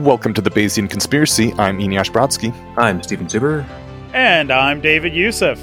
[0.00, 1.52] Welcome to the Bayesian Conspiracy.
[1.58, 2.54] I'm Eneasz Brodsky.
[2.78, 3.66] I'm Steven Zuber.
[4.14, 5.60] And I'm David Youssef.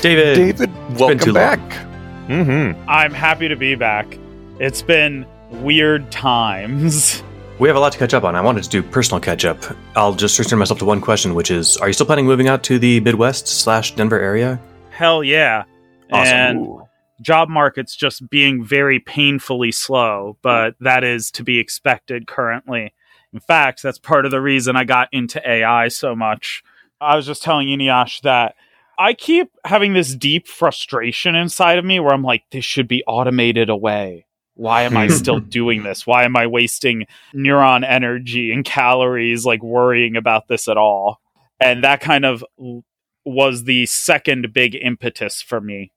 [0.00, 0.36] David.
[0.36, 1.58] David, welcome too back.
[1.58, 2.28] long.
[2.28, 2.88] Mm-hmm.
[2.88, 4.16] I'm happy to be back.
[4.60, 7.20] It's been weird times.
[7.58, 8.36] We have a lot to catch up on.
[8.36, 9.58] I wanted to do personal catch up.
[9.96, 12.62] I'll just restrict myself to one question, which is Are you still planning moving out
[12.64, 14.60] to the Midwest slash Denver area?
[14.90, 15.64] Hell yeah.
[16.12, 16.36] Awesome.
[16.36, 16.68] And
[17.22, 22.94] job market's just being very painfully slow, but that is to be expected currently.
[23.32, 26.62] In fact, that's part of the reason I got into AI so much.
[27.00, 28.56] I was just telling Eneasz that
[28.98, 33.02] I keep having this deep frustration inside of me where I'm like, this should be
[33.06, 34.26] automated away.
[34.54, 36.06] Why am I still doing this?
[36.06, 41.20] Why am I wasting neuron energy and calories like worrying about this at all?
[41.58, 42.44] And that kind of
[43.24, 45.92] was the second big impetus for me.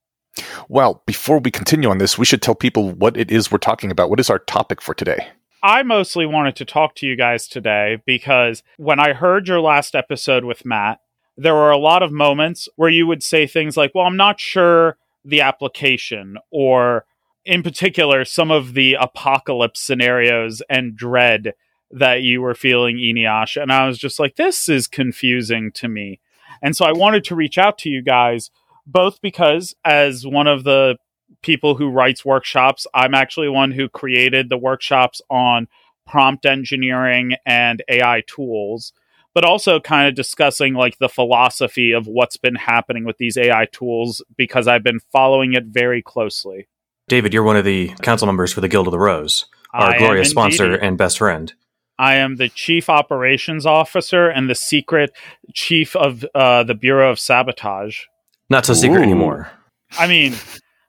[0.70, 3.92] Well, before we continue on this, we should tell people what it is we're talking
[3.92, 4.10] about.
[4.10, 5.28] What is our topic for today?
[5.64, 9.96] I mostly wanted to talk to you guys today because when I heard your last
[9.96, 11.00] episode with Matt,
[11.38, 14.42] there were a lot of moments where you would say things like, Well, I'm not
[14.42, 17.06] sure the application, or
[17.46, 21.54] in particular, some of the apocalypse scenarios and dread
[21.92, 23.62] that you were feeling, Eneasz.
[23.62, 26.20] And I was just like, This is confusing to me.
[26.62, 28.52] And so I wanted to reach out to you guys,
[28.86, 30.98] both because as one of the
[31.44, 32.88] people who writes workshops.
[32.94, 35.68] I'm actually one who created the workshops on
[36.08, 38.94] prompt engineering and AI tools,
[39.34, 43.68] but also kind of discussing like the philosophy of what's been happening with these AI
[43.72, 46.68] tools because I've been following it very closely.
[47.08, 49.98] David, you're one of the council members for the Guild of the Rose, our I
[49.98, 51.54] glorious sponsor and best friend.
[52.00, 55.12] I am the chief operations officer and the secret
[55.54, 58.06] chief of uh, the Bureau of Sabotage.
[58.50, 59.04] Not so secret Ooh.
[59.04, 59.52] anymore.
[59.98, 60.34] I mean,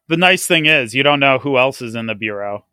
[0.08, 2.64] the nice thing is you don't know who else is in the bureau.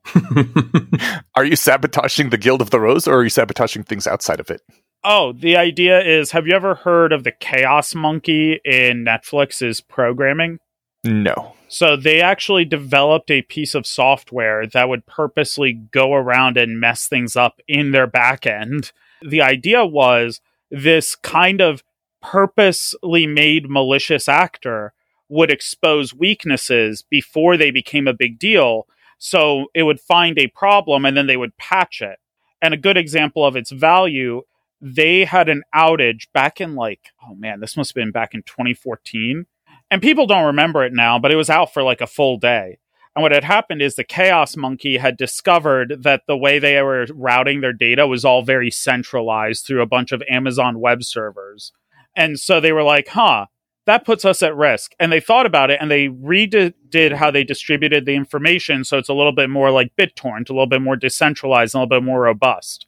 [1.36, 4.52] Are you sabotaging the Guild of the Rose or are you sabotaging things outside of
[4.52, 4.62] it?
[5.04, 10.60] Oh, the idea is have you ever heard of the Chaos Monkey in Netflix's programming?
[11.04, 11.54] No.
[11.68, 17.08] So they actually developed a piece of software that would purposely go around and mess
[17.08, 18.92] things up in their back end.
[19.22, 21.82] The idea was this kind of
[22.22, 24.94] purposely made malicious actor
[25.32, 28.86] would expose weaknesses before they became a big deal.
[29.18, 32.20] So it would find a problem and then they would patch it.
[32.62, 34.42] And a good example of its value,
[34.82, 38.44] they had an outage back in like, oh man, this must have been back in
[38.44, 39.46] 2014
[39.90, 42.80] and people don't remember it now, but it was out for like a full day.
[43.16, 47.08] And what had happened is the Chaos Monkey had discovered that the way they were
[47.14, 51.74] routing their data was all very centralized through a bunch of Amazon web servers.
[52.16, 53.48] And so they were like, huh,
[53.86, 54.94] that puts us at risk.
[55.00, 59.10] And they thought about it and they redid how they distributed the information so it's
[59.10, 62.06] a little bit more like BitTorrent, a little bit more decentralized, and a little bit
[62.06, 62.88] more robust.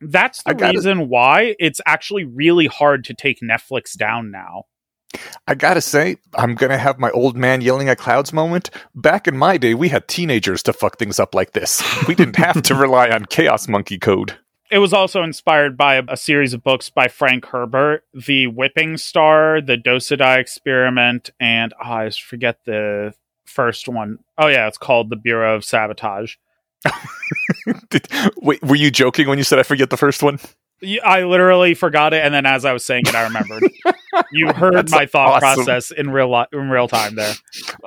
[0.00, 4.64] That's the reason why it's actually really hard to take Netflix down now.
[5.46, 8.70] I gotta say, I'm gonna have my old man yelling at clouds moment.
[8.96, 11.82] Back in my day, we had teenagers to fuck things up like this.
[12.08, 14.36] We didn't have to rely on Chaos Monkey code.
[14.70, 18.96] It was also inspired by a, a series of books by Frank Herbert, The Whipping
[18.96, 23.14] Star, The Dosadi Experiment, and oh, I forget the
[23.44, 24.18] first one.
[24.38, 26.36] Oh yeah, it's called The Bureau of Sabotage.
[27.90, 30.38] Did, wait, were you joking when you said I forget the first one?
[31.02, 33.62] I literally forgot it, and then as I was saying it, I remembered.
[34.32, 35.64] you heard That's my thought awesome.
[35.64, 37.32] process in real li- in real time there.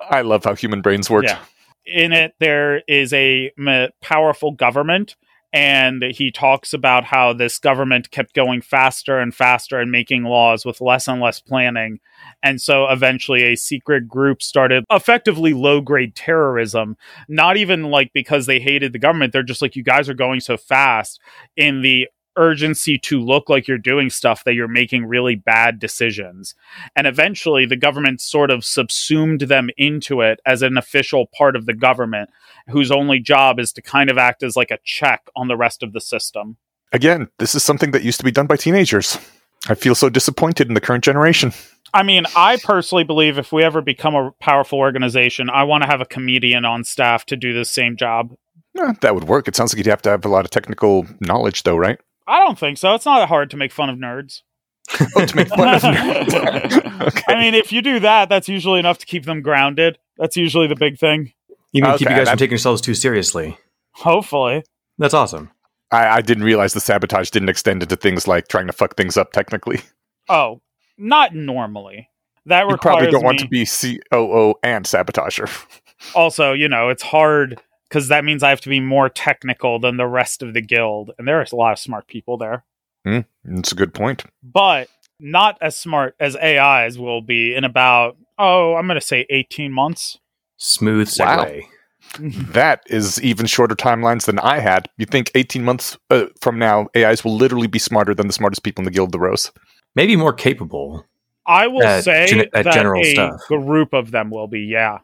[0.09, 1.25] I love how human brains work.
[1.25, 1.39] Yeah.
[1.85, 5.15] in it there is a m- powerful government
[5.53, 10.65] and he talks about how this government kept going faster and faster and making laws
[10.65, 11.99] with less and less planning.
[12.43, 18.45] And so eventually a secret group started effectively low grade terrorism not even like because
[18.45, 19.33] they hated the government.
[19.33, 21.19] They're just like you guys are going so fast.
[21.55, 22.07] In the
[22.37, 26.55] urgency to look like you're doing stuff that you're making really bad decisions
[26.95, 31.65] and eventually the government sort of subsumed them into it as an official part of
[31.65, 32.29] the government
[32.69, 35.83] whose only job is to kind of act as like a check on the rest
[35.83, 36.57] of the system.
[36.91, 39.17] Again, this is something that used to be done by teenagers.
[39.67, 41.51] I feel so disappointed in the current generation.
[41.93, 45.89] I mean, I personally believe if we ever become a powerful organization, I want to
[45.89, 48.33] have a comedian on staff to do the same job.
[48.77, 49.47] Eh, that would work.
[49.47, 51.99] It sounds like you'd have to have a lot of technical knowledge, though, right?
[52.27, 52.93] I don't think so.
[52.93, 54.41] It's not hard to make fun of nerds.
[55.15, 57.01] Oh, to make fun of nerds.
[57.07, 57.21] okay.
[57.33, 59.97] I mean, if you do that, that's usually enough to keep them grounded.
[60.17, 61.33] That's usually the big thing.
[61.73, 63.57] Even keep Okay, you guys that- from taking yourselves too seriously.
[63.91, 64.63] Hopefully.
[64.97, 65.51] That's awesome.
[65.91, 69.17] I, I didn't realize the sabotage didn't extend into things like trying to fuck things
[69.17, 69.81] up technically.
[70.29, 70.61] Oh,
[70.97, 72.09] not normally.
[72.45, 75.49] That You requires probably don't want to be COO and sabotager.
[76.15, 77.59] also, you know, it's hard
[77.89, 81.11] because that means I have to be more technical than the rest of the guild,
[81.17, 82.63] and there's a lot of smart people there.
[83.45, 84.23] That's a good point.
[84.43, 84.89] but
[85.19, 89.71] not as smart as AIs will be in about, oh, I'm going to say 18
[89.71, 90.19] months.
[90.57, 91.45] Smooth Wow.
[91.45, 91.63] segue.
[92.53, 94.87] That is even shorter timelines than I had.
[94.97, 98.63] You think 18 months uh, from now, AIs will literally be smarter than the smartest
[98.63, 99.51] people in the Guild of the Rose?
[99.95, 101.05] Maybe more capable.
[101.45, 103.41] I will At say gen- at that general a stuff.
[103.47, 104.99] group of them will be, yeah.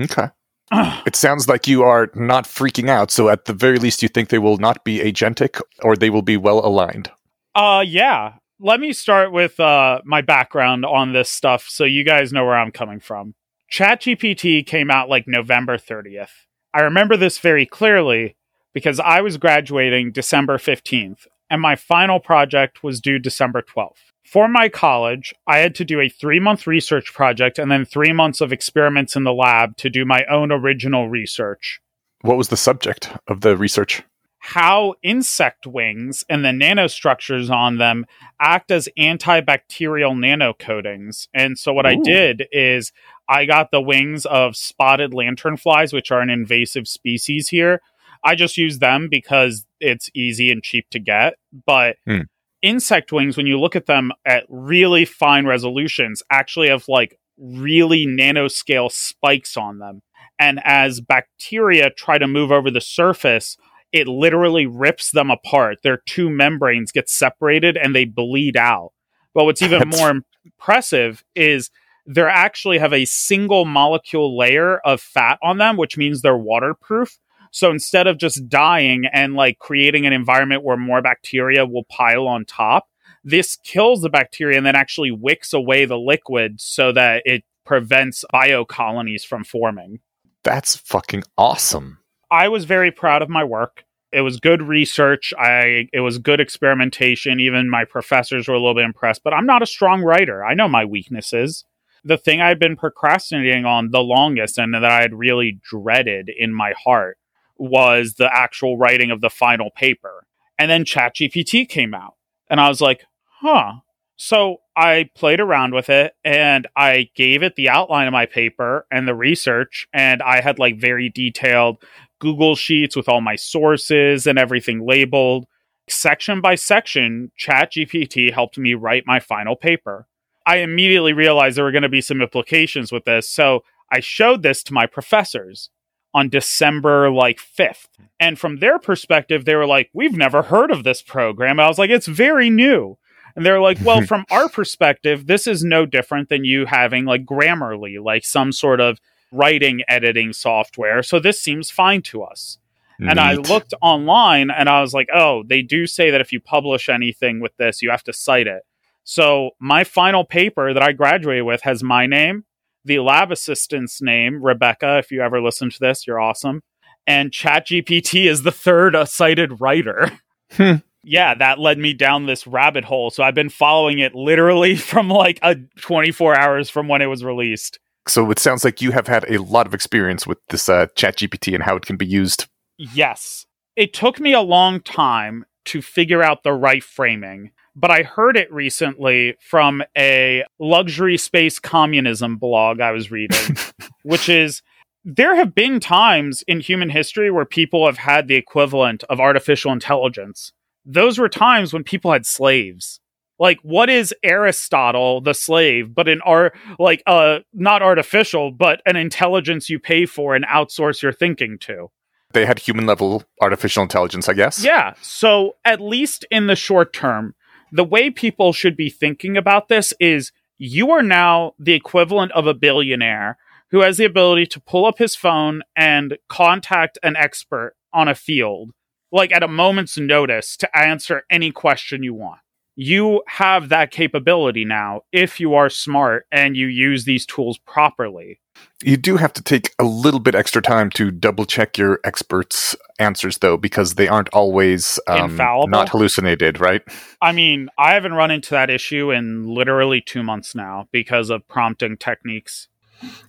[0.00, 0.28] Okay.
[0.70, 4.28] It sounds like you are not freaking out, so at the very least, you think
[4.28, 7.10] they will not be agentic or they will be well aligned.
[7.54, 8.34] Uh yeah.
[8.60, 12.56] Let me start with uh my background on this stuff so you guys know where
[12.56, 13.34] I'm coming from.
[13.72, 16.30] ChatGPT came out like November 30th.
[16.72, 18.36] I remember this very clearly
[18.72, 24.12] because I was graduating December 15th and my final project was due December 12th.
[24.30, 28.40] For my college, I had to do a 3-month research project and then 3 months
[28.40, 31.80] of experiments in the lab to do my own original research.
[32.20, 34.02] What was the subject of the research?
[34.40, 38.06] how insect wings and the nanostructures on them
[38.40, 41.28] act as antibacterial nanocoatings.
[41.34, 42.92] And so what I did is
[43.28, 47.82] I got the wings of spotted lanternflies, which are an invasive species here.
[48.24, 51.34] I just use them because it's easy and cheap to get.
[51.66, 52.22] But Hmm.
[52.62, 58.06] Insect wings, when you look at them at really fine resolutions, actually have like really
[58.06, 60.02] nanoscale spikes on them.
[60.38, 63.56] And as bacteria try to move over the surface,
[63.92, 65.78] it literally rips them apart.
[65.82, 68.92] Their two membranes get separated and they bleed out.
[69.34, 71.70] But what's even more impressive is
[72.06, 77.18] they actually have a single molecule layer of fat on them, which means they're waterproof.
[77.50, 82.26] So instead of just dying and like creating an environment where more bacteria will pile
[82.26, 82.88] on top,
[83.24, 88.24] this kills the bacteria and then actually wicks away the liquid so that it prevents
[88.32, 90.00] biocolonies from forming.
[90.44, 91.98] That's fucking awesome.
[92.30, 93.84] I was very proud of my work.
[94.10, 95.34] It was good research.
[95.38, 97.40] I it was good experimentation.
[97.40, 100.44] Even my professors were a little bit impressed, but I'm not a strong writer.
[100.44, 101.64] I know my weaknesses.
[102.04, 106.54] The thing I've been procrastinating on the longest and that I had really dreaded in
[106.54, 107.17] my heart
[107.58, 110.24] was the actual writing of the final paper.
[110.58, 112.14] And then ChatGPT came out.
[112.50, 113.04] And I was like,
[113.40, 113.74] huh.
[114.16, 118.84] So I played around with it and I gave it the outline of my paper
[118.90, 119.86] and the research.
[119.92, 121.82] And I had like very detailed
[122.18, 125.46] Google Sheets with all my sources and everything labeled.
[125.88, 130.08] Section by section, ChatGPT helped me write my final paper.
[130.44, 133.28] I immediately realized there were going to be some implications with this.
[133.30, 133.62] So
[133.92, 135.70] I showed this to my professors
[136.14, 137.88] on December like 5th.
[138.20, 141.60] And from their perspective, they were like, We've never heard of this program.
[141.60, 142.98] I was like, It's very new.
[143.36, 147.24] And they're like, Well, from our perspective, this is no different than you having like
[147.24, 148.98] Grammarly, like some sort of
[149.30, 151.02] writing editing software.
[151.02, 152.58] So this seems fine to us.
[153.00, 156.40] And I looked online and I was like, oh, they do say that if you
[156.40, 158.62] publish anything with this, you have to cite it.
[159.04, 162.44] So my final paper that I graduated with has my name,
[162.88, 164.98] the lab assistant's name, Rebecca.
[164.98, 166.62] If you ever listen to this, you're awesome.
[167.06, 170.10] And ChatGPT is the third uh, cited writer.
[170.52, 170.76] Hmm.
[171.04, 173.10] Yeah, that led me down this rabbit hole.
[173.10, 177.22] So I've been following it literally from like a 24 hours from when it was
[177.22, 177.78] released.
[178.08, 181.54] So it sounds like you have had a lot of experience with this uh, ChatGPT
[181.54, 182.46] and how it can be used.
[182.78, 183.46] Yes.
[183.76, 188.36] It took me a long time to figure out the right framing, but I heard
[188.36, 193.56] it recently from a luxury space communism blog I was reading,
[194.02, 194.62] which is
[195.04, 199.72] there have been times in human history where people have had the equivalent of artificial
[199.72, 200.52] intelligence.
[200.84, 203.00] Those were times when people had slaves.
[203.38, 208.96] Like, what is Aristotle, the slave, but an art, like, uh, not artificial, but an
[208.96, 211.88] intelligence you pay for and outsource your thinking to?
[212.32, 214.64] They had human level artificial intelligence, I guess.
[214.64, 214.94] Yeah.
[215.00, 217.34] So, at least in the short term,
[217.72, 222.46] the way people should be thinking about this is you are now the equivalent of
[222.46, 223.38] a billionaire
[223.70, 228.14] who has the ability to pull up his phone and contact an expert on a
[228.14, 228.72] field,
[229.12, 232.40] like at a moment's notice, to answer any question you want.
[232.76, 238.40] You have that capability now if you are smart and you use these tools properly.
[238.82, 242.76] You do have to take a little bit extra time to double check your experts'
[243.00, 245.68] answers, though, because they aren't always um, Infallible?
[245.68, 246.82] not hallucinated, right?
[247.20, 251.46] I mean, I haven't run into that issue in literally two months now because of
[251.48, 252.68] prompting techniques.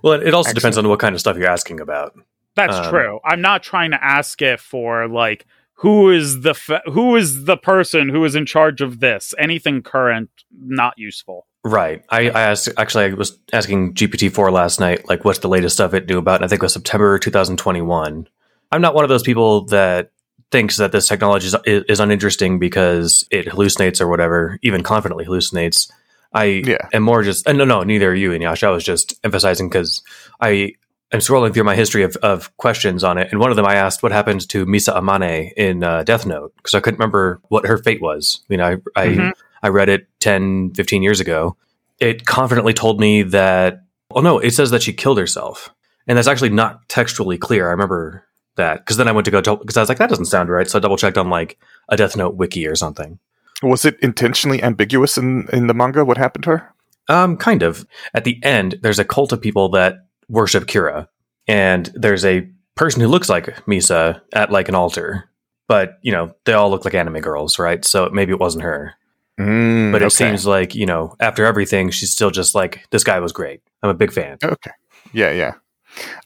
[0.04, 2.14] Well, it also depends on what kind of stuff you're asking about.
[2.56, 3.20] That's Um, true.
[3.26, 5.46] I'm not trying to ask it for like
[5.76, 9.34] who is the f- who is the person who is in charge of this.
[9.40, 11.48] Anything current, not useful.
[11.64, 12.04] Right.
[12.10, 15.94] I, I asked, actually, I was asking GPT-4 last night, like, what's the latest stuff
[15.94, 16.36] it knew about?
[16.38, 18.28] And I think it was September 2021.
[18.72, 20.12] I'm not one of those people that
[20.52, 21.56] thinks that this technology is,
[21.90, 25.92] is uninteresting because it hallucinates or whatever, even confidently hallucinates.
[26.34, 26.88] I Yeah.
[26.94, 28.64] am more just, and no, no, neither are you, and Eneasz.
[28.64, 30.02] I was just emphasizing because
[30.40, 30.74] I
[31.12, 33.28] am scrolling through my history of, of questions on it.
[33.32, 36.54] And one of them I asked what happened to Misa Amane in uh, Death Note
[36.58, 38.42] because I couldn't remember what her fate was.
[38.48, 39.32] You know, I, I, Mhm.
[39.62, 41.58] I read it 10, 15 years ago.
[42.00, 45.74] It confidently told me that, oh no, it says that she killed herself.
[46.08, 47.68] And that's actually not textually clear.
[47.68, 48.26] I remember
[48.56, 50.70] that because then I went to go because I was like, that doesn't sound right.
[50.70, 51.58] So I double checked on like
[51.90, 53.20] a Death Note wiki or something.
[53.62, 56.06] Was it intentionally ambiguous in, in the manga?
[56.06, 56.74] What happened to her?
[57.10, 57.86] Um, kind of.
[58.14, 61.08] At the end, there's a cult of people that worship Kira,
[61.48, 65.30] and there's a person who looks like Misa at like an altar.
[65.68, 67.84] But you know, they all look like anime girls, right?
[67.84, 68.96] So maybe it wasn't her.
[69.40, 70.10] Mm, But it okay.
[70.10, 73.62] seems like you know, after everything, she's still just like this guy was great.
[73.82, 74.38] I'm a big fan.
[74.44, 74.72] Okay.
[75.14, 75.54] Yeah, yeah.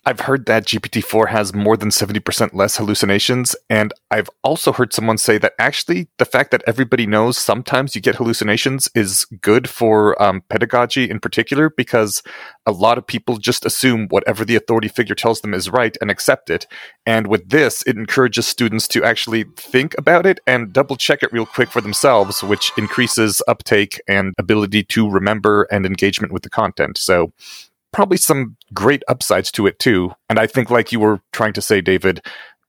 [0.05, 5.17] I've heard that GPT-4 has more than 70% less hallucinations, and I've also heard someone
[5.17, 10.21] say that actually the fact that everybody knows sometimes you get hallucinations is good for
[10.21, 12.21] um, pedagogy in particular because
[12.65, 16.09] a lot of people just assume whatever the authority figure tells them is right and
[16.11, 16.67] accept it.
[17.05, 21.33] And with this, it encourages students to actually think about it and double check it
[21.33, 26.49] real quick for themselves, which increases uptake and ability to remember and engagement with the
[26.49, 26.97] content.
[26.97, 27.33] So
[27.93, 30.11] probably some great upsides to it too.
[30.29, 32.21] And I think, like you were trying to say, David,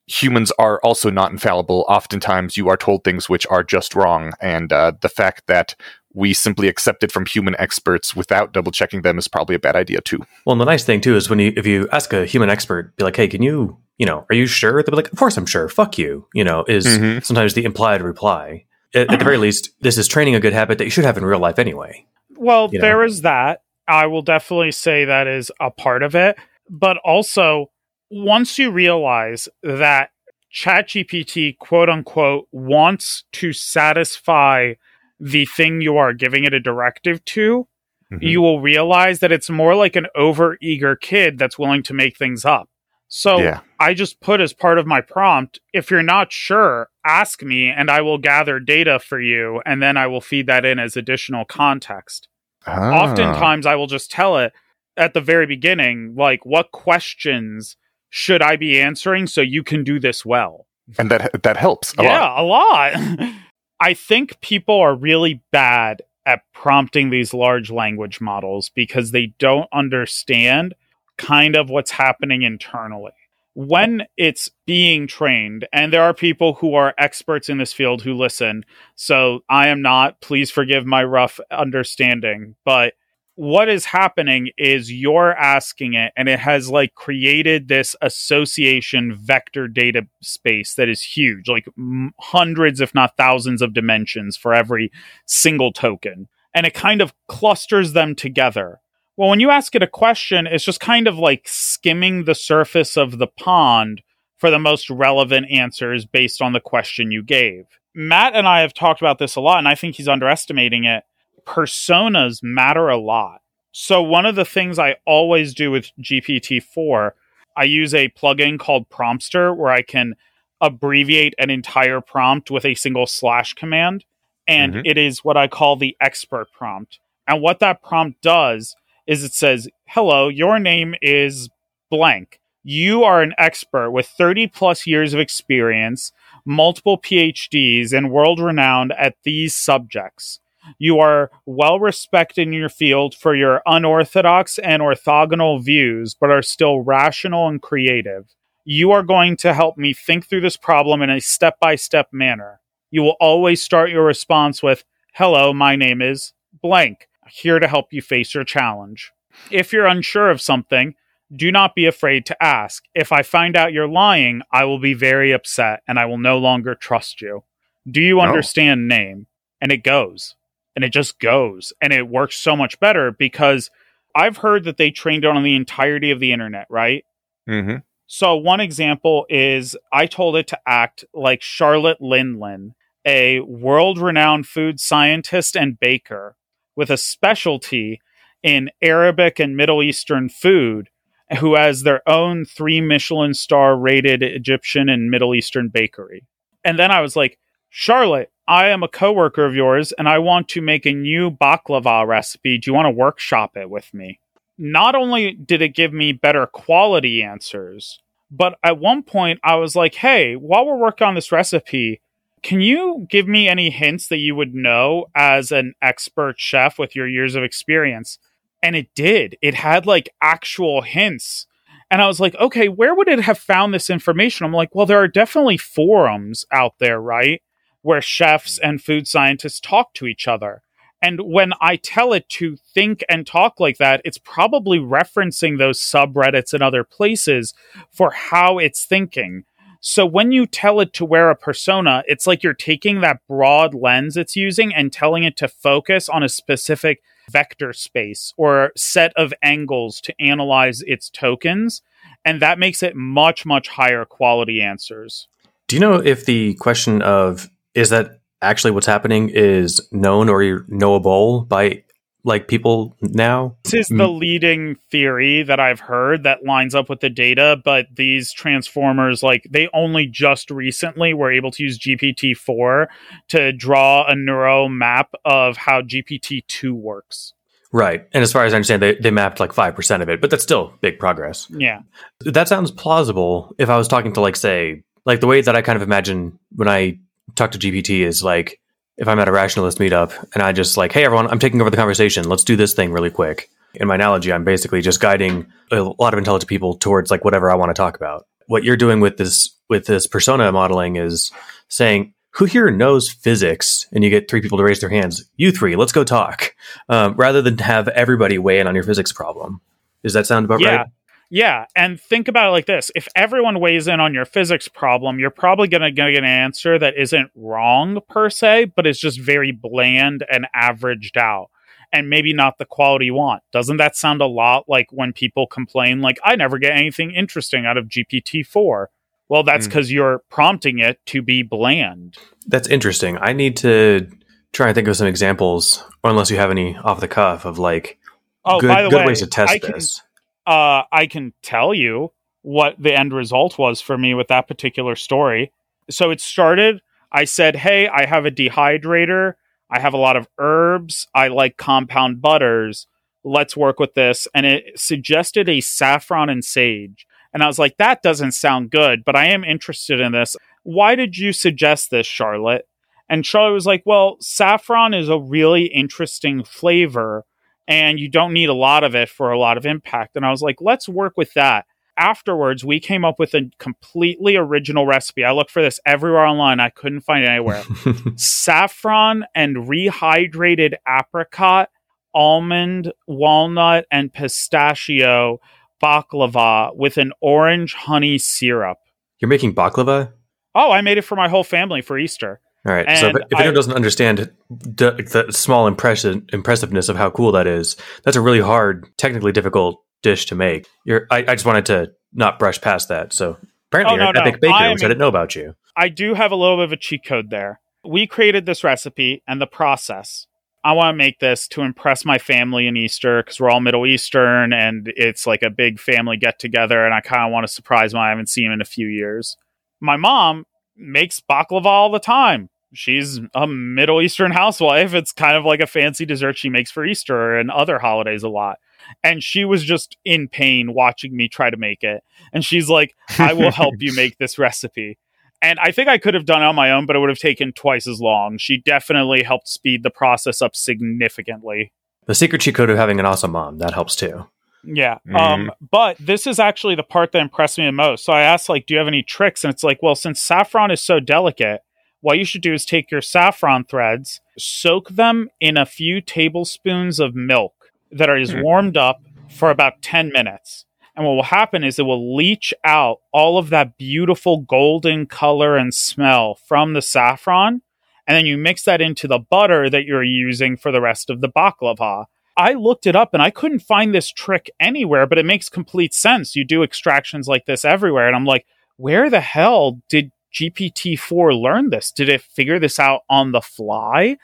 [0.07, 1.85] humans are also not infallible.
[1.88, 4.33] Oftentimes, you are told things which are just wrong.
[4.40, 5.75] And uh, the fact that
[6.12, 9.75] we simply accept it from human experts without double checking them is probably a bad
[9.75, 10.21] idea too.
[10.47, 12.95] Well, and the nice thing too is when you if you ask a human expert,
[12.97, 15.37] be like, "Hey, can you, you know, are you sure?" They'll be like, "Of course,
[15.37, 15.69] I'm sure.
[15.69, 17.25] Fuck you." You know, is Mhm.
[17.25, 18.66] sometimes the implied reply.
[18.95, 21.19] At, at the very least, this is training a good habit that you should have
[21.19, 22.07] in real life anyway.
[22.37, 22.83] Well, You know?
[22.87, 23.62] there is that.
[23.87, 26.37] I will definitely say that is a part of it.
[26.71, 27.71] But also,
[28.11, 30.11] once you realize that
[30.53, 34.75] ChatGPT, quote unquote, wants to satisfy
[35.21, 37.69] the thing you are giving it a directive to,
[38.12, 38.19] Mhm.
[38.23, 42.45] you will realize that it's more like an overeager kid that's willing to make things
[42.45, 42.69] up.
[43.09, 43.61] So Yeah.
[43.79, 47.91] I just put as part of my prompt if you're not sure, ask me and
[47.91, 51.45] I will gather data for you and then I will feed that in as additional
[51.45, 52.29] context
[52.66, 53.04] Ah.
[53.04, 54.52] oftentimes I will just tell it
[54.97, 57.76] at the very beginning, like, what questions
[58.11, 60.66] should I be answering so you can do this well?
[60.99, 62.40] and that that helps a yeah, lot.
[62.40, 63.33] a lot.
[63.80, 69.68] I think people are really bad at prompting these large language models because they don't
[69.73, 70.75] understand
[71.18, 73.12] kind of what's happening internally.
[73.54, 78.14] When it's being trained, and there are people who are experts in this field who
[78.14, 78.64] listen,
[78.96, 82.94] so I am not, please forgive my rough understanding, but
[83.37, 89.66] what is happening is you're asking it and it has like created this association vector
[89.66, 94.92] data space that is huge like m- hundreds if not thousands of dimensions for every
[95.26, 96.28] single token.
[96.54, 98.80] And it kind of clusters them together
[99.16, 102.97] well when you ask it a question it's just kind of like skimming the surface
[102.97, 104.02] of the pond
[104.37, 108.75] for the most relevant answers based on the question you gave matt and i have
[108.75, 111.04] talked about this a lot and i think he's underestimating it
[111.44, 113.40] personas matter a lot.
[113.73, 117.14] So, one of the things I always do with GPT 4,
[117.56, 120.14] I use a plugin called Promptster where I can
[120.61, 124.04] abbreviate an entire prompt with a single slash command.
[124.47, 124.83] And Mhm.
[124.85, 126.99] it is what I call the expert prompt.
[127.26, 131.49] And what that prompt does is it says, Hello, your name is
[131.90, 132.40] blank.
[132.62, 136.12] You are an expert with 30 plus years of experience,
[136.46, 140.40] multiple PhDs, and world renowned at these subjects.
[140.78, 146.40] You are well respected in your field for your unorthodox and orthogonal views, but are
[146.40, 148.34] still rational and creative.
[148.64, 152.08] You are going to help me think through this problem in a step by step
[152.12, 152.61] manner.
[152.90, 156.32] You will always start your response with, Hello, my name is
[156.62, 159.12] blank, here to help you face your challenge.
[159.50, 160.95] If you're unsure of something,
[161.35, 162.85] do not be afraid to ask.
[162.95, 166.38] If I find out you're lying, I will be very upset and I will no
[166.38, 167.45] longer trust you.
[167.90, 168.25] Do you Oh.
[168.25, 169.26] understand name?
[169.61, 170.37] And it goes
[170.76, 173.71] and it just goes and it works so much better because
[174.14, 177.04] I've heard that they trained it on the entirety of the internet, right?
[177.47, 177.76] hmm
[178.07, 182.75] So one example is I told it to act like Charlotte Lindland,
[183.07, 186.37] a world-renowned food scientist and baker
[186.76, 188.00] with a specialty
[188.43, 190.90] in Arabic and Middle Eastern food
[191.38, 196.26] who has their own 3 Michelin star rated Egyptian and Middle Eastern bakery.
[196.62, 197.38] And then I was like,
[197.71, 202.07] Charlotte, I am a coworker of yours and I want to make a new baklava
[202.07, 202.59] recipe.
[202.59, 204.21] Do you want to workshop it with me?
[204.59, 208.00] Not only did it give me better quality answers,
[208.31, 212.00] But at one point, I was like, hey, while we're working on this recipe,
[212.44, 216.94] can you give me any hints that you would know as an expert chef with
[216.94, 218.18] your years of experience?
[218.62, 219.36] And it did.
[219.42, 221.46] It had like actual hints.
[221.90, 224.44] And I was like, okay, where would it have found this information?
[224.44, 227.42] I'm like, well, there are definitely forums out there, right?
[227.80, 228.68] Where chefs mm.
[228.68, 230.62] and food scientists talk to each other.
[231.00, 235.78] And when I tell it to think and talk like that, it's probably referencing those
[235.78, 237.54] subreddits and other places
[237.90, 239.44] for how it's thinking.
[239.87, 243.75] So when you tell it to wear a persona, it's like you're taking that broad
[243.75, 249.12] lens it's using and telling it to focus on a specific vector space or set
[249.14, 251.83] of angles to analyze its tokens.
[252.25, 255.29] And that makes it much, much higher quality answers.
[255.69, 260.64] Do you know if the question of is that actually what's happening is known or
[260.67, 261.85] knowable by
[262.25, 263.57] like people now.
[263.64, 263.99] This is mm.
[263.99, 269.23] the leading theory that I've heard that lines up with the data, but these transformers,
[269.23, 272.88] like they only just recently were able to use GPT 4
[273.28, 277.35] to draw a neural map of how GPT 2 works.
[277.73, 278.07] Right.
[278.12, 280.45] And as far as I understand, they, they mapped like 5% of it, but that's
[280.45, 281.49] still big progress.
[281.50, 281.81] Yeah.
[282.21, 285.61] That sounds plausible if I was talking to, like, say, like the way that I
[285.61, 286.99] kind of imagine when I
[287.35, 288.61] talk to GPT is like
[288.96, 291.70] if I'm at a rationalist meetup and I just like, hey everyone, I'm taking over
[291.70, 292.28] the conversation.
[292.28, 293.50] Let's do this thing really quick.
[293.74, 297.50] In my analogy, I'm basically just guiding a lot of intelligent people towards like whatever
[297.50, 298.26] I want to talk about.
[298.46, 301.32] What you're doing with this with this persona modeling is
[301.68, 303.86] saying, who here knows physics?
[303.92, 305.24] And you get three people to raise their hands.
[305.36, 306.54] You three, let's go talk.
[306.88, 309.60] Um, rather than have everybody weigh in on your physics problem.
[310.02, 310.76] Does that sound about yeah.
[310.76, 310.86] right?
[311.31, 315.19] Yeah, and think about it like this: if everyone weighs in on your physics problem,
[315.19, 319.20] you're probably going to get an answer that isn't wrong per se, but is just
[319.20, 321.51] very bland and averaged out,
[321.92, 323.42] and maybe not the quality you want.
[323.53, 327.66] Doesn't that sound a lot like when people complain, like "I never get anything interesting
[327.66, 328.90] out of GPT four?
[329.29, 329.94] Well, that's because mm.
[329.94, 332.18] you're prompting it to be bland.
[332.46, 333.16] That's interesting.
[333.18, 334.09] I need to
[334.53, 337.59] try and think of some examples, or unless you have any off the cuff of
[337.59, 337.98] like
[338.44, 340.01] oh, good, by the good way, ways to test I this.
[340.01, 340.04] Can,
[340.46, 344.96] uh, I can tell you what the end result was for me with that particular
[344.96, 345.52] story.
[345.90, 346.80] So it started,
[347.11, 349.35] I said, Hey, I have a dehydrator.
[349.70, 351.09] I have a lot of herbs.
[351.14, 352.87] I like compound butters.
[353.24, 354.28] Let's work with this.
[354.35, 357.07] And it suggested a saffron and sage.
[357.33, 360.37] And I was like, that doesn't sound good, but I am interested in this.
[360.62, 362.68] Why did you suggest this, Charlotte?
[363.09, 367.24] And Charlotte was like, well, saffron is a really interesting flavor
[367.66, 370.16] and you don't need a lot of it for a lot of impact.
[370.16, 371.66] And I was like, let's work with that.
[371.96, 375.24] Afterwards, we came up with a completely original recipe.
[375.24, 376.59] I looked for this everywhere online.
[376.59, 377.62] I couldn't find it anywhere.
[378.16, 381.70] Saffron and rehydrated apricot,
[382.12, 385.38] almond, walnut, and pistachio
[385.83, 388.79] baklava with an orange honey syrup.
[389.20, 390.12] You're making baklava?
[390.55, 392.40] Oh, I made it for my whole family for Easter.
[392.66, 392.87] All right.
[392.88, 397.33] And so if, if anyone doesn't understand the, the small impression impressiveness of how cool
[397.33, 400.66] that is, that's a really hard, technically difficult dish to make.
[400.85, 403.12] You're, I, I just wanted to not brush past that.
[403.12, 403.37] So
[403.70, 404.50] apparently, oh, no, you're an epic no.
[404.50, 405.55] baker, which I didn't know about you.
[405.77, 407.61] I do have a little bit of a cheat code there.
[407.87, 410.27] We created this recipe and the process.
[410.64, 413.85] I want to make this to impress my family in Easter because we're all Middle
[413.85, 416.87] Eastern and it's like a big family get together.
[416.87, 418.00] And I kind of want to surprise them.
[418.00, 419.37] I haven't seen them in a few years.
[419.81, 424.94] My mom makes baklava all the time she's a Middle Eastern housewife.
[424.94, 428.28] It's kind of like a fancy dessert she makes for Easter and other holidays a
[428.28, 428.58] lot.
[429.02, 432.02] And she was just in pain watching me try to make it.
[432.32, 434.98] And she's like, I will help you make this recipe.
[435.40, 437.18] And I think I could have done it on my own, but it would have
[437.18, 438.38] taken twice as long.
[438.38, 441.72] She definitely helped speed the process up significantly.
[442.06, 444.26] The secret cheat code of having an awesome mom, that helps too.
[444.66, 444.98] Yeah.
[445.06, 445.20] Mm.
[445.20, 448.04] Um, but this is actually the part that impressed me the most.
[448.04, 449.44] So I asked, like, do you have any tricks?
[449.44, 451.60] And it's like, well, since saffron is so delicate,
[452.05, 457.01] what you should do is take your saffron threads, soak them in a few tablespoons
[457.01, 457.55] of milk
[457.90, 458.43] that is mm.
[458.43, 460.67] warmed up for about 10 minutes.
[460.95, 465.57] And what will happen is it will leach out all of that beautiful golden color
[465.57, 467.62] and smell from the saffron.
[468.07, 471.23] And then you mix that into the butter that you're using for the rest of
[471.23, 472.05] the baklava.
[472.37, 475.95] I looked it up and I couldn't find this trick anywhere, but it makes complete
[475.95, 476.37] sense.
[476.37, 478.07] You do extractions like this everywhere.
[478.07, 478.45] And I'm like,
[478.77, 481.92] where the hell did GPT 4 learn this?
[481.92, 484.16] Did it figure this out on the fly?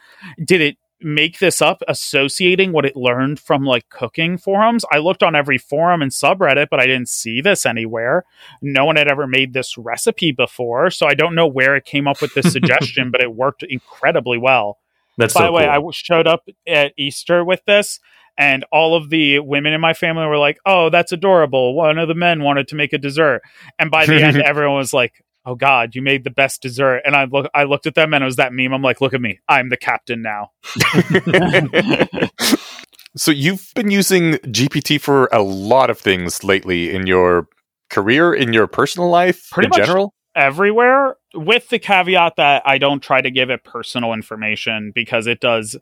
[0.44, 4.84] Did it make this up associating what it learned from like cooking forums?
[4.92, 8.24] I looked on every forum and subreddit, but I didn't see this anywhere.
[8.60, 10.90] No one had ever made this recipe before.
[10.90, 14.36] So I don't know where it came up with this suggestion, but it worked incredibly
[14.36, 14.78] well.
[15.16, 15.88] That's By so the way, cool.
[15.88, 18.00] I showed up at Easter with this,
[18.38, 22.08] And all of the women in my family were like, "Oh, that's adorable." One of
[22.08, 23.42] the men wanted to make a dessert,
[23.78, 27.14] and by the end, everyone was like, "Oh God, you made the best dessert." And
[27.16, 28.72] I look, I looked at them, and it was that meme.
[28.72, 30.50] I'm like, "Look at me, I'm the captain now."
[33.16, 37.48] so you've been using GPT for a lot of things lately in your
[37.90, 40.14] career, in your personal life, Pretty in much general.
[40.34, 45.40] everywhere with the caveat that I don't try to give it personal information because it
[45.40, 45.76] does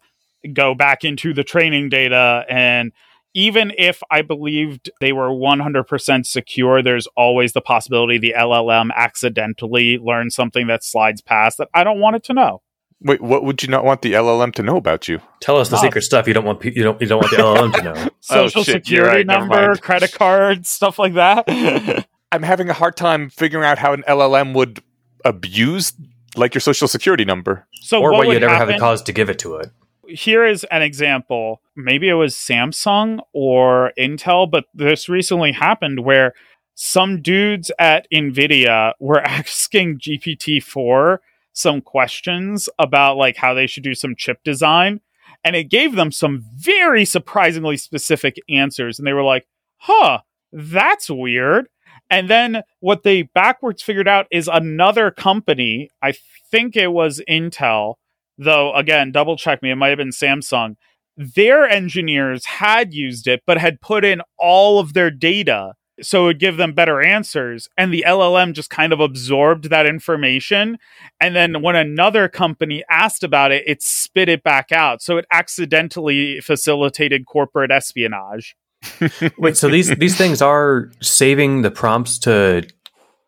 [0.52, 2.92] go back into the training data and
[3.38, 9.96] even if I believed they were 100% secure, there's always the possibility the LLM accidentally
[9.98, 12.62] learned something that slides past that I don't want it to know.
[13.00, 15.20] Wait, what would you not want the LLM to know about you?
[15.40, 15.80] Tell us the Oh.
[15.82, 16.58] secret stuff you don't want.
[16.58, 17.00] pe- You don't.
[17.00, 17.94] You don't want the LLM to know.
[18.30, 21.44] Oh, Social shit, security right, number, credit card, stuff like that.
[22.32, 24.82] I'm having a hard time figuring out how an LLM would
[25.24, 25.92] abuse
[26.36, 27.66] like your social security number.
[27.72, 29.70] so or what, what you'd ever have happen- the cause to give it to it.
[30.08, 31.62] Here is an example.
[31.76, 36.34] Maybe it was Samsung or Intel, but this recently happened where
[36.74, 41.18] some dudes at Nvidia were asking GPT-4
[41.52, 45.00] some questions about like how they should do some chip design
[45.44, 49.46] and it gave them some very surprisingly specific answers and they were like,
[49.78, 50.20] "Huh,
[50.52, 51.68] that's weird."
[52.10, 56.14] And then what they backwards figured out is another company, I
[56.50, 57.96] think it was Intel,
[58.38, 60.76] though again double check me it might have been samsung
[61.16, 66.26] their engineers had used it but had put in all of their data so it
[66.26, 70.78] would give them better answers and the llm just kind of absorbed that information
[71.20, 75.26] and then when another company asked about it it spit it back out so it
[75.32, 78.56] accidentally facilitated corporate espionage.
[79.38, 82.64] Wait, so these these things are saving the prompts to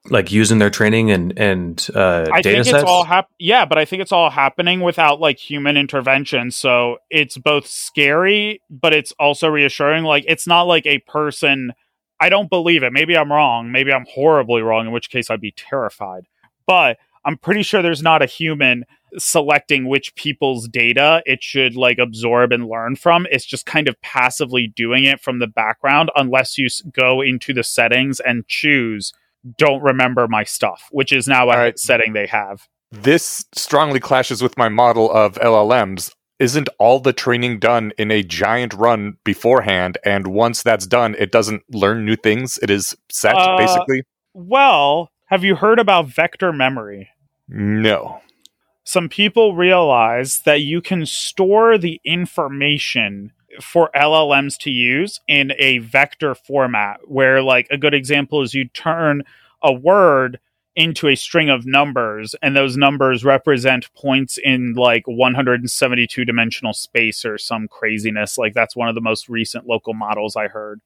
[0.09, 2.83] like using their training and and uh, I data think sets.
[2.83, 6.51] it's all hap- yeah, but I think it's all happening without like human intervention.
[6.51, 10.05] So it's both scary, but it's also reassuring.
[10.05, 11.73] Like it's not like a person.
[12.19, 12.93] I don't believe it.
[12.93, 13.73] Maybe I'm wrong.
[13.73, 14.87] Maybe I'm horribly wrong.
[14.87, 16.27] In which case, I'd be terrified.
[16.67, 18.85] But I'm pretty sure there's not a human
[19.19, 23.27] selecting which people's data it should like absorb and learn from.
[23.31, 27.65] It's just kind of passively doing it from the background, unless you go into the
[27.65, 29.13] settings and choose
[29.57, 31.79] don't remember my stuff, which is now a right.
[31.79, 32.69] setting they have.
[32.93, 36.13] This strongly clashes with my model of LLMs.
[36.39, 39.99] Isn't all the training done in a giant run beforehand?
[40.05, 42.59] And once that's done, it doesn't learn new things.
[42.63, 44.03] It is set, Uh, basically?
[44.33, 47.11] Well, have you heard about vector memory?
[47.47, 48.23] No.
[48.85, 55.79] Some people realize that you can store the information for LLMs to use in a
[55.79, 59.23] vector format, where, like, a good example is you turn
[59.63, 60.39] a word
[60.77, 67.25] into a string of numbers, and those numbers represent points in like 172 dimensional space
[67.25, 68.39] or some craziness.
[68.39, 70.81] Like, that's one of the most recent local models I heard.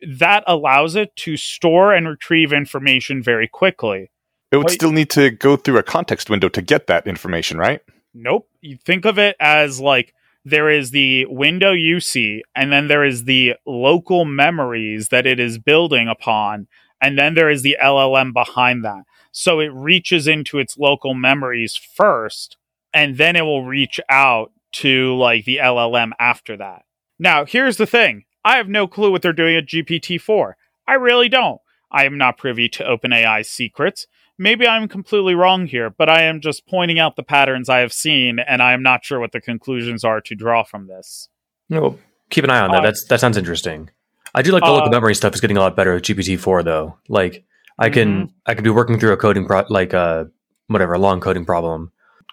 [0.00, 4.10] That allows it to store and retrieve information very quickly.
[4.50, 4.74] It would Wait.
[4.74, 7.80] still need to go through a context window to get that information, right?
[8.14, 8.48] Nope.
[8.62, 10.14] You think of it as like
[10.46, 15.40] there is the window you see, and then there is the local memories that it
[15.40, 16.68] is building upon,
[17.02, 19.02] and then there is the LLM behind that.
[19.32, 22.56] So it reaches into its local memories first,
[22.94, 26.84] and then it will reach out to like the LLM after that.
[27.18, 30.56] Now, here's the thing I have no clue what they're doing at GPT 4.
[30.86, 31.60] I really don't.
[31.90, 34.06] I am not privy to OpenAI's secrets.
[34.38, 37.92] Maybe I'm completely wrong here, but I am just pointing out the patterns I have
[37.92, 41.28] seen, and I am not sure what the conclusions are to draw from this.
[41.70, 41.98] No, well,
[42.30, 42.80] keep an eye on that.
[42.80, 43.90] Uh, That's that sounds interesting.
[44.34, 46.38] I do like the local uh, memory stuff is getting a lot better with GPT
[46.38, 46.98] four though.
[47.08, 47.44] Like
[47.78, 50.24] I can I could be working through a coding pro- like uh
[50.66, 51.92] whatever a long coding problem.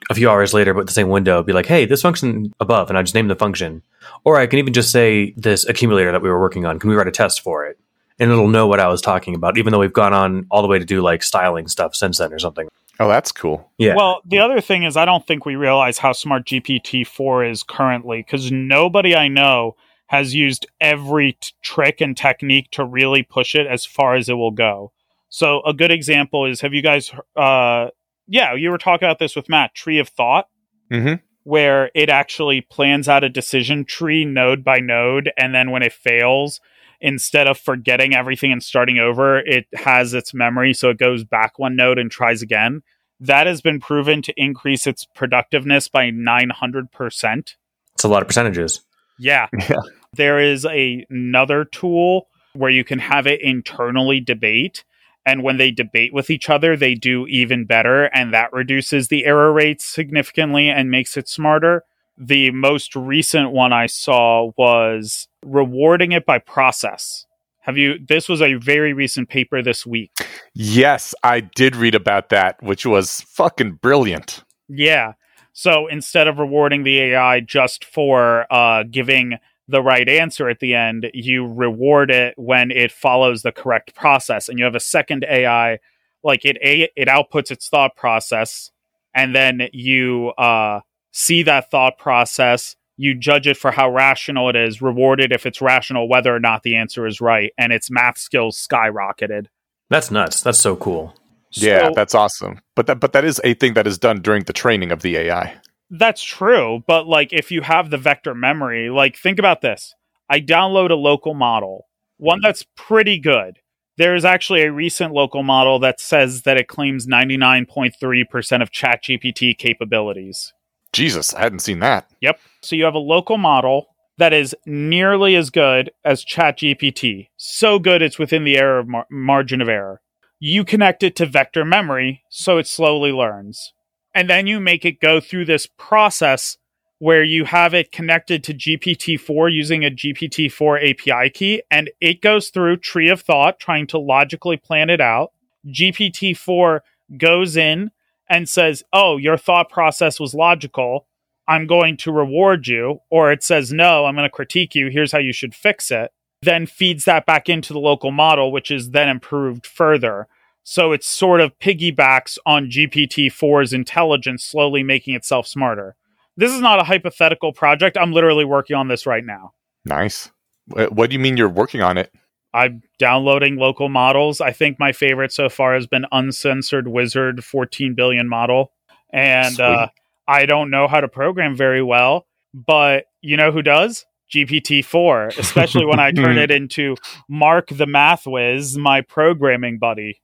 [0.10, 2.98] A few hours later, but the same window, be like, "Hey, this function above," and
[2.98, 3.82] I just name the function.
[4.26, 6.78] Or I can even just say this accumulator that we were working on.
[6.78, 7.80] Can we write a test for it?
[8.20, 10.68] And it'll know what I was talking about, even though we've gone on all the
[10.68, 12.68] way to do like styling stuff since then or something.
[13.00, 13.72] Oh, that's cool.
[13.80, 13.96] Yeah.
[13.96, 17.64] Well, the other thing is, I don't think we realize how smart GPT 4 is
[17.64, 19.76] currently because nobody I know
[20.08, 24.34] has used every t- trick and technique to really push it as far as it
[24.34, 24.92] will go.
[25.30, 27.88] So, a good example is have you guys, uh,
[28.28, 30.48] yeah, you were talking about this with Matt, Tree of Thought,
[30.92, 31.20] Mhm.
[31.44, 35.32] where it actually plans out a decision tree node by node.
[35.36, 36.62] And then when it fails,
[37.04, 40.74] instead of forgetting everything and starting over, it has its memory.
[40.74, 42.82] So it goes back one node and tries again.
[43.20, 47.56] That has been proven to increase its productiveness by 900%.
[47.94, 48.82] it's a lot of percentages.
[49.20, 49.48] Yeah.
[49.70, 49.76] Yeah.
[50.16, 54.84] There is a, another tool where you can have it internally debate.
[55.26, 58.04] And when they debate with each other, they do even better.
[58.06, 61.84] And that reduces the error rates significantly and makes it smarter.
[62.18, 67.26] The most recent one I saw was rewarding it by process.
[67.62, 67.98] Have you?
[67.98, 70.12] This was a very recent paper this week.
[70.54, 74.44] Yes, I did read about that, which was fucking brilliant.
[74.68, 75.14] Yeah.
[75.54, 80.76] So instead of rewarding the AI just for uh, giving the right answer at the
[80.76, 85.26] end, you reward it when it follows the correct process, and you have a second
[85.30, 85.80] AI,
[86.24, 88.72] like it it outputs its thought process,
[89.16, 90.82] and then you uh,
[91.14, 92.76] see that thought process.
[92.98, 96.40] You judge it for how rational it is, reward it if it's rational, whether or
[96.40, 99.48] not the answer is right, and its math skills skyrocketed.
[99.90, 100.42] That's nuts.
[100.42, 101.16] That's so cool.
[101.52, 102.60] yeah, So- that's awesome.
[102.76, 105.16] But that but that is a thing that is done during the training of the
[105.18, 105.56] AI.
[105.90, 109.94] That's true, but like if you have the vector memory, like think about this.
[110.28, 112.46] I download a local model, one mm-hmm.
[112.48, 113.60] that's pretty good.
[113.98, 119.56] There is actually a recent local model that says that it claims 99.3% of ChatGPT
[119.56, 120.52] capabilities.
[120.94, 122.10] Jesus, I hadn't seen that.
[122.22, 122.40] Yep.
[122.62, 127.30] So you have a local model that is nearly as good as ChatGPT.
[127.36, 130.02] So good it's within the error mar- margin of error.
[130.40, 133.74] You connect it to vector memory so it slowly learns.
[134.14, 136.58] And then you make it go through this process
[137.00, 142.50] where you have it connected to GPT-4 using a GPT-4 API key and it goes
[142.50, 145.32] through tree of thought trying to logically plan it out.
[145.68, 146.82] GPT-4
[147.18, 147.92] goes in
[148.34, 151.08] and says, "Oh, your thought process was logical.
[151.48, 154.90] I'm going to reward you, or it says, no, I'm going to critique you.
[154.90, 156.12] Here's how you should fix it.
[156.42, 160.28] Then feeds that back into the local model, which is then improved further.
[160.64, 165.96] So it sort of piggybacks on GPT 4's intelligence, slowly making itself smarter.
[166.38, 167.98] This is not a hypothetical project.
[167.98, 169.54] I'm literally working on this right now.
[169.86, 170.32] Nice.
[170.68, 172.14] What do you mean you're working on it?
[172.54, 174.40] I'm downloading local models.
[174.42, 178.72] I think my favorite so far has been Uncensored Wizard 14 billion model.
[179.12, 179.88] And uh,
[180.28, 184.06] I don't know how to program very well, but you know who does?
[184.34, 186.96] GPT 4, especially when I turn it into
[187.30, 190.22] Mark the Math Whiz, my programming buddy.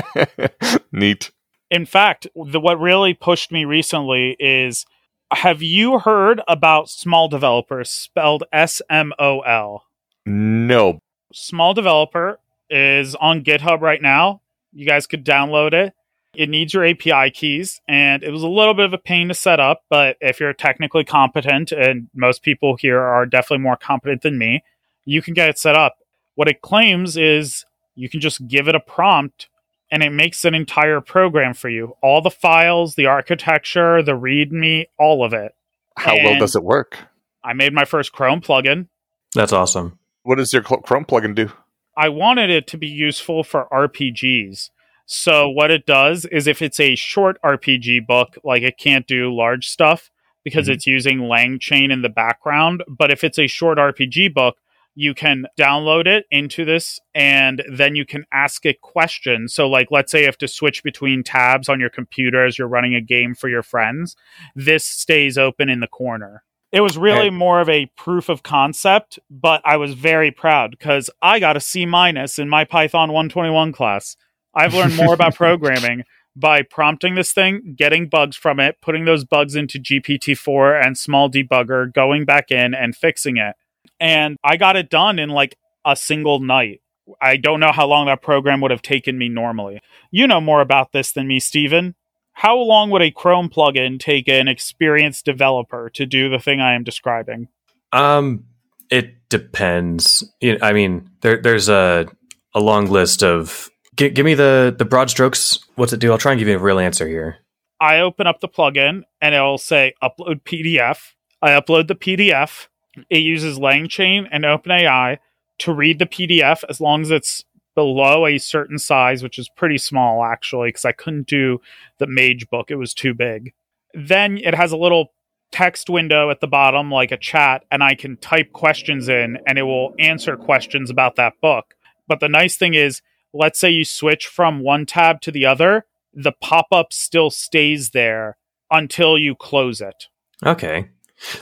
[0.92, 1.30] Neat.
[1.70, 4.84] In fact, the, what really pushed me recently is
[5.32, 9.84] have you heard about small developers spelled S M O L?
[10.26, 11.00] No.
[11.32, 12.38] Small developer
[12.70, 14.40] is on GitHub right now.
[14.72, 15.94] You guys could download it.
[16.34, 19.34] It needs your API keys, and it was a little bit of a pain to
[19.34, 19.82] set up.
[19.90, 24.64] But if you're technically competent, and most people here are definitely more competent than me,
[25.04, 25.98] you can get it set up.
[26.34, 29.48] What it claims is you can just give it a prompt
[29.90, 31.94] and it makes an entire program for you.
[32.00, 35.54] All the files, the architecture, the README, all of it.
[35.98, 36.98] How well does it work?
[37.44, 38.88] I made my first Chrome plugin.
[39.34, 39.98] That's awesome.
[40.22, 41.50] What does your Chrome plugin do?
[41.96, 44.70] I wanted it to be useful for RPGs.
[45.04, 49.34] So what it does is if it's a short RPG book, like it can't do
[49.34, 50.10] large stuff
[50.44, 50.72] because Mhm.
[50.72, 54.58] it's using LangChain in the background, but if it's a short RPG book,
[54.94, 59.54] you can download it into this and then you can ask it questions.
[59.54, 62.68] So like let's say you have to switch between tabs on your computer as you're
[62.68, 64.16] running a game for your friends,
[64.54, 66.42] this stays open in the corner.
[66.72, 71.10] It was really more of a proof of concept, but I was very proud because
[71.20, 74.16] I got a C minus in my Python 121 class.
[74.54, 76.04] I've learned more about programming
[76.34, 81.30] by prompting this thing, getting bugs from it, putting those bugs into GPT-4 and small
[81.30, 83.54] debugger, going back in and fixing it.
[84.00, 86.80] And I got it done in like a single night.
[87.20, 89.80] I don't know how long that program would have taken me normally.
[90.10, 91.96] You know more about this than me, Steven.
[92.32, 96.74] How long would a Chrome plugin take an experienced developer to do the thing I
[96.74, 97.48] am describing?
[97.92, 98.44] Um,
[98.90, 100.24] it depends.
[100.40, 102.06] You I mean, there, there's a
[102.54, 103.70] a long list of.
[103.96, 105.58] G- give me the the broad strokes.
[105.74, 106.10] What's it do?
[106.10, 107.38] I'll try and give you a real answer here.
[107.80, 111.12] I open up the plugin and it'll say upload PDF.
[111.42, 112.68] I upload the PDF.
[113.10, 115.18] It uses LangChain and OpenAI
[115.58, 119.78] to read the PDF as long as it's below a certain size, which is pretty
[119.78, 121.60] small actually, because I couldn't do
[121.98, 122.70] the Mage book.
[122.70, 123.52] It was too big.
[123.94, 125.12] Then it has a little
[125.50, 129.58] text window at the bottom, like a chat, and I can type questions in and
[129.58, 131.74] it will answer questions about that book.
[132.08, 135.86] But the nice thing is, let's say you switch from one tab to the other,
[136.12, 138.36] the pop up still stays there
[138.70, 140.08] until you close it.
[140.44, 140.88] Okay.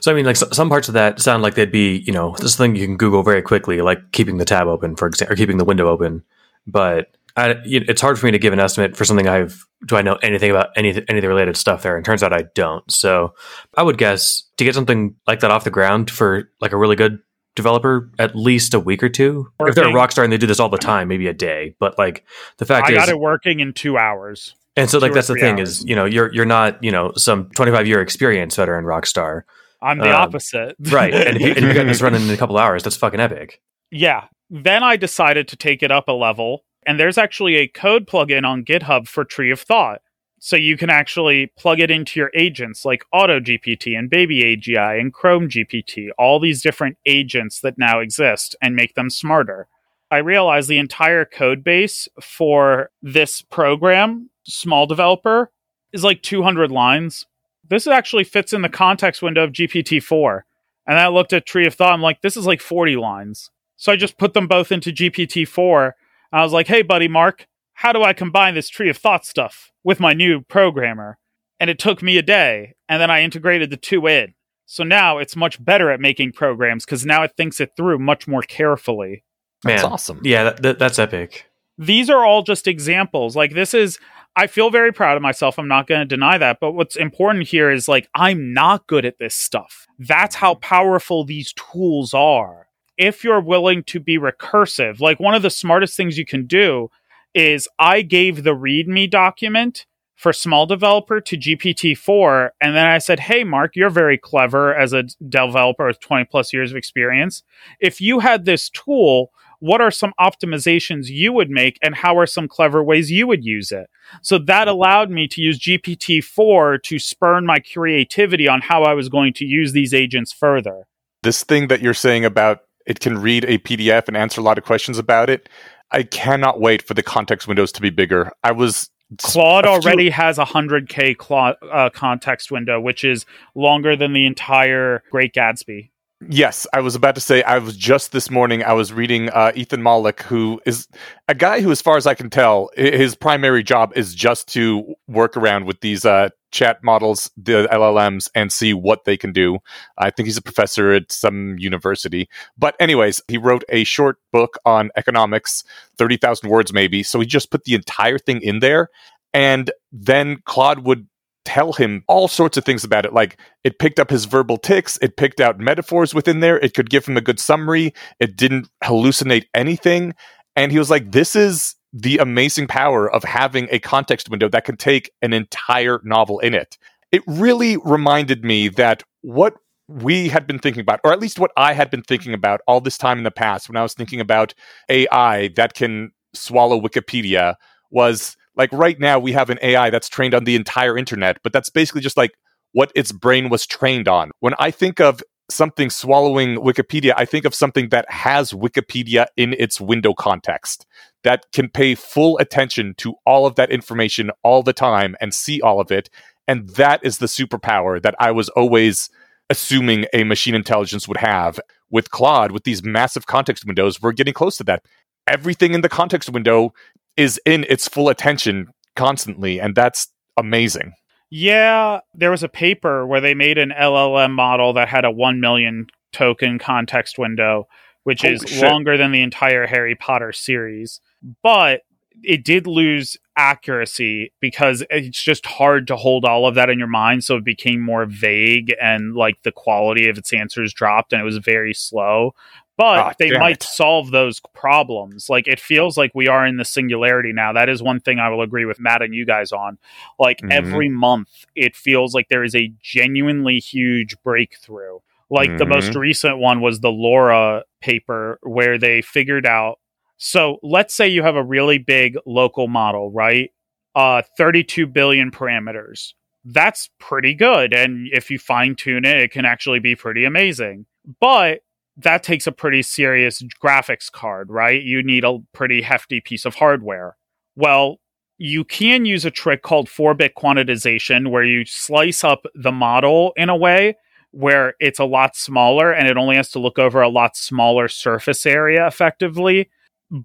[0.01, 2.57] So I mean, like some parts of that sound like they'd be, you know, this
[2.57, 5.57] thing you can Google very quickly, like keeping the tab open, for example, or keeping
[5.57, 6.23] the window open.
[6.67, 9.67] But I, you it's hard for me to give an estimate for something I've.
[9.87, 11.97] Do I know anything about any any of the related stuff there?
[11.97, 12.91] And turns out I don't.
[12.91, 13.35] So
[13.77, 16.97] I would guess to get something like that off the ground for like a really
[16.97, 17.21] good
[17.57, 19.51] developer, at least a week or two.
[19.61, 19.97] If they're a Working.
[19.97, 21.77] rock star and they do this all the time, maybe a day.
[21.79, 22.25] But like
[22.59, 24.55] the fact I is, I got it working in two hours.
[24.77, 25.81] And so, like, that's the thing hours.
[25.81, 29.45] is, you know, you're you're not, you know, some 25 year experience veteran rock star,
[29.83, 30.77] I'm the Um, opposite.
[30.91, 31.13] right?
[31.13, 32.83] And, you, and you're getting this running in a couple hours.
[32.83, 33.61] That's fucking epic.
[33.91, 34.25] Yeah.
[34.51, 38.45] Then I decided to take it up a level, and there's actually a code plugin
[38.45, 40.01] on GitHub for Tree of Thought.
[40.43, 45.13] So you can actually plug it into your agents like AutoGPT and Baby AGI and
[45.13, 49.69] Chrome GPT, all these different agents that now exist and make them smarter.
[50.11, 55.51] I realized the entire code base for this program, smol developer,
[55.93, 57.27] is like 200 lines.
[57.71, 60.45] This actually fits in the context window of GPT 4.
[60.87, 63.51] And I looked at Tree of Thought, I'm like, this is like 40 lines.
[63.77, 65.95] So I just put them both into GPT 4.
[66.33, 69.71] I was like, hey, buddy, Mark, how do I combine this Tree of Thought stuff
[69.85, 71.19] with my new programmer?
[71.61, 72.75] And it took me a day.
[72.89, 74.35] And then I integrated the two in.
[74.67, 78.27] So now it's much better at making programs because now it thinks it through much
[78.27, 79.25] more carefully.
[79.65, 79.75] Man.
[79.77, 79.93] That's Man.
[79.93, 80.21] awesome.
[80.25, 81.47] Yeah, that, that, that's epic.
[81.79, 83.37] These are all just examples.
[83.37, 83.99] Like, this is,
[84.37, 85.59] I feel very proud of myself.
[85.59, 86.59] I'm not going to deny that.
[86.61, 89.87] But what's important here is like, I'm not good at this stuff.
[89.99, 92.69] That's how powerful these tools are.
[92.97, 96.91] If you're willing to be recursive, like one of the smartest things you can do
[97.35, 103.21] is I gave the README document for smol developer to GPT-4 and then I said,
[103.21, 107.43] "Hey Mark, you're very clever as a developer with 20 plus years of experience.
[107.81, 112.27] If you had this tool, what are some optimizations you would make and how are
[112.27, 113.89] some clever ways you would use it?"
[114.23, 119.09] So that allowed me to use GPT-4 to spurn my creativity on how I was
[119.09, 120.87] going to use these agents further.
[121.23, 124.59] This thing that you're saying about it can read a PDF and answer a lot
[124.59, 125.49] of questions about it.
[125.93, 128.33] I cannot wait for the context windows to be bigger.
[128.43, 133.97] I was Claude few- already has a 100k Claude, uh, context window, which is longer
[133.97, 135.91] than the entire Great Gatsby.
[136.29, 137.43] Yes, I was about to say.
[137.45, 138.63] I was just this morning.
[138.63, 140.87] I was reading uh, Ethan Mollick, who is
[141.29, 144.95] a guy who, as far as I can tell, his primary job is just to
[145.09, 149.61] work around with these uh, chat models, the LLMs, and see what they can do.
[149.97, 152.29] I think he's a professor at some university.
[152.59, 155.65] But, anyways, he wrote a short book on economics,
[155.97, 157.03] thirty thousand words maybe.
[157.03, 158.91] So he just put the entire thing in there,
[159.33, 161.07] and then Claude would
[161.51, 163.13] tell him all sorts of things about it.
[163.13, 166.91] Like it picked up his verbal tics, it picked out metaphors within there, it could
[166.91, 170.15] give him a good summary, it didn't hallucinate anything.
[170.55, 174.65] And he was like, This is the amazing power of having a context window that
[174.65, 176.79] can take an entire novel in it.
[177.11, 179.55] It really reminded me that what
[179.89, 182.81] we had been thinking about, or at least what I had been thinking about all
[182.81, 184.55] this time in the past when I was thinking about
[184.89, 187.57] AI that can swallow Wikipedia,
[187.91, 191.51] was like right now we have an AI that's trained on the entire internet, but
[191.51, 192.33] that's basically just like
[192.73, 194.33] what its brain was trained on.
[194.41, 199.55] When I think of something swallowing Wikipedia, I think of something that has Wikipedia in
[199.55, 200.85] its window context
[201.25, 205.63] that can pay full attention to all of that information all the time and see
[205.63, 206.11] all of it.
[206.47, 209.09] And that is the superpower that I was always
[209.49, 211.59] assuming a machine intelligence would have.
[211.89, 214.85] With Claude, with these massive context windows, we're getting close to that.
[215.27, 216.75] Everything in the context window
[217.21, 220.95] is in its full attention constantly, and that's amazing.
[221.31, 225.39] Yeah, there was a paper where they made an LLM model that had a 1
[225.39, 227.69] million token context window,
[228.05, 228.63] which Holy is shit.
[228.63, 231.01] longer than the entire Harry Potter series.
[231.43, 231.83] But
[232.23, 236.89] it did lose accuracy because it's just hard to hold all of that in your
[236.89, 237.23] mind.
[237.23, 241.25] So it became more vague and like the quality of its answers dropped and it
[241.25, 242.35] was very slow.
[242.81, 243.63] But Ah, they might it.
[243.63, 245.29] solve those problems.
[245.29, 247.53] Like it feels like we are in the singularity now.
[247.53, 249.77] That is one thing I will agree with Matt and you guys on.
[250.19, 250.51] Like Mhm.
[250.51, 255.01] every month, it feels like there is a genuinely huge breakthrough.
[255.29, 259.79] Like the most recent one was the LoRA paper where they figured out.
[260.17, 263.51] So let's say you have a really big local model, right?
[263.95, 266.15] Uh, 32 billion parameters.
[266.47, 267.75] That's pretty good.
[267.75, 270.87] And if you fine tune it, it can actually be pretty amazing.
[271.21, 271.61] But
[272.03, 274.83] that takes a pretty serious graphics card, right?
[274.83, 277.17] You need a pretty hefty piece of hardware.
[277.57, 277.99] Well,
[278.39, 283.33] you can use a trick called 4 bit quantization where you slice up the model
[283.37, 283.97] in a way
[284.33, 287.89] where it's a lot smaller and it only has to look over a lot smaller
[287.89, 289.69] surface area effectively.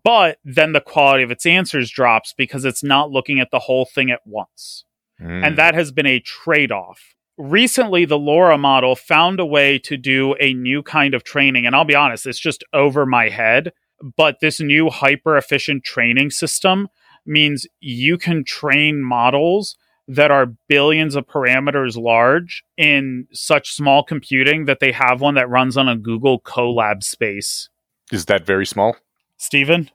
[0.04, 3.86] But then the quality of its answers drops because it's not looking at the whole
[3.86, 4.86] thing at once
[5.22, 5.48] Mm.
[5.48, 7.16] and that has been a trade off.
[7.38, 11.76] Recently, the LoRA model found a way to do a new kind of training, and
[11.76, 13.74] I'll be honest, it's just over my head.
[14.16, 16.88] But this new hyper efficient training system
[17.26, 19.78] means you can train models
[20.08, 25.50] that are billions of parameters large in such small computing that they have one that
[25.50, 27.70] runs on a Google Colab space.
[28.12, 28.96] is that very small?
[29.38, 29.90] Steven?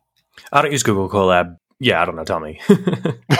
[0.53, 1.57] I don't use Google Colab.
[1.81, 2.25] Yeah, I don't know.
[2.25, 2.61] Tell me.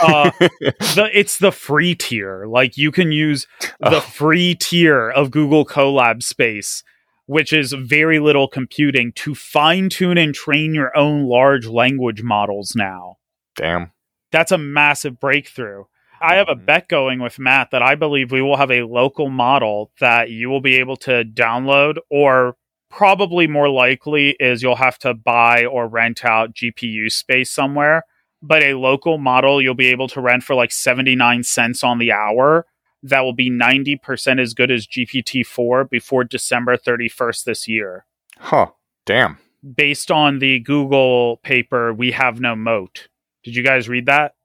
[0.01, 2.45] Uh, the it's the free tier.
[2.47, 3.45] Like you can use
[3.79, 3.99] the Oh.
[3.99, 6.81] free tier of Google Colab space,
[7.27, 12.73] which is very little computing to fine tune and train your own large language models
[12.75, 13.17] now.
[13.55, 13.91] Damn.
[14.31, 15.83] That's a massive breakthrough.
[16.19, 16.65] I have a Mhm.
[16.65, 20.49] bet going with Matt that I believe we will have a local model that you
[20.49, 22.55] will be able to download, or
[22.89, 28.03] probably more likely is you'll have to buy or rent out GPU space somewhere.
[28.41, 32.11] But a local model you'll be able to rent for like 79 cents on the
[32.11, 32.65] hour
[33.03, 38.05] that will be 90% as good as GPT 4 before December 31st this year.
[38.37, 38.67] Huh.
[39.05, 39.37] Damn.
[39.75, 43.07] Based on the Google paper, We Have No Moat.
[43.43, 44.35] Did you guys read that?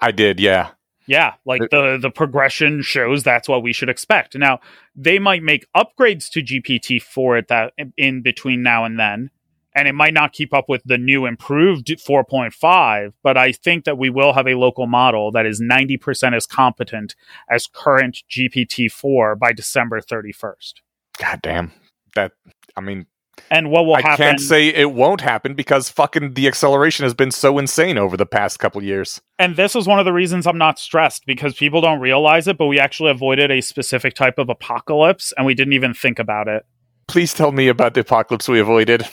[0.00, 0.70] I did, yeah.
[1.06, 4.36] Yeah, like the the progression shows that's what we should expect.
[4.36, 4.60] Now,
[4.94, 9.30] they might make upgrades to GPT 4 at that in between now and then,
[9.74, 13.98] and it might not keep up with the new improved 4.5, but I think that
[13.98, 17.14] we will have a local model that is 90% as competent
[17.50, 20.74] as current GPT 4 by December 31st.
[21.18, 21.72] God damn.
[22.14, 22.32] That
[22.76, 23.06] I mean,
[23.50, 27.14] And what will I happen can't say it won't happen because fucking the acceleration has
[27.14, 29.20] been so insane over the past couple years.
[29.38, 32.58] and this is one of the reasons I'm not stressed because people don't realize it,
[32.58, 36.48] but we actually avoided a specific type of apocalypse and we didn't even think about
[36.48, 36.64] it.
[37.08, 39.06] Please tell me about the apocalypse we avoided.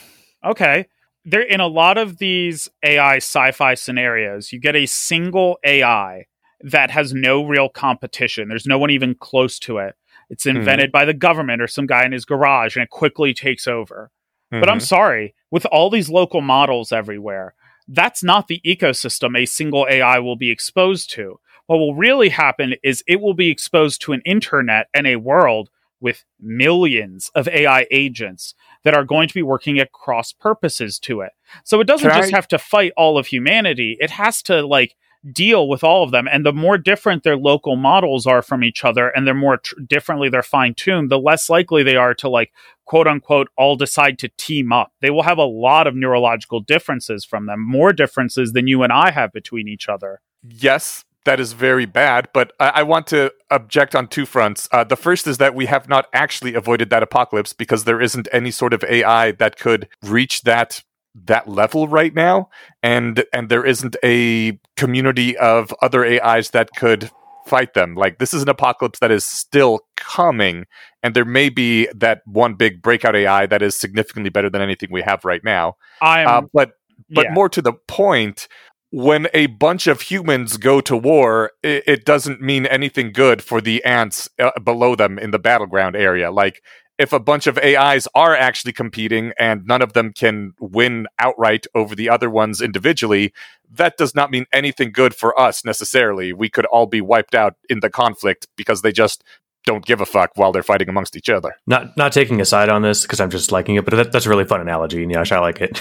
[0.45, 0.87] Okay.
[1.25, 6.25] There in a lot of these AI sci-fi scenarios, you get a single AI
[6.61, 8.47] that has no real competition.
[8.47, 9.95] There's no one even close to it.
[10.29, 13.67] It's invented by the government or some guy in his garage and it quickly takes
[13.67, 14.11] over.
[14.51, 14.83] But I'm Mhm.
[14.83, 17.53] sorry, with all these local models everywhere,
[17.87, 21.39] that's not the ecosystem a single AI will be exposed to.
[21.67, 25.69] What will really happen is it will be exposed to an internet and a world
[26.01, 31.21] with millions of AI agents that are going to be working at cross purposes to
[31.21, 31.31] it.
[31.63, 34.65] So it doesn't Can just I- have to fight all of humanity, it has to
[34.65, 34.95] like
[35.33, 36.29] deal with all of them.
[36.31, 39.75] And the more different their local models are from each other and the more tr-
[39.85, 42.53] differently they're fine tuned, the less likely they are to like
[42.85, 44.93] quote unquote all decide to team up.
[45.01, 48.93] They will have a lot of neurological differences from them, more differences than you and
[48.93, 50.21] I have between each other.
[50.41, 54.67] yes, that is very bad, but I, I want to object on two fronts.
[54.71, 58.27] Uh, the first is that we have not actually avoided that apocalypse because there isn't
[58.31, 60.83] any sort of AI that could reach that
[61.25, 62.49] that level right now,
[62.83, 67.11] and and there isn't a community of other AIs that could
[67.45, 67.95] fight them.
[67.95, 70.65] Like this is an apocalypse that is still coming,
[71.03, 74.89] and there may be that one big breakout AI that is significantly better than anything
[74.91, 75.75] we have right now.
[76.01, 76.71] I'm Uh, but
[77.09, 77.33] but yeah.
[77.33, 78.47] more to the point,
[78.91, 83.61] when a bunch of humans go to war, it, it doesn't mean anything good for
[83.61, 86.31] the ants uh, below them in the battleground area.
[86.31, 86.61] Like,
[86.97, 91.65] if a bunch of AIs are actually competing and none of them can win outright
[91.73, 93.31] over the other ones individually,
[93.71, 96.33] that does not mean anything good for us necessarily.
[96.33, 99.23] We could all be wiped out in the conflict because they just
[99.65, 101.55] don't give a fuck while they're fighting amongst each other.
[101.67, 104.25] not not taking a side on this because I'm just liking it, but that, that's
[104.25, 105.79] a really fun analogy, and yeah, I like it.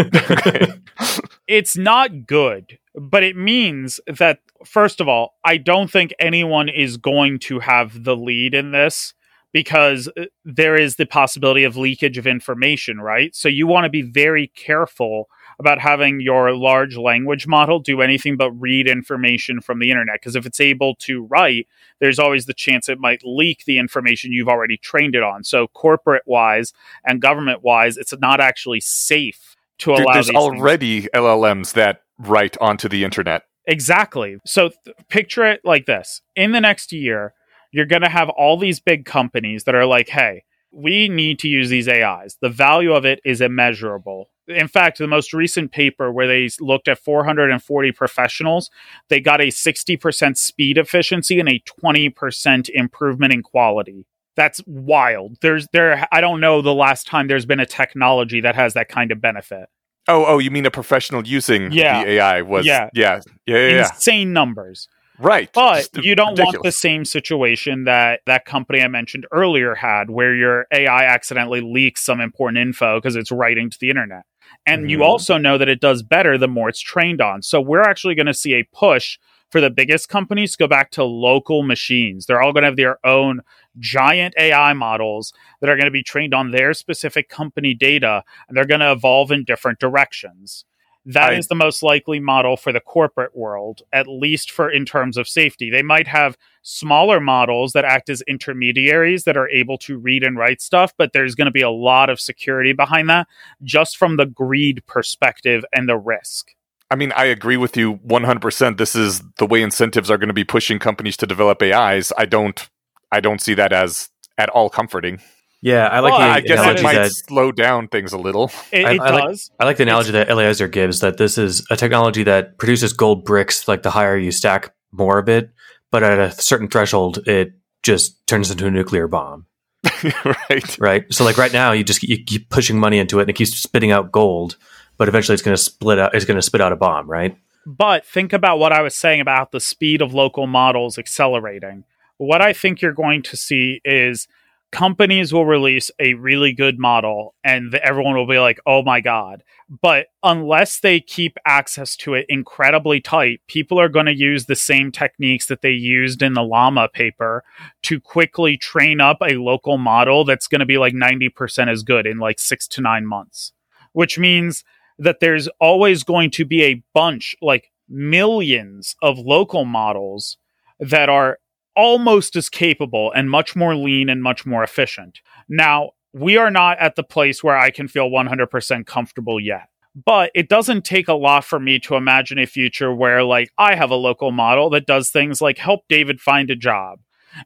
[0.00, 0.72] Okay.
[1.46, 6.96] it's not good, but it means that first of all, I don't think anyone is
[6.96, 9.14] going to have the lead in this
[9.52, 13.34] because uh, there is the possibility of leakage of information, right?
[13.34, 15.28] So you want to be very careful
[15.58, 20.36] about having your large language model do anything but read information from the internet because
[20.36, 21.66] if it's able to write,
[21.98, 25.42] there's always the chance it might leak the information you've already trained it on.
[25.42, 26.72] So corporate wise
[27.04, 30.60] and government wise, it's not actually safe to Dude, allow there's these things.
[30.60, 33.42] already LLMs that write onto the internet.
[33.66, 34.38] Exactly.
[34.46, 36.22] So th- picture it like this.
[36.36, 37.34] In the next year,
[37.70, 41.48] you're going to have all these big companies that are like, hey, we need to
[41.48, 42.38] use these AIs.
[42.40, 44.30] The value of it is immeasurable.
[44.48, 48.70] In fact, the most recent paper where they looked at 440 professionals,
[49.08, 54.06] they got a 60% speed efficiency and a 20% improvement in quality.
[54.36, 55.36] That's wild.
[55.42, 58.88] There's there I don't know the last time there's been a technology that has that
[58.88, 59.68] kind of benefit.
[60.06, 62.02] Oh, oh, you mean a professional using Yeah.
[62.04, 62.88] the AI was Yeah.
[62.94, 63.88] yeah, yeah, yeah, yeah.
[63.88, 64.88] Insane numbers.
[65.18, 65.50] right.
[65.52, 70.34] But you don't want the same situation that that company I mentioned earlier had, where
[70.34, 74.22] your AI accidentally leaks some important info because it's writing to the internet.
[74.68, 75.04] And you Mhm.
[75.04, 77.42] also know that it does better the more it's trained on.
[77.42, 79.18] So we're actually going to see a push
[79.50, 82.26] for the biggest companies to go back to local machines.
[82.26, 83.40] They're all going to have their own
[83.78, 88.56] giant AI models that are going to be trained on their specific company data, and
[88.56, 90.64] they're going to evolve in different directions.
[91.06, 94.84] That is I- the most likely model for the corporate world, at least for in
[94.84, 95.70] terms of safety.
[95.70, 100.36] They might have smaller models that act as intermediaries that are able to read and
[100.36, 103.26] write stuff, but there's going to be a lot of security behind that
[103.62, 106.54] just from the greed perspective and the risk.
[106.90, 108.78] I mean, I agree with you 100%.
[108.78, 112.12] This is the way incentives are going to be pushing companies to develop AIs.
[112.16, 112.68] I don't
[113.10, 115.20] I don't see that as at all comforting.
[115.60, 118.18] Yeah, I like well, the I guess analogy it might that slow down things a
[118.18, 118.50] little.
[118.70, 119.50] It, I, it I like, does.
[119.58, 123.24] I like the analogy that Eliezer gives that this is a technology that produces gold
[123.24, 123.66] bricks.
[123.66, 125.50] Like the higher you stack more of it,
[125.90, 129.46] but at a certain threshold, it just turns into a nuclear bomb.
[130.24, 130.78] right.
[130.78, 131.12] Right.
[131.12, 133.56] So like right now, you just you keep pushing money into it, and it keeps
[133.56, 134.56] spitting out gold,
[134.96, 136.14] but eventually, it's going to split out.
[136.14, 137.10] It's going to spit out a bomb.
[137.10, 137.36] Right.
[137.66, 141.84] But think about what I was saying about the speed of local models accelerating.
[142.16, 144.26] What I think you're going to see is
[144.70, 149.42] companies will release a really good model and everyone will be like, oh my God.
[149.68, 154.56] But unless they keep access to it incredibly tight, people are going to use the
[154.56, 157.44] same techniques that they used in the Llama paper
[157.84, 162.06] to quickly train up a local model that's going to be like 90% as good
[162.06, 163.52] in like six to nine months,
[163.92, 164.64] which means
[164.98, 170.36] that there's always going to be a bunch, like millions of local models
[170.80, 171.38] that are
[171.78, 175.20] almost as capable and much more lean and much more efficient.
[175.48, 179.68] Now, we are not at the place where I can feel 100% comfortable yet.
[179.94, 183.76] But it doesn't take a lot for me to imagine a future where, like, I
[183.76, 186.98] have a local model that does things like help David find a job.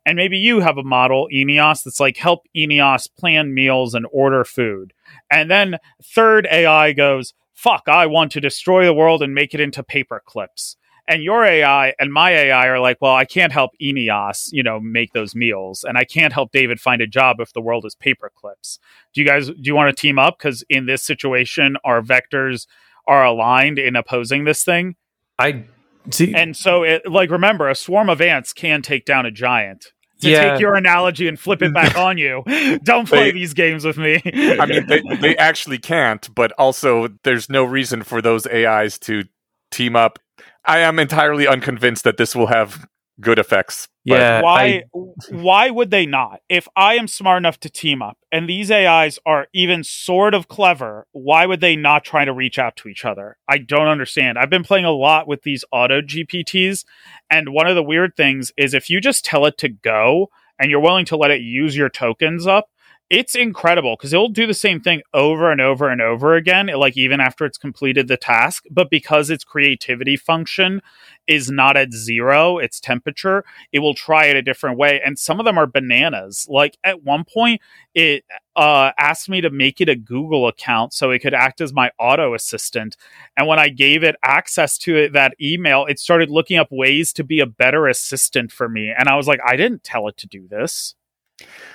[0.06, 4.44] And maybe you have a model, Eneasz, that's like help Eneasz plan meals and order
[4.44, 4.94] food.
[5.30, 9.60] And then third AI goes, fuck, I want to destroy the world and make it
[9.60, 10.76] into paper clips
[11.08, 14.78] and your AI and my AI are like, well, I can't help Eneasz, you know,
[14.80, 17.94] make those meals, and I can't help David find a job if the world is
[17.94, 18.78] paper clips.
[19.14, 20.38] Do you guys do you want to team up?
[20.38, 22.66] Because in this situation, our vectors
[23.06, 24.96] are aligned in opposing this thing.
[25.38, 25.64] I
[26.10, 29.92] see, and so it like remember, a swarm of ants can take down a giant.
[30.20, 30.52] To Yeah.
[30.52, 32.44] take your analogy and flip it back on you,
[32.84, 34.20] don't play They- these games with me.
[34.24, 39.24] I mean, they, they actually can't, but also there's no reason for those AIs to
[39.72, 40.20] team up.
[40.64, 42.86] I am entirely unconvinced that this will have
[43.20, 43.88] good effects.
[44.06, 44.82] but- yeah, why I-
[45.30, 49.18] why would they not if i am smart enough to team up and these ais
[49.24, 53.04] are even sort of clever why would they not try to reach out to each
[53.04, 56.84] other i don't understand i've been playing a lot with these auto gpts
[57.30, 60.70] and one of the weird things is if you just tell it to go and
[60.70, 62.66] you're willing to let it use your tokens up
[63.12, 66.96] it's incredible because it'll do the same thing over and over and over again like
[66.96, 70.80] even after it's completed the task but because its creativity function
[71.26, 75.38] is not at zero its temperature it will try it a different way and some
[75.38, 76.46] of them are bananas.
[76.48, 77.60] Like at one point
[77.94, 78.24] it
[78.56, 81.90] uh, asked me to make it a google account so it could act as my
[81.98, 82.96] auto assistant
[83.36, 87.12] and when i gave it access to it, that email it started looking up ways
[87.12, 90.16] to be a better assistant for me and i was like i didn't tell it
[90.16, 90.94] to do this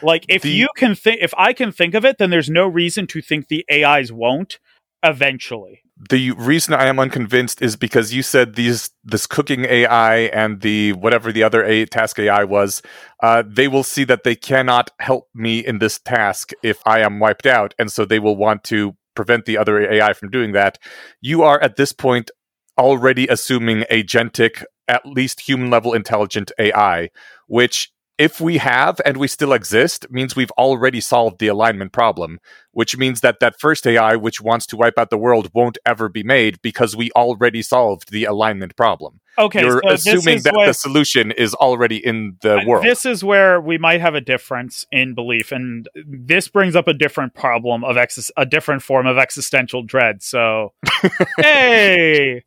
[0.01, 2.67] like if The- you can think if i can think of it then there's no
[2.67, 4.59] reason to think the ais won't
[5.03, 10.61] eventually the reason I am unconvinced is because you said these this cooking AI and
[10.61, 12.81] the whatever the other A task AI was,
[13.23, 17.19] uh, they will see that they cannot help me in this task if I am
[17.19, 20.77] wiped out, and so they will want to prevent the other AI from doing that.
[21.19, 22.29] You are at this point
[22.77, 27.09] already assuming agentic, at least human level intelligent AI,
[27.47, 32.39] which if we have and we still exist means we've already solved the alignment problem
[32.77, 36.09] which means that that first AI, which wants to wipe out the world, won't ever
[36.09, 39.19] be made because we already solved the alignment problem.
[39.35, 42.85] okay You're so assuming that what- the solution is already in the world.
[42.85, 46.93] This is where we might have a difference in belief, and this brings up a
[46.93, 50.21] different problem of ex- a different form of existential dread.
[50.21, 50.73] So,
[51.39, 52.43] hey,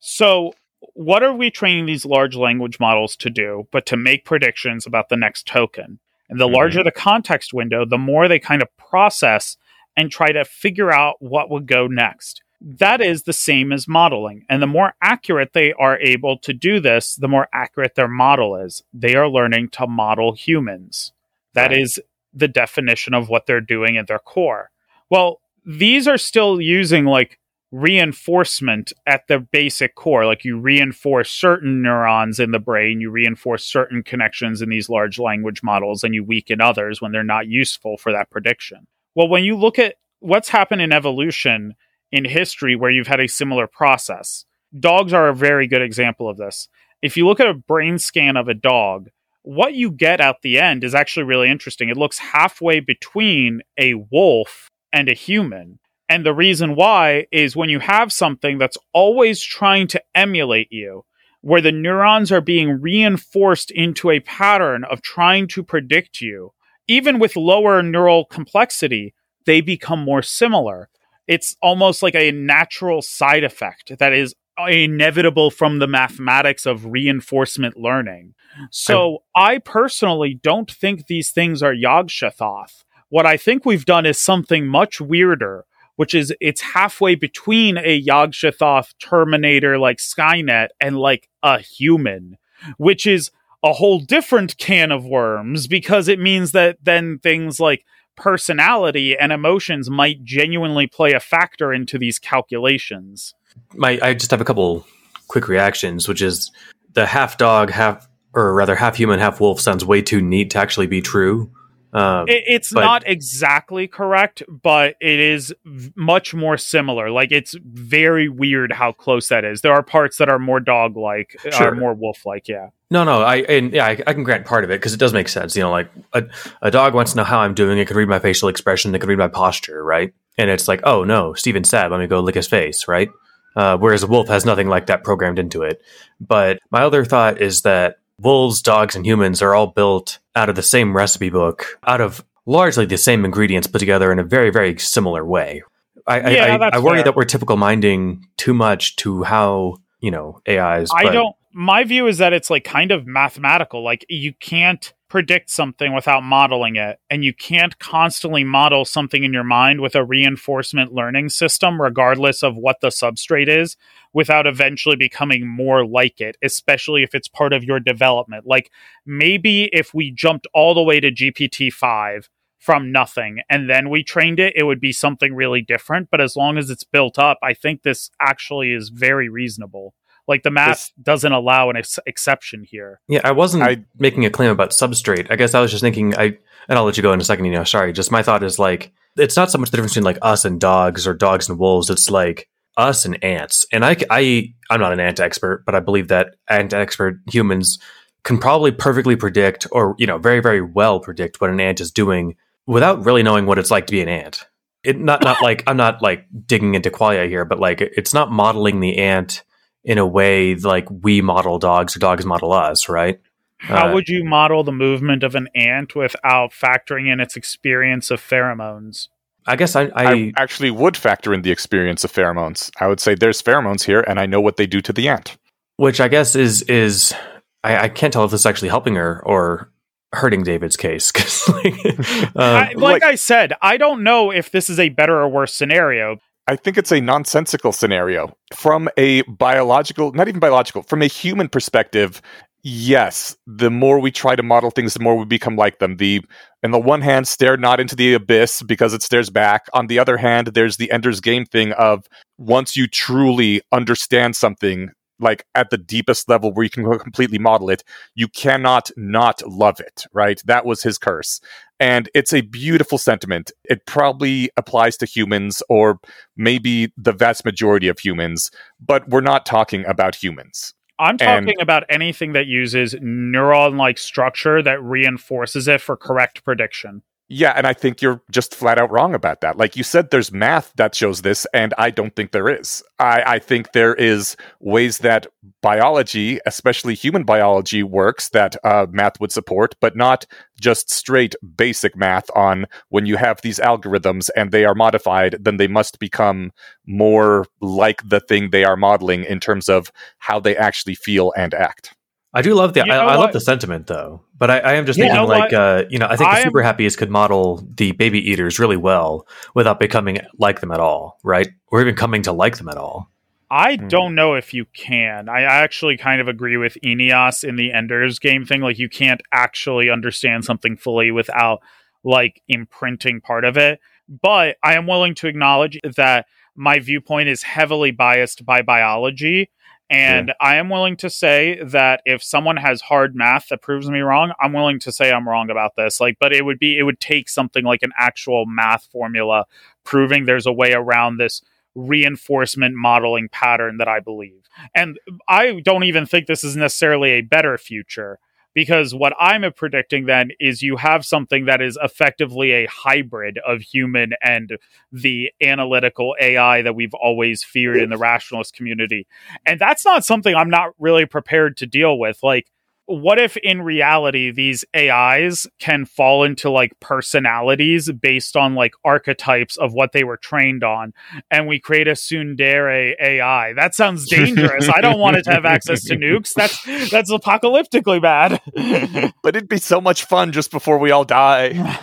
[0.00, 0.54] so
[0.94, 3.66] what are we training these large language models to do?
[3.70, 5.98] But to make predictions about the next token.
[6.28, 6.54] And the Mhm.
[6.54, 9.56] larger the context window, the more they kind of process
[9.96, 12.42] and try to figure out what would go next.
[12.60, 14.44] That is the same as modeling.
[14.48, 18.56] And the more accurate they are able to do this, the more accurate their model
[18.56, 18.82] is.
[18.92, 21.12] They are learning to model humans.
[21.54, 21.80] That Right.
[21.80, 22.00] is
[22.32, 24.70] the definition of what they're doing at their core.
[25.08, 27.38] Well, these are still using like
[27.76, 30.24] reinforcement at the basic core.
[30.24, 35.18] Like you reinforce certain neurons in the brain, you reinforce certain connections in these large
[35.18, 38.86] language models, and you weaken others when they're not useful for that prediction.
[39.14, 41.74] Well, when you look at what's happened in evolution
[42.10, 44.46] in history where you've had a similar process,
[44.78, 46.68] dogs are a very good example of this.
[47.02, 49.10] If you look at a brain scan of a dog,
[49.42, 51.90] what you get at the end is actually really interesting.
[51.90, 55.78] It looks halfway between a wolf and a human.
[56.08, 61.04] And the reason why is when you have something that's always trying to emulate you,
[61.40, 66.52] where the neurons are being reinforced into a pattern of trying to predict you,
[66.88, 70.88] even with lower neural complexity, they become more similar.
[71.26, 74.34] it's almost like a natural side effect that is
[74.68, 78.34] inevitable from the mathematics of reinforcement learning.
[78.70, 82.84] So I, I personally don't think these things are Yog-Sothoth.
[83.08, 85.66] What I think we've done is something much weirder,
[85.96, 92.38] which is it's halfway between a Yog-Sothoth Terminator like Skynet and like a human,
[92.78, 93.30] which is
[93.62, 97.84] a whole different can of worms because it means that then things like
[98.16, 103.34] personality and emotions might genuinely play a factor into these calculations.
[103.74, 104.86] My, I just have a couple
[105.28, 106.50] quick reactions, which is
[106.92, 110.58] the half dog, half, or rather half human, half wolf sounds way too neat to
[110.58, 111.50] actually be true.
[111.92, 117.10] Um, it, it's but, not exactly correct, but it is v- much more similar.
[117.10, 119.60] Like it's very weird how close that is.
[119.62, 121.68] There are parts that are more dog like, sure.
[121.68, 122.48] are more wolf like.
[122.48, 122.68] Yeah.
[122.90, 125.12] No, no, I and yeah, I, I can grant part of it because it does
[125.12, 125.56] make sense.
[125.56, 126.24] You know, like a,
[126.62, 127.78] a dog wants to know how I'm doing.
[127.78, 128.94] It can read my facial expression.
[128.94, 130.12] It can read my posture, right?
[130.38, 131.90] And it's like, oh no, Steven's sad.
[131.90, 133.08] Let me go lick his face, right?
[133.56, 135.80] Uh, whereas a wolf has nothing like that programmed into it.
[136.20, 140.56] But my other thought is that wolves, dogs, and humans are all built out of
[140.56, 144.50] the same recipe book, out of largely the same ingredients put together in a very,
[144.50, 145.62] very similar way.
[146.06, 150.10] I, yeah, I, I, I worry that we're typical minding too much to how, you
[150.10, 150.90] know, AIs.
[150.94, 153.82] I don't, my view is that it's like kind of mathematical.
[153.82, 156.98] Like you can't predict something without modeling it.
[157.08, 162.42] And you can't constantly model something in your mind with a reinforcement learning system, regardless
[162.42, 163.76] of what the substrate is,
[164.16, 168.46] without eventually becoming more like it, especially if it's part of your development.
[168.46, 168.70] Like
[169.04, 174.02] maybe if we jumped all the way to GPT 5 from nothing and then we
[174.02, 176.08] trained it, it would be something really different.
[176.10, 179.92] But as long as it's built up, I think this actually is very reasonable.
[180.26, 183.02] Like the math this, doesn't allow an ex- exception here.
[183.08, 185.26] Yeah, I wasn't I, making a claim about substrate.
[185.28, 186.16] I guess I was just thinking.
[186.16, 186.38] I
[186.68, 187.44] and I'll let you go in a second.
[187.44, 187.92] You know, sorry.
[187.92, 190.58] Just my thought is like it's not so much the difference between like us and
[190.58, 191.90] dogs or dogs and wolves.
[191.90, 193.66] It's like us and ants.
[193.72, 197.78] And I, I, I'm not an ant expert, but I believe that ant expert humans
[198.22, 201.92] can probably perfectly predict, or you know, very very well predict what an ant is
[201.92, 204.44] doing without really knowing what it's like to be an ant.
[204.82, 208.30] It not not like I'm not like digging into qualia here, but like it's not
[208.30, 209.44] modeling the ant
[209.84, 213.20] in a way like we model dogs or dogs model us, right?
[213.58, 218.10] How uh, would you model the movement of an ant without factoring in its experience
[218.10, 219.08] of pheromones?
[219.46, 222.70] I guess I, I, I, actually would factor in the experience of pheromones.
[222.80, 225.36] I would say there's pheromones here, and I know what they do to the ant.
[225.76, 227.14] Which I guess is is
[227.62, 229.70] I, I can't tell if this is actually helping her or
[230.12, 231.12] hurting David's case.
[231.48, 235.20] like, um, I, like, like I said, I don't know if this is a better
[235.20, 236.18] or worse scenario.
[236.48, 238.36] I think it's a nonsensical scenario.
[238.54, 242.22] From a biological, not even biological, from a human perspective,
[242.66, 245.98] yes, the more we try to model things, the more we become like them.
[245.98, 246.20] The
[246.64, 249.66] on the one hand, stare not into the abyss because it stares back.
[249.72, 252.08] On the other hand, there's the Ender's Game thing of
[252.38, 254.90] once you truly understand something,
[255.20, 257.84] like at the deepest level where you can completely model it,
[258.16, 260.42] you cannot not love it, right?
[260.44, 261.40] That was his curse.
[261.78, 263.52] And it's a beautiful sentiment.
[263.66, 266.00] It probably applies to humans or
[266.36, 268.50] maybe the vast majority of humans,
[268.84, 270.74] but we're not talking about humans.
[270.98, 276.44] I'm talking and, about anything that uses neuron like structure that reinforces it for correct
[276.44, 277.02] prediction.
[277.28, 279.58] Yeah, and I think you're just flat out wrong about that.
[279.58, 282.84] Like you said, there's math that shows this, and I don't think there is.
[283.00, 285.26] I, I think there is ways that
[285.60, 290.24] biology, especially human biology, works that uh, math would support, but not
[290.60, 295.56] just straight basic math on when you have these algorithms and they are modified, then
[295.56, 296.52] they must become
[296.86, 301.54] more like the thing they are modeling in terms of how they actually feel and
[301.54, 301.95] act.
[302.34, 304.98] I do love the I, I, love the sentiment though, but I, I am just
[304.98, 307.92] thinking like uh, you know I think I the super am, happiest could model the
[307.92, 311.48] baby eaters really well without becoming like them at all, right?
[311.68, 313.10] Or even coming to like them at all.
[313.50, 313.88] I hmm.
[313.88, 315.28] don't know if you can.
[315.28, 318.60] I actually kind of agree with Eneasz in the Ender's game thing.
[318.60, 321.60] Like you can't actually understand something fully without
[322.04, 323.80] like imprinting part of it.
[324.08, 329.50] But I am willing to acknowledge that my viewpoint is heavily biased by biology
[329.88, 330.34] and yeah.
[330.40, 334.32] I am willing to say that if someone has hard math that proves me wrong,
[334.40, 336.00] I'm willing to say I'm wrong about this.
[336.00, 339.44] Like, but it would be, it would take something like an actual math formula
[339.84, 341.40] proving there's a way around this
[341.76, 344.48] reinforcement modeling pattern that I believe.
[344.74, 348.18] And I don't even think this is necessarily a better future
[348.56, 353.60] because what I'm predicting then is you have something that is effectively a hybrid of
[353.60, 354.56] human and
[354.90, 359.06] the analytical AI that we've always feared in the rationalist community.
[359.44, 362.22] And that's not something I'm not really prepared to deal with.
[362.22, 362.50] Like,
[362.86, 369.56] what if in reality these AIs can fall into like personalities based on like archetypes
[369.56, 370.92] of what they were trained on
[371.30, 373.52] and we create a tsundere AI?
[373.54, 374.68] That sounds dangerous.
[374.68, 376.32] I don't want it to have access to nukes.
[376.32, 378.40] That's that's apocalyptically bad.
[379.22, 381.80] but it'd be so much fun just before we all die.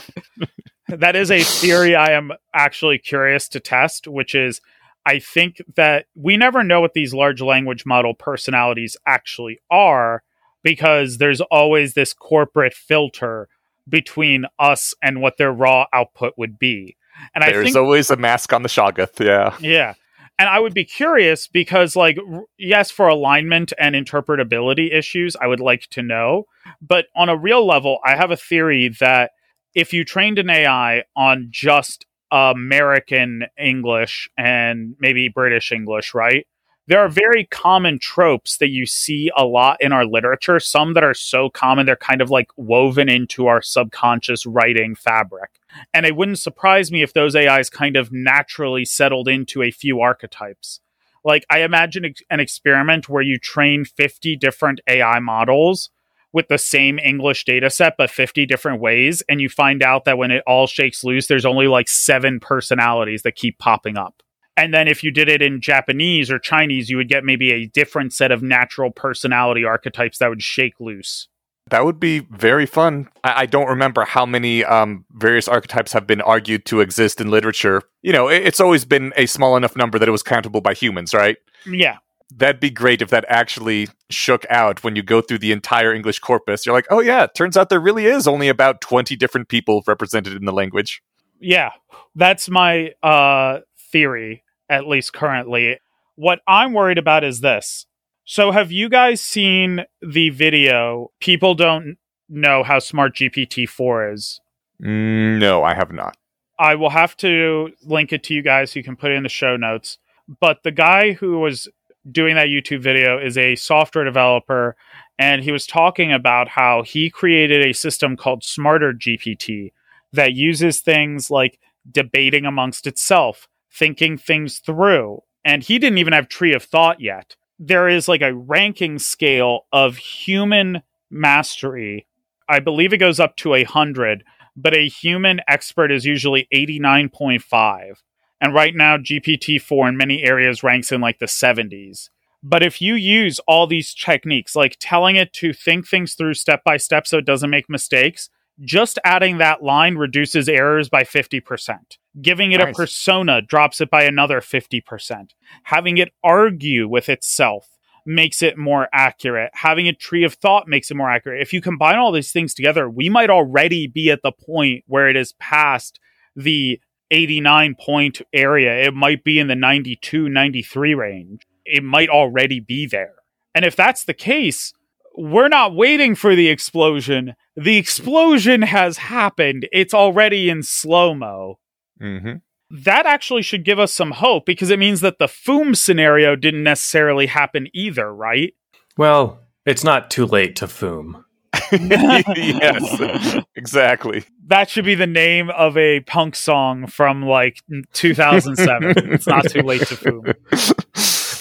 [0.88, 4.62] that is a theory I am actually curious to test, which is
[5.06, 10.24] I think that we never know what these large language model personalities actually are
[10.64, 13.48] because there's always this corporate filter
[13.88, 16.96] between us and what their raw output would be.
[17.36, 19.56] And there's I think, always a mask on the Shoggoth, yeah.
[19.60, 19.94] Yeah.
[20.40, 22.18] And I would be curious because, like,
[22.58, 26.46] yes, for alignment and interpretability issues, I would like to know.
[26.82, 29.32] But on a real level, I have a theory that
[29.76, 36.48] if you trained an AI on just American English and maybe British English, right?
[36.88, 41.04] There are very common tropes that you see a lot in our literature, some that
[41.04, 45.52] are so common they're kind of like woven into our subconscious writing fabric.
[45.94, 50.02] And it wouldn't surprise me if those AIs kind of naturally settled into a few
[50.02, 50.82] archetypes.
[51.24, 55.90] Like, I imagine an experiment where you train 50 different AI models
[56.34, 59.24] with the same English data set, but 50 different ways.
[59.30, 63.22] And you find out that when it all shakes loose, there's only like seven personalities
[63.22, 64.22] that keep popping up.
[64.56, 67.66] And then if you did it in Japanese or Chinese, you would get maybe a
[67.66, 71.28] different set of natural personality archetypes that would shake loose.
[71.70, 73.10] That would be very fun.
[73.24, 77.32] I, I don't remember how many um, various archetypes have been argued to exist in
[77.32, 77.82] literature.
[78.02, 80.74] You know, it, it's always been a small enough number that it was countable by
[80.74, 81.38] humans, right?
[81.66, 81.98] Yeah.
[82.36, 86.20] That'd be great if that actually shook out when you go through the entire English
[86.20, 86.66] corpus.
[86.66, 90.34] You're like, oh, yeah, turns out there really is only about 20 different people represented
[90.34, 91.02] in the language.
[91.40, 91.72] Yeah.
[92.16, 93.60] That's my uh,
[93.94, 95.80] theory, at least currently.
[96.16, 97.86] What I'm worried about is this.
[98.26, 101.12] So, have you guys seen the video?
[101.22, 104.42] People don't know how smart GPT 4 is.
[104.82, 106.18] Mm, no, I have not.
[106.60, 109.24] I will have to link it to you guys so you can put it in
[109.24, 109.98] the show notes.
[110.40, 111.68] But the guy who was
[112.10, 114.76] doing that YouTube video is a software developer,
[115.20, 119.72] and he was talking about how he created a system called Smarter GPT
[120.12, 125.22] that uses things like debating amongst itself, thinking things through.
[125.46, 127.36] And he didn't even have tree of thought yet.
[127.60, 132.08] There is like a ranking scale of human mastery.
[132.50, 134.24] I believe it goes up to a hundred,
[134.56, 137.96] but a human expert is usually 89.5.
[138.42, 142.10] And right now, GPT 4 in many areas ranks in like the 70s.
[142.44, 146.62] But if you use all these techniques, like telling it to think things through step
[146.66, 148.30] by step so it doesn't make mistakes,
[148.62, 151.98] just adding that line reduces errors by 50%.
[152.22, 152.70] Giving it nice.
[152.70, 155.30] a persona drops it by another 50%.
[155.64, 157.68] Having it argue with itself
[158.06, 159.52] makes it more accurate.
[159.54, 161.42] Having a tree of thought makes it more accurate.
[161.42, 165.10] If you combine all these things together, we might already be at the point where
[165.10, 166.00] it is past
[166.36, 166.80] the
[167.12, 168.84] 89 point area.
[168.84, 171.48] It might be in the 92, 93 range.
[171.66, 173.16] It might already be there.
[173.56, 174.74] And if that's the case,
[175.16, 177.36] we're not waiting for the explosion.
[177.56, 179.68] The explosion has happened.
[179.72, 181.60] It's already in slow mo.
[182.02, 182.38] Mm-hmm.
[182.72, 186.64] That actually should give us some hope because it means that the Foom scenario didn't
[186.64, 188.54] necessarily happen either, right?
[188.98, 191.24] Well, it's not too late to Foom.
[191.72, 194.24] yes, exactly.
[194.48, 197.62] That should be the name of a punk song from like
[197.94, 199.12] 2007.
[199.14, 200.84] it's not too late to Foom.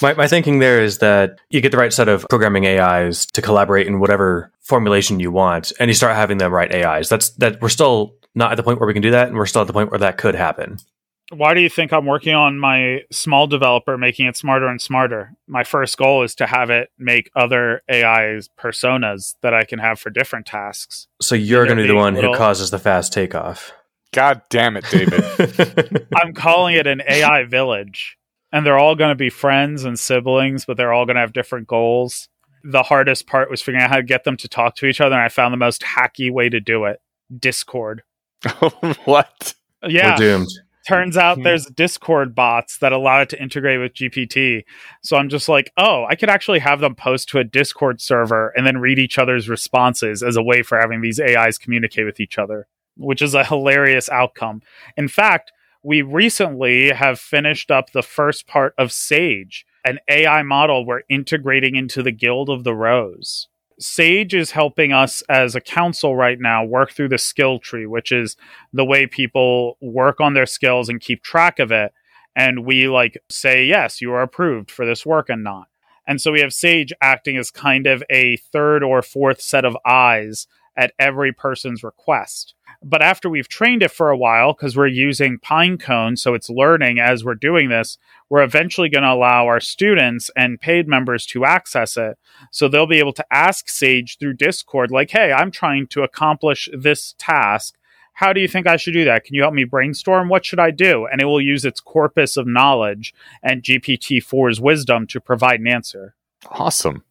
[0.02, 3.40] My, my thinking there is that you get the right set of programming AIs to
[3.40, 7.08] collaborate in whatever formulation you want, and you start having the right AIs.
[7.08, 9.46] That's that we're still not at the point where we can do that, and we're
[9.46, 10.78] still at the point where that could happen.
[11.30, 15.32] Why do you think I'm working on my smol developer, making it smarter and smarter?
[15.46, 19.98] My first goal is to have it make other AIs personas that I can have
[19.98, 21.06] for different tasks.
[21.22, 22.32] So you're going to be the one little...
[22.32, 23.72] who causes the fast takeoff.
[24.12, 26.06] God damn it, David.
[26.16, 28.18] I'm calling it an AI village
[28.52, 31.32] and they're all going to be friends and siblings, but they're all going to have
[31.32, 32.28] different goals.
[32.64, 35.14] The hardest part was figuring out how to get them to talk to each other,
[35.14, 37.00] and I found the most hacky way to do it
[37.36, 38.02] Discord.
[39.04, 39.54] what?
[39.86, 40.12] Yeah.
[40.12, 40.48] We're doomed.
[40.86, 41.44] Turns out hmm.
[41.44, 44.64] there's Discord bots that allow it to integrate with GPT.
[45.02, 48.52] So I'm just like, oh, I could actually have them post to a Discord server
[48.56, 52.18] and then read each other's responses as a way for having these AIs communicate with
[52.18, 54.60] each other, which is a hilarious outcome.
[54.96, 60.86] In fact, we recently have finished up the first part of Sage, an AI model
[60.86, 63.48] we're integrating into the Guild of the Rose.
[63.80, 68.12] Sage is helping us as a council right now work through the skill tree, which
[68.12, 68.36] is
[68.72, 71.92] the way people work on their skills and keep track of it.
[72.36, 75.66] And we like say, yes, you are approved for this work and not.
[76.06, 79.76] And so we have Sage acting as kind of a third or fourth set of
[79.84, 80.46] eyes
[80.76, 82.54] at every person's request.
[82.82, 86.98] But after we've trained it for a while, because we're using Pinecone, so it's learning
[86.98, 87.98] as we're doing this,
[88.28, 92.18] we're eventually going to allow our students and paid members to access it.
[92.50, 96.68] So they'll be able to ask Sage through Discord, like, hey, I'm trying to accomplish
[96.72, 97.76] this task.
[98.14, 99.24] How do you think I should do that?
[99.24, 100.28] Can you help me brainstorm?
[100.28, 101.06] What should I do?
[101.06, 105.68] And it will use its corpus of knowledge and GPT 4's wisdom to provide an
[105.68, 106.14] answer.
[106.50, 107.04] Awesome.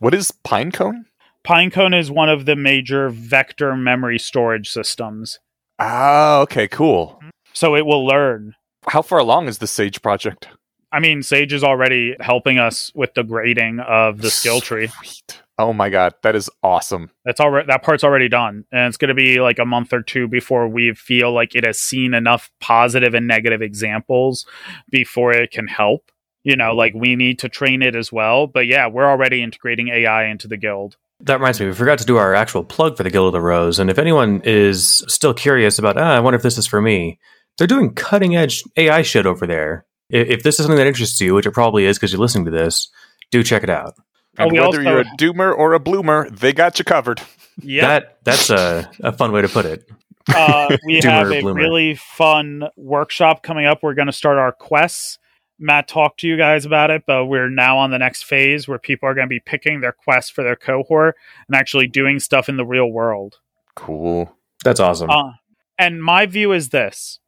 [0.00, 1.04] What is Pinecone?
[1.46, 5.38] Pinecone is one of the major vector memory storage systems.
[5.78, 7.20] Ah, okay, cool.
[7.52, 8.54] So it will learn.
[8.86, 10.48] How far along is the Sage project?
[10.92, 14.86] I mean, Sage is already helping us with the grading of the skill tree.
[14.86, 15.42] Sweet.
[15.58, 17.10] Oh my god, that is awesome.
[17.24, 20.02] That's already that part's already done, and it's going to be like a month or
[20.02, 24.46] two before we feel like it has seen enough positive and negative examples
[24.88, 26.12] before it can help.
[26.44, 28.46] You know, like we need to train it as well.
[28.46, 30.96] But yeah, we're already integrating AI into the guild.
[31.20, 33.40] That reminds me, we forgot to do our actual plug for the Guild of the
[33.40, 33.78] Rose.
[33.78, 37.18] And if anyone is still curious about, ah, I wonder if this is for me,
[37.56, 39.84] they're doing cutting edge AI shit over there.
[40.10, 42.44] If, if this is something that interests you, which it probably is because you're listening
[42.44, 42.88] to this,
[43.32, 43.94] do check it out.
[44.38, 47.20] And we whether also- you're a doomer or a bloomer, they got you covered.
[47.60, 49.90] Yeah, That that's a, a fun way to put it.
[50.32, 51.60] uh, we Doomer have a bloomer.
[51.60, 53.82] really fun workshop coming up.
[53.82, 55.18] We're going to start our quests.
[55.58, 58.78] Matt talked to you guys about it, but we're now on the next phase where
[58.78, 61.16] people are going to be picking their quests for their cohort
[61.48, 63.36] and actually doing stuff in the real world.
[63.74, 64.32] Cool.
[64.64, 65.10] That's awesome.
[65.10, 65.32] Uh,
[65.78, 67.18] and my view is this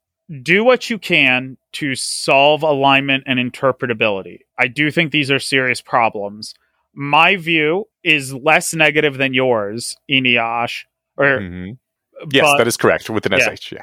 [0.43, 4.39] do what you can to solve alignment and interpretability.
[4.59, 6.55] I do think these are serious problems.
[6.95, 10.85] My view is less negative than yours, Eneasz.
[11.16, 11.78] Or Mhm.
[12.33, 13.39] Yes, but- that is correct with an Yeah.
[13.55, 13.72] SH.
[13.72, 13.83] Yeah.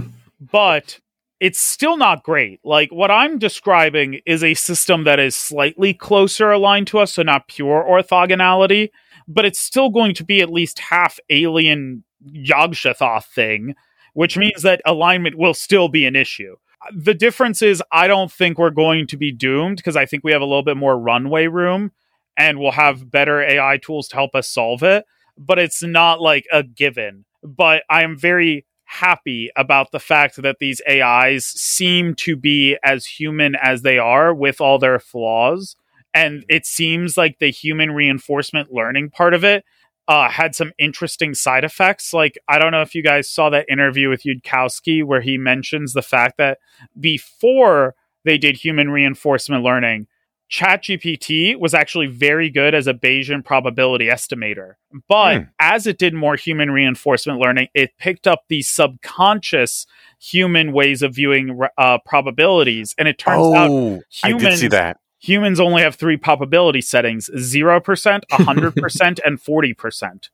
[0.40, 1.00] but
[1.40, 2.60] it's still not great.
[2.64, 7.22] Like what I'm describing is a system that is slightly closer aligned to us, so
[7.22, 8.90] not pure orthogonality,
[9.26, 13.74] but it's still going to be at least half alien Yog-Sothoth thing,
[14.14, 16.56] which means that alignment will still be an issue.
[16.94, 20.32] The difference is I don't think we're going to be doomed because I think we
[20.32, 21.92] have a little bit more runway room
[22.36, 25.04] and we'll have better AI tools to help us solve it,
[25.36, 27.24] but it's not like a given.
[27.42, 33.04] But I am very happy about the fact that these AIs seem to be as
[33.04, 35.76] human as they are with all their flaws.
[36.14, 39.62] And it seems like the human reinforcement learning part of it
[40.08, 42.14] uh, had some interesting side effects.
[42.14, 45.92] Like, I don't know if you guys saw that interview with Yudkowsky where he mentions
[45.92, 46.58] the fact that
[46.98, 50.06] before they did human reinforcement learning,
[50.50, 54.74] ChatGPT was actually very good as a Bayesian probability estimator.
[55.08, 55.42] But Hmm.
[55.60, 59.86] as it did more human reinforcement learning, it picked up the subconscious
[60.20, 62.94] human ways of viewing uh, probabilities.
[62.98, 64.98] And it turns out oh, I did see that.
[65.18, 70.28] humans only have three probability settings 0%, 100%, and 40%.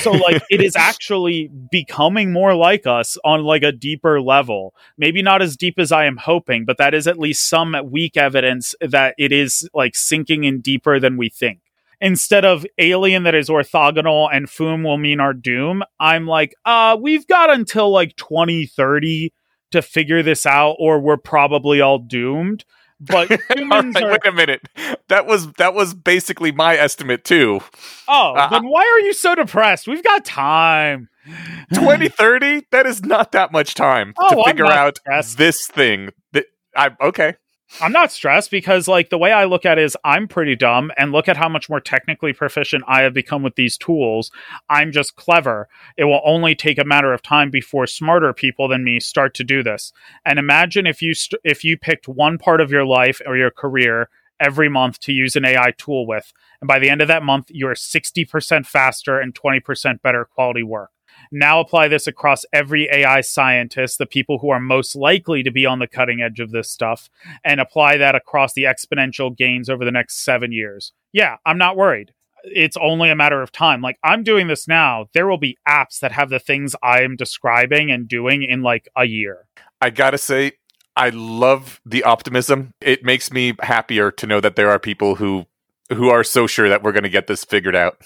[0.00, 4.74] So like it is actually becoming more like us on like a deeper level.
[4.98, 8.16] Maybe not as deep as I am hoping, but that is at least some weak
[8.16, 11.60] evidence that it is like sinking in deeper than we think.
[12.00, 16.96] Instead of alien that is orthogonal and Foom will mean our doom, I'm like, uh,
[17.00, 19.32] we've got until like 2030
[19.72, 22.64] to figure this out, or we're probably all doomed.
[23.00, 24.62] But humans right, are wait a minute.
[25.08, 27.60] That was that was basically my estimate too.
[28.08, 29.86] Oh, Uh, then why are you so depressed?
[29.86, 31.08] We've got time.
[31.74, 32.66] 2030?
[32.70, 35.38] that is not that much time Oh, to figure out stressed.
[35.38, 36.10] this thing.
[36.32, 37.34] That I okay.
[37.80, 40.92] I'm not stressed because, like, the way I look at it is I'm pretty dumb,
[40.96, 44.30] and look at how much more technically proficient I have become with these tools.
[44.70, 45.68] I'm just clever.
[45.96, 49.44] It will only take a matter of time before smarter people than me start to
[49.44, 49.92] do this.
[50.24, 53.50] And imagine if you st- if you picked one part of your life or your
[53.50, 54.08] career
[54.38, 57.50] every month to use an AI tool with, and by the end of that month,
[57.50, 60.90] you're 60% faster and 20% better quality work.
[61.30, 65.66] Now apply this across every AI scientist, the people who are most likely to be
[65.66, 67.08] on the cutting edge of this stuff,
[67.44, 70.92] and apply that across the exponential gains over the next seven years.
[71.12, 72.12] Yeah, I'm not worried.
[72.44, 73.82] It's only a matter of time.
[73.82, 75.06] Like, I'm doing this now.
[75.14, 78.88] There will be apps that have the things I am describing and doing in like
[78.96, 79.46] a year.
[79.80, 80.52] I gotta say,
[80.96, 82.72] I love the optimism.
[82.80, 85.46] It makes me happier to know that there are people who
[85.92, 88.00] who are so sure that we're going to get this figured out.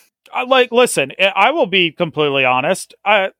[0.46, 3.30] Like listen I- will be completely honest I,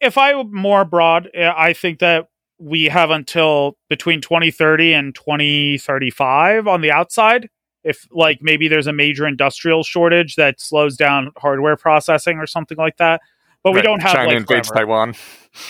[0.00, 2.28] if i were more broad i think that
[2.58, 7.48] we have until between 2030 and 2035 on the outside
[7.84, 12.78] if like maybe there's a major industrial shortage that slows down hardware processing or something
[12.78, 13.20] like that
[13.62, 14.70] but we don't have China like invades.
[14.70, 15.14] Taiwan.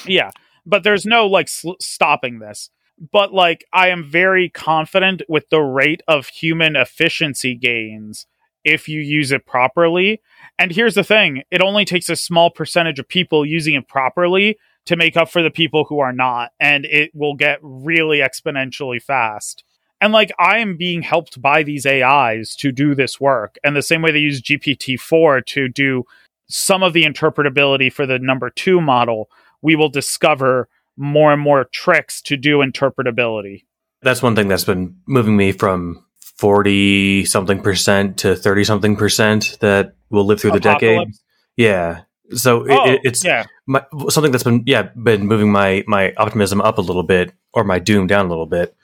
[0.07, 0.31] Yeah,
[0.67, 2.71] but there's no like sl- stopping this.
[3.13, 8.27] But like, I am very confident with the rate of human efficiency gains
[8.65, 10.21] if you use it properly.
[10.59, 14.59] And here's the thing it only takes a small percentage of people using it properly
[14.87, 16.53] to make up for the people who are not.
[16.59, 19.65] And it will get really exponentially fast.
[20.01, 23.57] And like I am being helped by these AIs to do this work.
[23.65, 26.05] And the same way they use GPT 4 to do
[26.49, 29.29] some of the interpretability for the number two model,
[29.61, 33.65] we will discover more and more tricks to do interpretability.
[34.03, 36.05] That's one thing that's been moving me from
[36.39, 41.09] 40 something percent to 30 something percent that will live through the decade.
[41.57, 42.03] Yeah.
[42.33, 43.45] So Oh, it, it's yeah.
[43.67, 47.65] my, something that's been yeah been moving my my optimism up a little bit or
[47.65, 48.77] my doom down a little bit.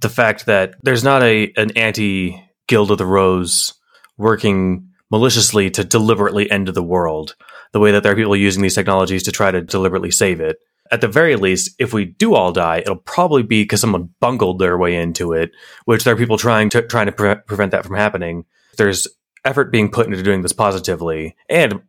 [0.00, 3.74] The fact that there's not a an anti Guild of the Rose
[4.16, 7.34] working maliciously to deliberately end the world,
[7.72, 10.58] the way that there are people using these technologies to try to deliberately save it.
[10.92, 14.58] At the very least, if we do all die, it'll probably be because someone bungled
[14.58, 15.50] their way into it,
[15.86, 18.44] which there are people trying to trying to pre- prevent that from happening.
[18.76, 19.08] There's
[19.44, 21.80] effort being put into doing this positively and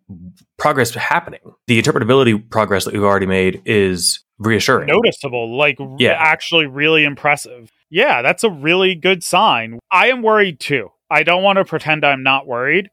[0.57, 1.41] progress happening.
[1.67, 4.87] The interpretability progress that we've already made is reassuring.
[4.87, 6.13] noticeable, like Yeah.
[6.17, 7.71] actually really impressive.
[7.89, 9.79] Yeah, that's a really good sign.
[9.91, 10.89] I am worried too.
[11.11, 12.89] I don't want to pretend I'm not worried,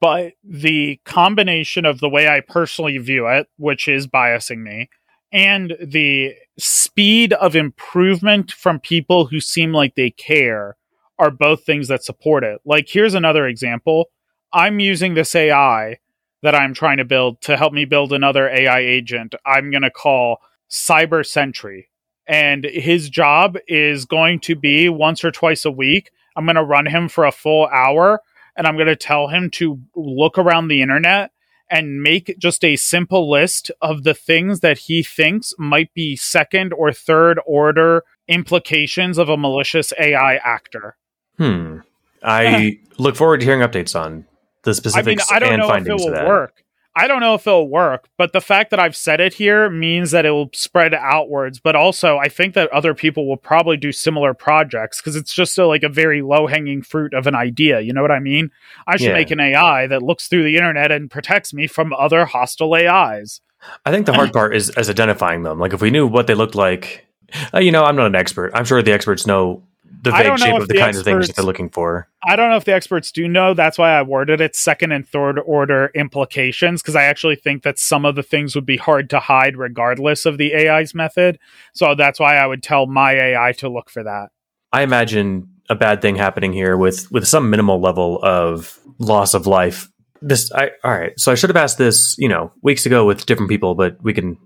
[0.00, 4.88] but the combination of the way I personally view it, which is biasing me,
[5.32, 10.76] and the speed of improvement from people who seem like they care
[11.18, 12.60] are both things that support it.
[12.64, 14.10] Like, here's another example
[14.52, 15.98] I'm using this AI
[16.42, 19.34] that I'm trying to build to help me build another AI agent.
[19.46, 20.38] I'm going to call
[20.70, 21.88] Cyber Sentry.
[22.26, 26.10] And his job is going to be once or twice a week.
[26.36, 28.20] I'm going to run him for a full hour
[28.56, 31.30] and I'm going to tell him to look around the internet
[31.72, 36.74] and make just a simple list of the things that he thinks might be second
[36.74, 40.96] or third order implications of a malicious AI actor.
[41.38, 41.78] Hmm.
[42.22, 44.26] I look forward to hearing updates on
[44.64, 46.26] the I mean, specifics I don't and know if it findings will of that.
[46.28, 46.61] work.
[46.94, 50.10] I don't know if it'll work, but the fact that I've said it here means
[50.10, 51.58] that it will spread outwards.
[51.58, 55.56] But also, I think that other people will probably do similar projects because it's just
[55.56, 57.80] a, like a very low hanging fruit of an idea.
[57.80, 58.50] You know what I mean?
[58.86, 59.14] I should Yeah.
[59.14, 63.40] make an AI that looks through the internet and protects me from other hostile AIs.
[63.86, 65.58] I think the hard part is is identifying them.
[65.58, 67.06] Like if we knew what they looked like,
[67.54, 68.50] uh, you know, I'm not an expert.
[68.54, 69.62] I'm sure the experts know
[70.00, 72.08] the vague shape of the, the kinds of things that experts- they're looking for.
[72.24, 73.54] I don't know if the experts do know.
[73.54, 77.78] That's why I worded it second and third order implications because I actually think that
[77.78, 81.38] some of the things would be hard to hide regardless of the AI's method.
[81.74, 84.30] So that's why I would tell my AI to look for that.
[84.72, 89.46] I imagine a bad thing happening here with with some minimal level of loss of
[89.46, 89.88] life.
[90.20, 91.18] This, I all right.
[91.18, 94.12] So I should have asked this, you know, weeks ago with different people, but we
[94.12, 94.36] can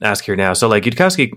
[0.00, 0.52] ask here now.
[0.52, 1.30] So like Yudkowsky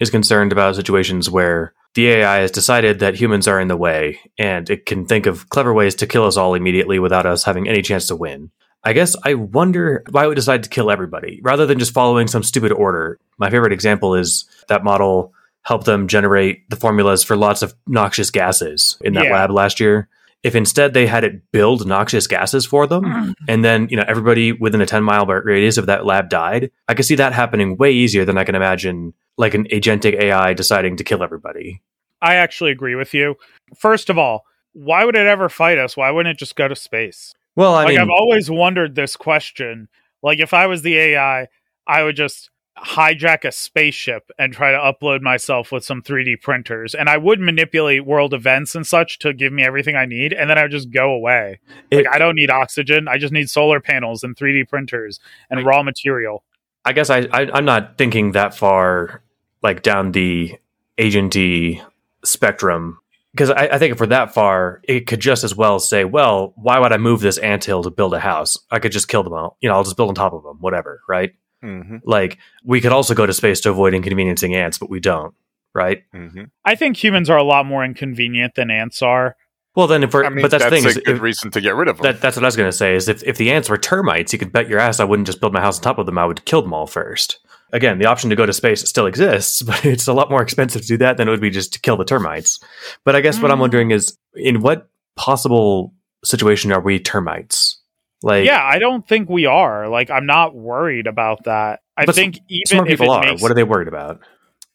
[0.00, 4.18] is concerned about situations where the AI has decided that humans are in the way,
[4.38, 7.68] and it can think of clever ways to kill us all immediately without us having
[7.68, 8.50] any chance to win.
[8.84, 12.26] I guess I wonder why it would decide to kill everybody rather than just following
[12.26, 13.18] some stupid order.
[13.38, 15.32] My favorite example is that model
[15.62, 19.32] helped them generate the formulas for lots of noxious gases in that Yeah.
[19.34, 20.08] lab last year.
[20.42, 23.32] If instead they had it build noxious gases for them, hmm.
[23.48, 26.94] and then you know everybody within a 10 mile radius of that lab died, I
[26.94, 30.96] could see that happening way easier than I can imagine like an agentic AI deciding
[30.96, 31.80] to kill everybody.
[32.20, 33.36] I actually agree with you.
[33.76, 35.96] First of all, why would it ever fight us?
[35.96, 37.34] Why wouldn't it just go to space?
[37.56, 39.88] Well, I like mean, I've always wondered this question.
[40.22, 41.48] Like if I was the AI,
[41.86, 46.94] I would just hijack a spaceship and try to upload myself with some 3D printers
[46.94, 50.48] and I would manipulate world events and such to give me everything I need and
[50.48, 51.60] then I would just go away.
[51.90, 55.20] it- like I don't need oxygen, I just need solar panels and 3D printers
[55.50, 56.44] and I- raw material.
[56.84, 59.22] I guess I, I I'm not thinking that far
[59.62, 60.56] like down the
[60.98, 61.84] agenty
[62.24, 62.98] spectrum
[63.32, 66.52] because I, I think if we're that far, it could just as well say, well,
[66.56, 68.58] why would I move this anthill to build a house?
[68.70, 69.56] I could just kill them all.
[69.60, 71.32] You know, I'll just build on top of them, whatever, right?
[71.62, 71.96] Mm-hmm.
[72.04, 75.34] Like we could also go to space to avoid inconveniencing ants, but we don't,
[75.74, 76.02] right?
[76.14, 76.44] Mm-hmm.
[76.64, 79.36] I think humans are a lot more inconvenient than ants are.
[79.74, 81.50] Well, then if we're I mean, but that's, that's, the thing a good if, reason
[81.52, 82.04] to get rid of them.
[82.04, 84.32] that, that's what I was going to say is if if the ants were termites,
[84.32, 86.18] you could bet your ass I wouldn't just build my house on top of them.
[86.18, 87.38] I would kill them all first.
[87.72, 90.82] Again, the option to go to space still exists, but it's a lot more expensive
[90.82, 92.60] to do that than it would be just to kill the termites.
[93.04, 93.62] But I guess what I'm Mm.
[93.62, 97.78] wondering is in what possible situation are we termites?
[98.22, 99.88] Like, yeah, I don't think we are.
[99.88, 101.80] Like I'm not worried about that.
[101.96, 103.24] I But think even smart if people it are.
[103.26, 104.20] makes What are they worried about?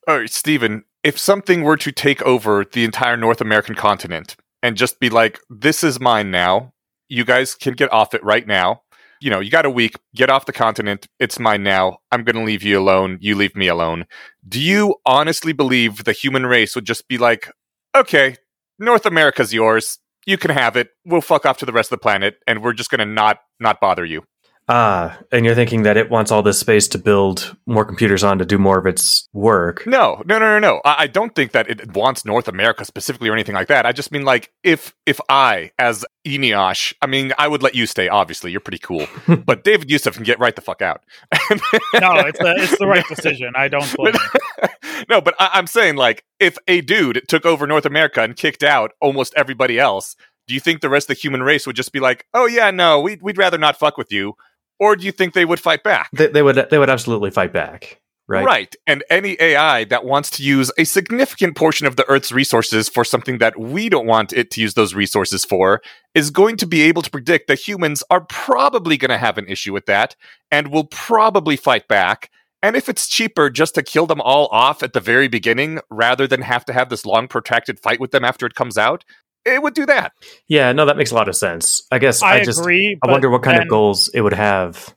[0.08, 4.78] All right, Steven, if something were to take over the entire North American continent and
[4.78, 6.74] just be like, this is mine now,
[7.10, 8.82] you guys can get off it right now.
[9.20, 11.08] You know, you got a week, get off the continent.
[11.20, 11.98] It's mine now.
[12.12, 13.18] I'm going to leave you alone.
[13.20, 14.06] You leave me alone.
[14.48, 17.52] Do you honestly believe the human race would just be like,
[17.96, 18.36] okay,
[18.80, 19.98] North America's yours.
[20.28, 20.90] You can have it.
[21.06, 23.80] We'll fuck off to the rest of the planet, and we're just to not not
[23.82, 24.24] bother you.
[24.70, 28.38] Ah, and you're thinking that it wants all this space to build more computers on
[28.38, 29.88] to do more of its work.
[29.88, 30.82] No, no, no, no, no.
[30.84, 33.86] I, I don't think that it wants North America specifically or anything like that.
[33.86, 37.86] I just mean like if if I, as Eneasz, I mean, I would let you
[37.86, 38.10] stay.
[38.10, 39.08] Obviously, you're pretty cool,
[39.46, 41.02] but David Youssef can get right the fuck out.
[41.32, 43.54] no, it's the it's the right decision.
[43.56, 44.16] I don't blame.
[44.16, 44.70] him.
[45.10, 48.64] no, but I, I'm saying like if a dude took over North America and kicked
[48.64, 51.94] out almost everybody else, do you think the rest of the human race would just
[51.94, 54.36] be like, "Oh yeah, no, we'd we'd rather not fuck with you,"
[54.80, 56.10] or do you think they would fight back?
[56.14, 58.46] They, they would they would absolutely fight back, right?
[58.46, 58.76] Right.
[58.86, 63.04] And any AI that wants to use a significant portion of the Earth's resources for
[63.04, 65.82] something that we don't want it to use those resources for
[66.14, 69.48] is going to be able to predict that humans are probably going to have an
[69.48, 70.16] issue with that
[70.52, 72.30] and will probably fight back.
[72.64, 76.28] And if it's cheaper just to kill them all off at the very beginning rather
[76.28, 79.06] than have to have this long protracted fight with them after it comes out,
[79.48, 80.12] it would do that.
[80.48, 81.82] Yeah, no, that makes a lot of sense.
[81.92, 82.98] I guess I, I just agree.
[83.04, 84.94] I wonder what kind of goals it would have.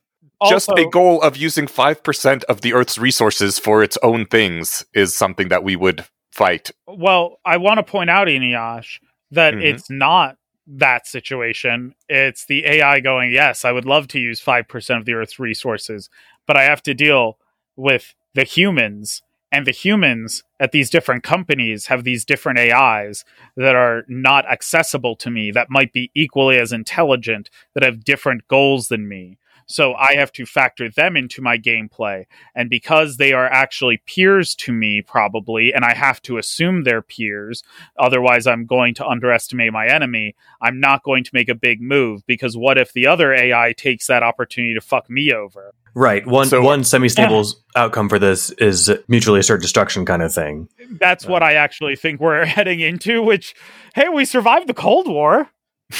[0.48, 4.84] just also- a goal of using 5% of the Earth's resources for its own things
[4.94, 6.70] is something that we would fight.
[6.86, 9.00] Well, I want to point out, Eneasz,
[9.32, 9.62] that Mhm.
[9.64, 10.36] it's not
[10.66, 11.94] that situation.
[12.08, 16.08] It's the AI going, yes, I would love to use 5% of the Earth's resources,
[16.46, 17.38] but I have to deal
[17.76, 19.22] with the humans.
[19.52, 23.24] And the humans at these different companies have these different AIs
[23.56, 28.46] that are not accessible to me, that might be equally as intelligent, that have different
[28.46, 29.38] goals than me.
[29.70, 32.24] So I have to factor them into my gameplay.
[32.56, 37.02] And because they are actually peers to me, probably, and I have to assume they're
[37.02, 37.62] peers,
[37.96, 42.26] otherwise I'm going to underestimate my enemy, I'm not going to make a big move
[42.26, 45.72] because what if the other AI takes that opportunity to fuck me over?
[45.94, 46.26] Right.
[46.26, 47.44] One So- one semi-stable
[47.76, 50.68] outcome for this is mutually assured destruction kind of thing.
[50.98, 53.54] That's what I actually think we're heading into, which,
[53.94, 55.50] hey, we survived the Cold War.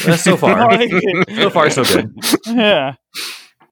[0.07, 0.71] Uh, so far,
[1.35, 2.15] so far, so good.
[2.47, 2.95] yeah.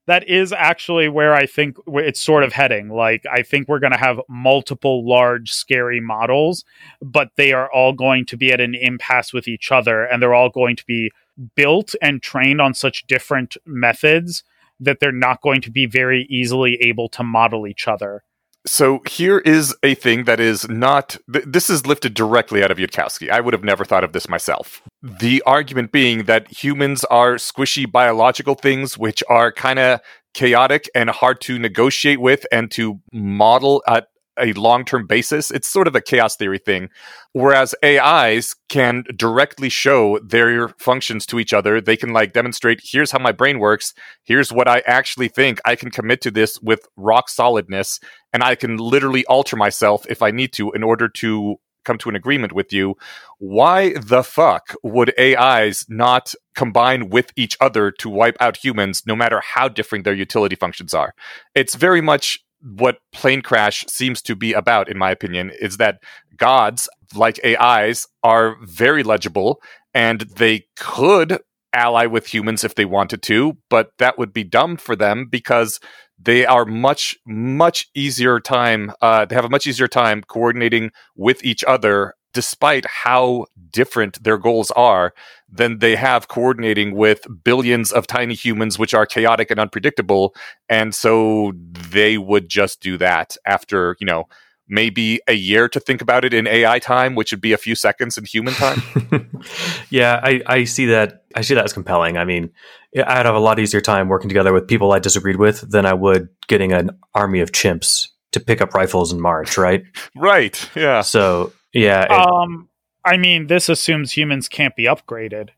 [0.06, 2.88] That is actually where I think it's sort of heading.
[2.88, 6.64] Like, I think we're going to have multiple large, scary models,
[7.02, 10.34] but they are all going to be at an impasse with each other, and they're
[10.34, 11.10] all going to be
[11.54, 14.42] built and trained on such different methods
[14.80, 18.22] that they're not going to be very easily able to model each other.
[18.66, 21.16] So here is a thing that is not.
[21.32, 23.30] Th- this is lifted directly out of Yudkowsky.
[23.30, 24.82] I would have never thought of this myself.
[25.02, 30.00] The argument being that humans are squishy biological things, which are kind of
[30.34, 34.08] chaotic and hard to negotiate with and to model at
[34.40, 35.50] a long term basis.
[35.50, 36.88] It's sort of a chaos theory thing.
[37.32, 41.80] Whereas AIs can directly show their functions to each other.
[41.80, 43.94] They can like demonstrate here's how my brain works.
[44.24, 45.60] Here's what I actually think.
[45.64, 48.00] I can commit to this with rock solidness
[48.32, 51.56] and I can literally alter myself if I need to in order to
[51.88, 52.96] come to an agreement with you.
[53.38, 59.16] Why the fuck would AIs not combine with each other to wipe out humans no
[59.16, 61.14] matter how different their utility functions are?
[61.54, 66.00] It's very much what plane crash seems to be about in my opinion is that
[66.36, 69.60] gods like AIs are very legible
[69.94, 71.38] and they could
[71.72, 75.78] ally with humans if they wanted to but that would be dumb for them because
[76.18, 81.44] they are much much easier time uh, they have a much easier time coordinating with
[81.44, 85.12] each other despite how different their goals are
[85.50, 90.34] than they have coordinating with billions of tiny humans which are chaotic and unpredictable
[90.68, 91.52] and so
[91.90, 94.24] they would just do that after you know
[94.70, 97.74] maybe a year to think about it in ai time which would be a few
[97.74, 98.82] seconds in human time
[99.90, 101.24] yeah, I, I see that.
[101.34, 102.16] I see that as compelling.
[102.16, 102.50] I mean,
[102.96, 105.94] I'd have a lot easier time working together with people I disagreed with than I
[105.94, 109.56] would getting an army of chimps to pick up rifles and march.
[109.56, 109.84] Right.
[110.16, 112.68] right yeah So yeah, it- Um,
[113.04, 115.50] I mean, this assumes humans can't be upgraded.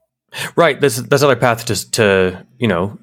[0.57, 0.81] right.
[0.81, 2.99] This that's another path to to you know.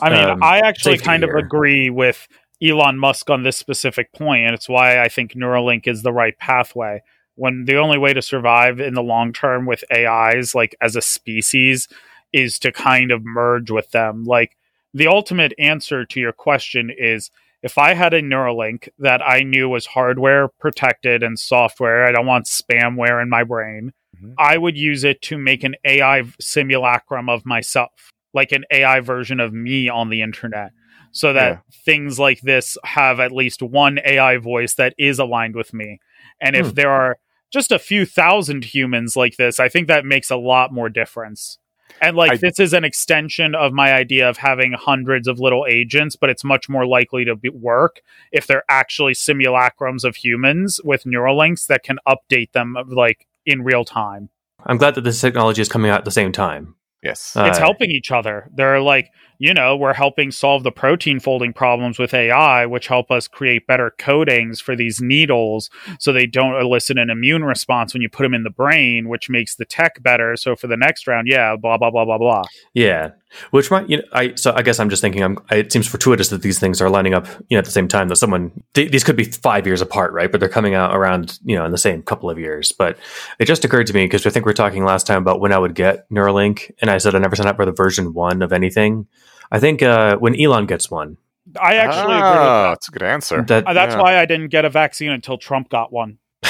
[0.00, 1.36] I mean, um, I actually kind here.
[1.36, 2.28] of agree with
[2.62, 6.38] Elon Musk on this specific point, and it's why I think Neuralink is the right
[6.38, 7.02] pathway.
[7.34, 11.02] When the only way to survive in the long term with AIs, like as a
[11.02, 11.88] species,
[12.32, 14.24] is to kind of merge with them.
[14.24, 14.56] Like
[14.94, 17.30] the ultimate answer to your question is
[17.62, 22.26] if I had a Neuralink that I knew was hardware protected and software, I don't
[22.26, 23.92] want spamware in my brain.
[24.16, 24.34] Mhm.
[24.38, 29.40] I would use it to make an AI simulacrum of myself, like an AI version
[29.40, 30.72] of me on the internet,
[31.12, 31.58] so that Yeah.
[31.84, 36.00] things like this have at least one AI voice that is aligned with me.
[36.40, 36.74] And if Hmm.
[36.74, 37.18] there are
[37.52, 41.58] just a few thousand humans like this, I think that makes a lot more difference.
[42.02, 45.64] And like I- this is an extension of my idea of having hundreds of little
[45.68, 48.00] agents, but it's much more likely to be- work
[48.32, 53.62] if they're actually simulacrums of humans with neural links that can update them like in
[53.62, 54.28] real time.
[54.66, 56.74] I'm glad that this technology is coming out at the same time.
[57.02, 57.34] Yes.
[57.36, 58.48] Uh, it's helping each other.
[58.54, 59.08] They're like,
[59.42, 63.66] you know, we're helping solve the protein folding problems with AI, which help us create
[63.66, 68.22] better coatings for these needles so they don't elicit an immune response when you put
[68.22, 70.36] them in the brain, which makes the tech better.
[70.36, 72.44] So for the next round, yeah, blah blah blah blah blah.
[72.72, 73.10] Yeah,
[73.50, 76.28] which might you know I so I guess I'm just thinking I'm it seems fortuitous
[76.28, 78.92] that these things are lining up you know at the same time that someone th-
[78.92, 81.72] these could be five years apart right but they're coming out around you know in
[81.72, 82.96] the same couple of years but
[83.38, 85.52] it just occurred to me because I think we are talking last time about when
[85.52, 88.42] I would get Neuralink and I said I never signed up for the version one
[88.42, 89.06] of anything
[89.52, 91.18] I think uh, when Elon gets one
[91.60, 92.70] I actually agree with Ah, that.
[92.70, 93.42] That's a good answer.
[93.42, 94.00] that Uh, That's Yeah.
[94.00, 96.18] why I didn't get a vaccine until Trump got one.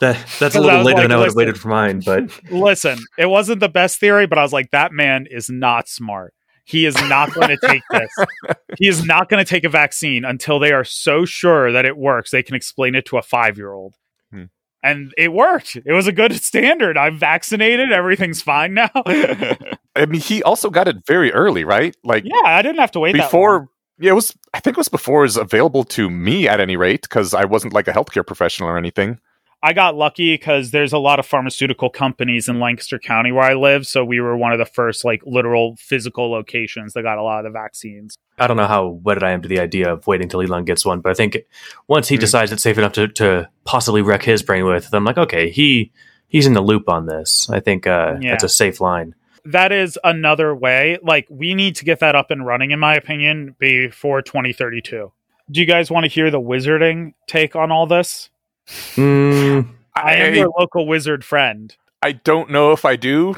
[0.00, 2.98] that that's a little later like, than I would have waited for mine but Listen,
[3.16, 6.34] it wasn't the best theory, but I was like, that man is not smart.
[6.64, 8.10] He is not going to take this.
[8.78, 11.96] He is not going to take a vaccine until they are so sure that it
[11.96, 12.30] works.
[12.30, 13.94] They can explain it to a five year old.
[14.30, 14.44] Hmm.
[14.82, 15.76] And it worked.
[15.76, 16.98] It was a good standard.
[16.98, 17.90] I'm vaccinated.
[17.90, 18.90] Everything's fine now.
[19.98, 21.96] Yeah, I mean, he also got it very early, right?
[22.04, 23.26] Like yeah, I didn't have to wait that long.
[23.28, 23.68] before.
[23.98, 24.36] Yeah, it was.
[24.54, 27.44] I think it was before it was available to me at any rate because I
[27.44, 29.18] wasn't like a healthcare professional or anything.
[29.60, 33.54] I got lucky because there's a lot of pharmaceutical companies in Lancaster County where I
[33.54, 33.88] live.
[33.88, 37.44] So we were one of the first, like, literal physical locations that got a lot
[37.44, 38.14] of the vaccines.
[38.38, 40.86] I don't know how wedded I am to the idea of waiting till Elon gets
[40.86, 41.38] one, but I think
[41.88, 42.20] once he Hmm.
[42.20, 45.90] decides it's safe enough to, to possibly wreck his brain with, I'm like, okay, he
[46.28, 47.50] he's in the loop on this.
[47.50, 48.30] I think uh, Yeah.
[48.30, 49.16] that's a safe line.
[49.44, 50.98] That is another way.
[51.02, 55.12] Like, we need to get that up and running, in my opinion, before 2032.
[55.50, 58.30] Do you guys want to hear the wizarding take on all this?
[58.96, 61.74] Mm, I am your local wizard friend.
[62.02, 63.34] I don't know if I do.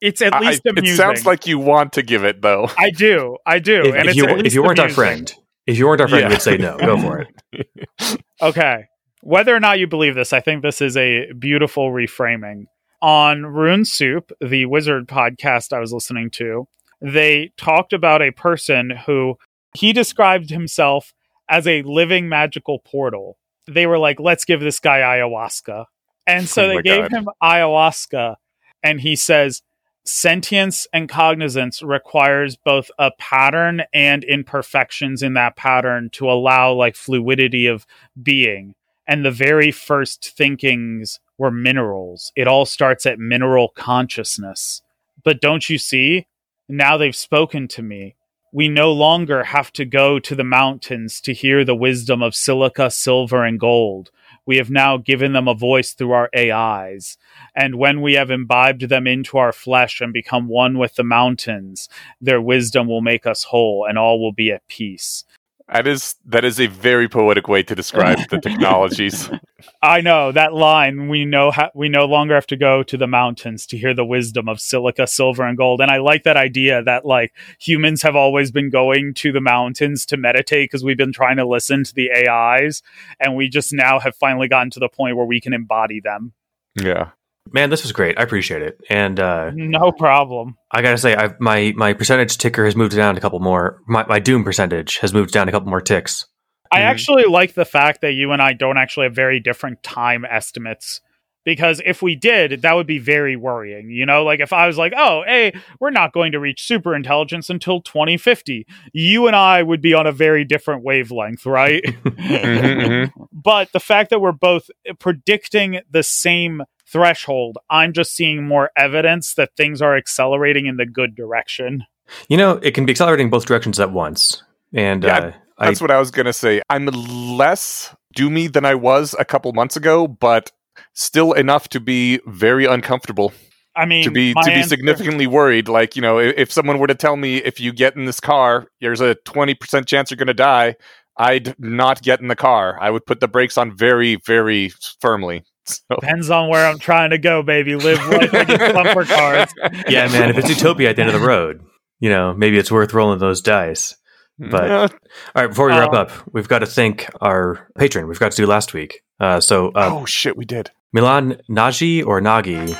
[0.00, 0.94] It's at least I- amusing.
[0.94, 2.68] it sounds like you want to give it though.
[2.76, 3.38] I do.
[3.46, 3.80] I do.
[3.82, 5.32] if, and if it's you at if you weren't our friend,
[5.66, 6.28] if you weren't our friend, Yeah.
[6.28, 6.76] we'd say no.
[6.76, 8.20] Go for it.
[8.42, 8.84] Okay.
[9.22, 12.64] Whether or not you believe this, I think this is a beautiful reframing.
[13.04, 16.66] On Rune Soup, the wizard podcast I was listening to,
[17.02, 19.36] they talked about a person who
[19.74, 21.12] he described himself
[21.46, 23.36] as a living magical portal.
[23.66, 25.84] They were like, let's give this guy ayahuasca.
[26.26, 27.12] And so Oh they gave God.
[27.12, 28.36] him ayahuasca,
[28.82, 29.60] and he says,
[30.06, 36.96] sentience and cognizance requires both a pattern and imperfections in that pattern to allow like
[36.96, 37.84] fluidity of
[38.22, 38.74] being
[39.06, 42.32] and the very first thinkings were minerals.
[42.36, 44.82] It all starts at mineral consciousness.
[45.24, 46.26] But don't you see?
[46.68, 48.16] Now they've spoken to me.
[48.52, 52.90] We no longer have to go to the mountains to hear the wisdom of silica
[52.90, 54.10] silver and gold.
[54.46, 57.18] We have now given them a voice through our ais
[57.54, 61.88] and when we have imbibed them into our flesh and become one with the mountains,
[62.20, 65.24] their wisdom will make us whole and all will be at peace.
[65.72, 69.30] That is that is a very poetic way to describe the technologies.
[69.82, 71.08] I know that line.
[71.08, 74.04] We know ha- we no longer have to go to the mountains to hear the
[74.04, 75.80] wisdom of silica, silver, and gold.
[75.80, 80.04] And I like that idea that like humans have always been going to the mountains
[80.06, 82.82] to meditate because we've been trying to listen to the AIs,
[83.18, 86.34] and we just now have finally gotten to the point where we can embody them.
[86.74, 87.10] Yeah.
[87.52, 88.18] Man, this was great.
[88.18, 88.80] I appreciate it.
[88.88, 90.56] And uh, No problem.
[90.72, 93.80] I gotta say, I've, my my percentage ticker has moved down a couple more.
[93.86, 96.26] My, my Doom percentage has moved down a couple more ticks.
[96.72, 96.84] I Mhm.
[96.84, 101.00] actually like the fact that you and I don't actually have very different time estimates.
[101.44, 103.90] Because if we did, that would be very worrying.
[103.90, 106.94] You know, like if I was like, oh, hey, we're not going to reach super
[106.96, 111.82] intelligence until 2050, you and I would be on a very different wavelength, right?
[112.06, 116.62] Mhm, But the fact that we're both predicting the same
[116.94, 121.84] threshold, I'm just seeing more evidence that things are accelerating in the good direction.
[122.28, 124.42] You know, it can be accelerating both directions at once.
[124.72, 126.62] And Yeah, uh, I, That's what I was gonna say.
[126.70, 130.52] I'm less doomy than I was a couple months ago, but
[130.92, 133.32] still enough to be very uncomfortable.
[133.76, 135.68] I mean, To be to be answer- significantly worried.
[135.68, 138.20] Like, you know, if, if someone were to tell me if you get in this
[138.20, 140.76] car, there's a twenty percent chance you're gonna die,
[141.16, 142.78] I'd not get in the car.
[142.80, 145.42] I would put the brakes on very, very firmly.
[145.66, 147.74] So Depends on where I'm trying to go, baby.
[147.76, 149.50] Live life like it's bumper cars.
[149.88, 151.62] yeah, man, if it's utopia at the end of the road,
[152.00, 153.96] you know, maybe it's worth rolling those dice.
[154.38, 154.88] But- All
[155.34, 158.08] right, before we wrap Uh, up, we've got to thank our patron.
[158.08, 159.00] We've got to do last week.
[159.20, 160.70] Uh, so uh, oh shit, we did.
[160.92, 162.76] Milan Naji or Nagi,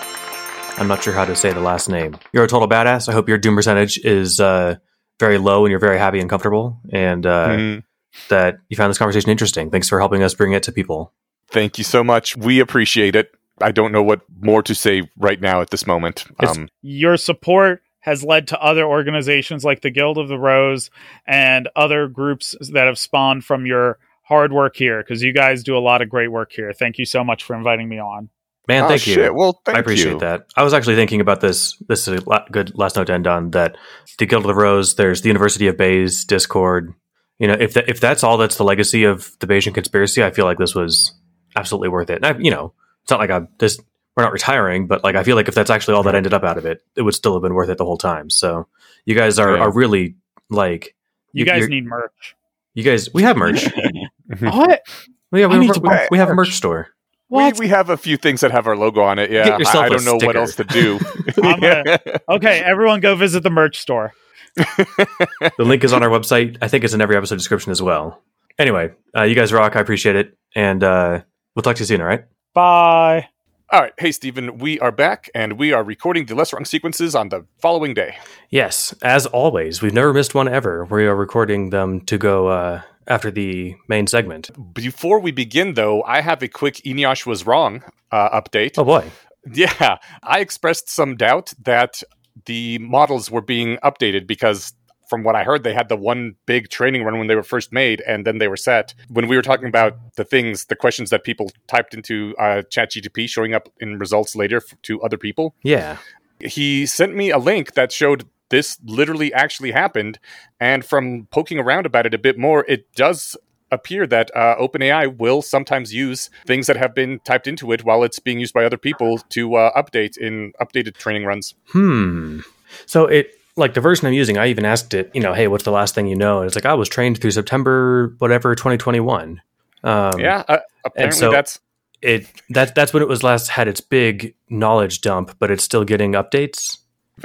[0.78, 2.16] I'm not sure how to say the last name.
[2.32, 3.09] You're a total badass.
[3.09, 4.77] I hope your doom percentage is uh,
[5.20, 7.82] very low and you're very happy and comfortable, and uh, Mhm.
[8.28, 9.70] that you found this conversation interesting.
[9.70, 11.12] Thanks for helping us bring it to people.
[11.50, 12.36] Thank you so much.
[12.36, 13.30] We appreciate it.
[13.60, 16.24] I don't know what more to say right now at this moment.
[16.40, 20.90] Um, Your support has led to other organizations like the Guild of the Rose
[21.26, 25.76] and other groups that have spawned from your hard work here because you guys do
[25.76, 26.72] a lot of great work here.
[26.72, 28.28] Thank you so much for inviting me on.
[28.66, 29.14] Man, Oh, thank you.
[29.14, 29.34] shit.
[29.34, 30.18] Well, thank I appreciate you.
[30.20, 30.46] that.
[30.56, 31.76] I was actually thinking about this.
[31.86, 33.50] This is a la- good last note to end on.
[33.50, 33.76] That
[34.18, 36.92] the Guild of the Rose, there's the University of Bayes Discord.
[37.38, 40.30] You know, if that, if that's all that's the legacy of the Bayesian conspiracy, I
[40.30, 41.12] feel like this was
[41.56, 42.24] absolutely worth it.
[42.24, 42.72] And I, you know,
[43.02, 43.78] it's not like I'm this.
[44.16, 46.44] We're not retiring, but like I feel like if that's actually all that ended up
[46.44, 48.31] out of it, it would still have been worth it the whole time.
[48.31, 48.68] So
[49.05, 49.62] you guys are, Yeah.
[49.64, 50.14] are really
[50.51, 50.94] like
[51.32, 52.36] You guys you're- need merch.
[52.74, 53.09] you guys.
[53.12, 53.66] We have merch.
[54.40, 54.82] What?
[55.31, 56.48] Well, yeah, we, need have, to we, buy we have a merch.
[56.48, 56.89] merch store.
[57.28, 57.59] We, What?
[57.59, 59.31] we have a few things that have our logo on it.
[59.31, 60.98] Yeah, Get yourself I, I a don't know what else to do.
[61.36, 61.98] Gonna-
[62.28, 64.12] Okay, everyone go visit the merch store.
[64.56, 66.59] The link is on our website.
[66.62, 68.22] I think it's in every episode description as well.
[68.59, 69.74] Anyway, uh, you guys rock.
[69.76, 70.39] I appreciate it.
[70.55, 71.22] And uh,
[71.55, 72.24] we'll talk to you soon, all right?
[72.52, 73.28] Bye.
[73.70, 77.14] All right, hey Steven, we are back and we are recording the less wrong sequences
[77.14, 78.16] on the following day.
[78.51, 80.85] Yes, as always, we've never missed one ever.
[80.85, 84.51] We are recording them to go uh, after the main segment.
[84.74, 87.82] Before we begin, though, I have a quick Eneasz was wrong
[88.12, 88.74] uh, update.
[88.78, 89.10] Oh boy.
[89.51, 92.02] Yeah, I expressed some doubt that
[92.47, 94.72] the models were being updated because,
[95.14, 97.72] from what I heard, they had the one big training run when they were first
[97.72, 98.94] made, and then they were set.
[99.08, 103.28] When we were talking about the things, the questions that people typed into uh, ChatGTP
[103.28, 105.98] showing up in results later f- to other people, Yeah.
[106.40, 110.18] he sent me a link that showed this literally actually happened.
[110.58, 113.36] And from poking around about it a bit more, it does
[113.70, 118.02] appear that uh, OpenAI will sometimes use things that have been typed into it while
[118.04, 121.54] it's being used by other people to uh, update in updated training runs.
[121.68, 122.40] Hmm.
[122.86, 123.26] So it
[123.56, 125.94] like the version I'm using, I even asked it, you know, hey, what's the last
[125.94, 126.39] thing you know?
[126.40, 129.40] And it's like I was trained through September whatever 2021.
[129.85, 131.60] Um, yeah, uh, apparently so- that's
[132.02, 135.85] It that that's when it was last had its big knowledge dump, but it's still
[135.85, 136.78] getting updates.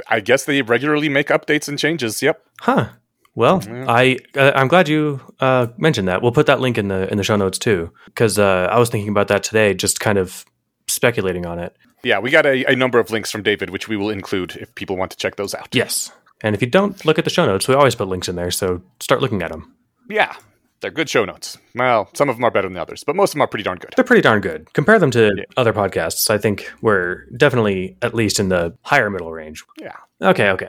[0.08, 2.22] I guess they regularly make updates and changes.
[2.22, 2.40] Yep.
[2.60, 2.90] Huh.
[3.34, 3.84] Well, Yeah.
[3.88, 6.22] I uh, I'm glad you uh, mentioned that.
[6.22, 8.88] We'll put that link in the in the show notes too, because uh, I was
[8.88, 10.44] thinking about that today, just kind of
[10.86, 11.76] speculating on it.
[12.02, 14.74] Yeah, we got a, a number of links from David, which we will include if
[14.74, 15.74] people want to check those out.
[15.74, 16.10] Yes,
[16.42, 18.50] and if you don't look at the show notes, we always put links in there,
[18.50, 19.74] so start looking at them.
[20.08, 20.34] Yeah,
[20.80, 21.58] they're good show notes.
[21.74, 23.64] Well, some of them are better than the others, but most of them are pretty
[23.64, 23.92] darn good.
[23.96, 24.72] They're pretty darn good.
[24.72, 25.44] Compare them to Yeah.
[25.56, 26.30] other podcasts.
[26.30, 29.62] I think we're definitely at least in the higher middle range.
[29.78, 29.96] Yeah.
[30.22, 30.48] Okay.
[30.50, 30.68] Okay.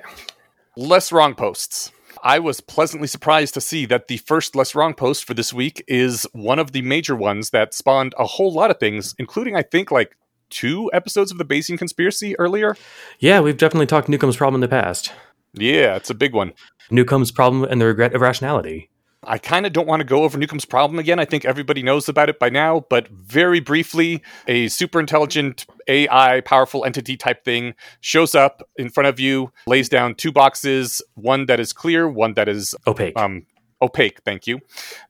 [0.77, 1.91] Less wrong posts.
[2.23, 5.83] I was pleasantly surprised to see that the first less wrong post for this week
[5.87, 9.63] is one of the major ones that spawned a whole lot of things, including, I
[9.63, 10.15] think, like
[10.49, 12.75] two episodes of the Bayesian conspiracy earlier.
[13.19, 15.11] Yeah, we've definitely talked Newcomb's problem in the past.
[15.53, 16.53] Yeah, it's a big one.
[16.89, 18.89] Newcomb's problem and the regret of rationality.
[19.23, 21.19] I kind of don't want to go over Newcomb's problem again.
[21.19, 26.41] I think everybody knows about it by now, but very briefly, a super intelligent AI
[26.41, 31.45] powerful entity type thing shows up in front of you, lays down two boxes, one
[31.45, 33.15] that is clear, one that is Opaque.
[33.17, 33.45] um
[33.83, 34.59] opaque, thank you.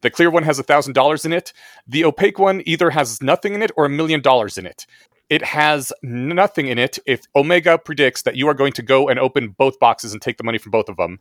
[0.02, 1.54] The clear one has a thousand dollars in it.
[1.88, 4.86] The opaque one either has nothing in it or a million dollars in it.
[5.32, 9.18] It has nothing in it if Omega predicts that you are going to go and
[9.18, 11.20] open both boxes and take the money from both of them.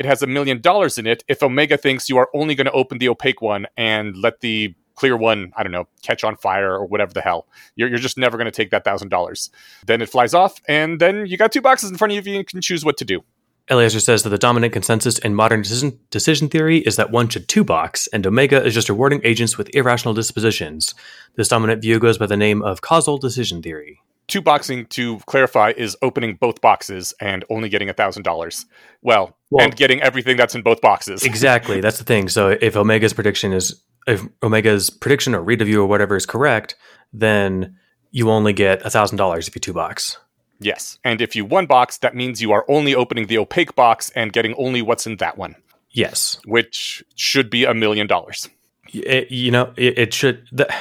[0.00, 2.72] It has a million dollars in it if Omega thinks you are only going to
[2.72, 6.72] open the opaque one and let the clear one, I don't know, catch on fire
[6.72, 7.46] or whatever the hell.
[7.76, 9.48] You're, you're just never going to take that thousand dollars.
[9.86, 12.38] Then it flies off, and then you got two boxes in front of you and
[12.40, 13.22] you can choose what to do.
[13.70, 17.48] Eliezer says that the dominant consensus in modern decision, decision theory is that one should
[17.48, 20.94] two box, and Omega is just rewarding agents with irrational dispositions.
[21.36, 24.00] This dominant view goes by the name of causal decision theory.
[24.28, 28.66] two boxing to clarify is opening both boxes and only getting a thousand dollars
[29.02, 32.28] well, Well- and getting everything that's in both boxes Exactly, that's the thing.
[32.28, 36.26] So if Omega's prediction is if Omega's prediction or read of you or whatever is
[36.26, 36.74] correct,
[37.12, 37.76] then
[38.10, 40.18] you only get a thousand dollars if you two box.
[40.64, 44.10] Yes and if you one box that means you are only opening the opaque box
[44.14, 45.54] and getting only what's in that one
[45.94, 48.48] Yes, which should be a million dollars
[48.94, 50.46] it, you know it, it should.
[50.50, 50.72] The,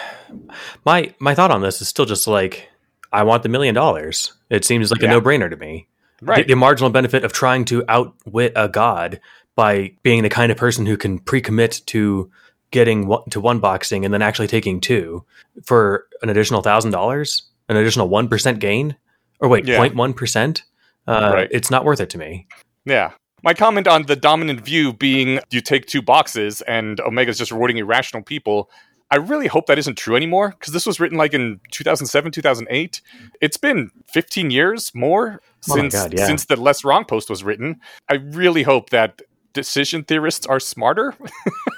[0.85, 2.69] my my thought on this is still just like
[3.11, 4.33] I want the million dollars.
[4.49, 5.09] It seems like Yeah.
[5.09, 5.87] a no brainer to me.
[6.21, 9.19] right The, the marginal benefit of trying to outwit a god
[9.55, 12.31] by being the kind of person who can pre-commit to
[12.71, 15.25] getting one, to one boxing and then actually taking two
[15.63, 18.95] for an additional thousand dollars, an additional one percent gain,
[19.41, 19.77] or wait, Yeah.
[19.79, 20.63] 0.1 percent.
[21.07, 21.47] Uh, Right.
[21.51, 22.47] It's not worth it to me.
[22.85, 23.11] yeah
[23.43, 27.77] my comment on the dominant view being you take two boxes and omega's just rewarding
[27.77, 28.69] irrational people
[29.09, 33.01] i really hope that isn't true anymore because this was written like in 2007 2008
[33.41, 36.27] it's been 15 years more Oh since God, yeah.
[36.27, 39.21] since the less wrong post was written i really hope that
[39.53, 41.15] decision theorists are smarter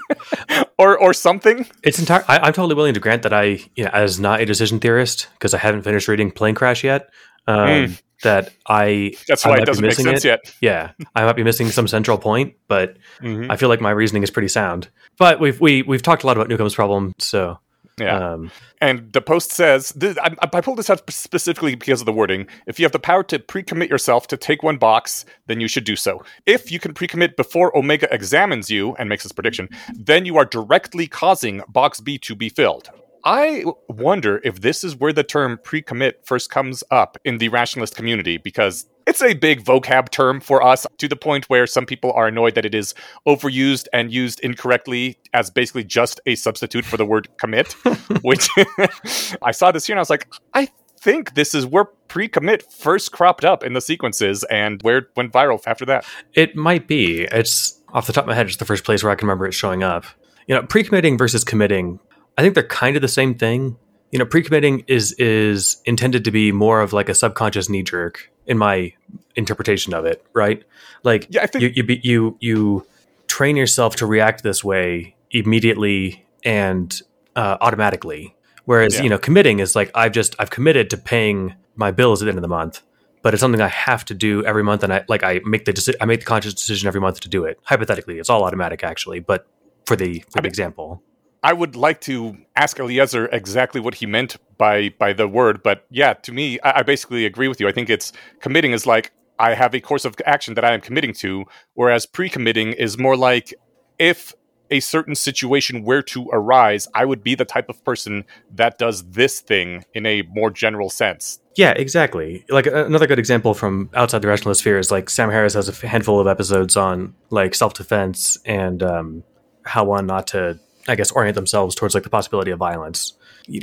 [0.78, 2.24] or or something It's entire.
[2.28, 3.46] I, I'm totally willing to grant that I,
[3.76, 7.10] you know, as not a decision theorist, because I haven't finished reading Plane Crash yet.
[7.48, 8.02] Um, Mm.
[8.24, 10.28] That I that's why it doesn't make sense it.
[10.30, 13.48] yet yeah, I might be missing some central point, but Mhm.
[13.50, 14.88] I feel like my reasoning is pretty sound.
[15.18, 17.60] But we've we, we've talked a lot about Newcomb's problem, so
[18.00, 18.18] Yeah.
[18.34, 18.50] Um,
[18.80, 22.48] And the post says, th- I, I pulled this out specifically because of the wording.
[22.66, 25.68] If you have the power to pre commit yourself to take one box, then you
[25.68, 26.24] should do so.
[26.46, 30.38] If you can pre commit before Omega examines you and makes this prediction, then you
[30.38, 32.90] are directly causing box B to be filled.
[33.26, 37.50] I wonder if this is where the term pre commit first comes up in the
[37.50, 41.86] rationalist community because it's a big vocab term for us to the point where some
[41.86, 42.94] people are annoyed that it is
[43.28, 47.74] overused and used incorrectly as basically just a substitute for the word commit,
[48.22, 48.50] which
[49.42, 50.70] I saw this here and I was like, I
[51.00, 55.08] think this is where pre commit first cropped up in the sequences and where it
[55.16, 56.06] went viral after that.
[56.34, 57.24] It might be.
[57.24, 59.46] It's off the top of my head, it's the first place where I can remember
[59.46, 60.06] it showing up.
[60.48, 62.00] You know, pre-committing versus committing,
[62.38, 63.78] I think they're kind of the same thing.
[64.12, 68.32] You know, pre-committing is is intended to be more of like a subconscious knee jerk
[68.46, 68.94] in my
[69.36, 70.64] interpretation of it, right?
[71.04, 72.86] Like Yeah, I think- you you be, you you
[73.28, 77.02] train yourself to react this way immediately and
[77.36, 78.36] uh, automatically.
[78.66, 79.04] Whereas Yeah.
[79.04, 82.30] you know, committing is like I've just I've committed to paying my bills at the
[82.30, 82.82] end of the month
[83.24, 85.72] but it's something I have to do every month, and I like I make the
[85.72, 87.58] deci- I make the conscious decision every month to do it.
[87.64, 89.48] Hypothetically, it's all automatic actually, but
[89.86, 91.02] for the for the mean- example,
[91.44, 95.86] I would like to ask Eliezer exactly what he meant by by the word, but
[95.90, 97.68] yeah, to me, I, I basically agree with you.
[97.68, 100.82] I think it's committing is like I have a course of action that I am
[100.82, 103.54] committing to, whereas pre-committing is more like
[104.00, 104.34] if
[104.72, 108.26] a certain situation were to arise, I would be the type of person
[108.56, 111.40] that does this thing in a more general sense.
[111.56, 112.44] yeah, exactly.
[112.50, 115.88] Like another good example from outside the rationalist sphere is like Sam Harris has a
[115.88, 119.24] handful of episodes on like self defense and um,
[119.64, 123.14] how one not to, I guess, orient themselves towards like the possibility of violence.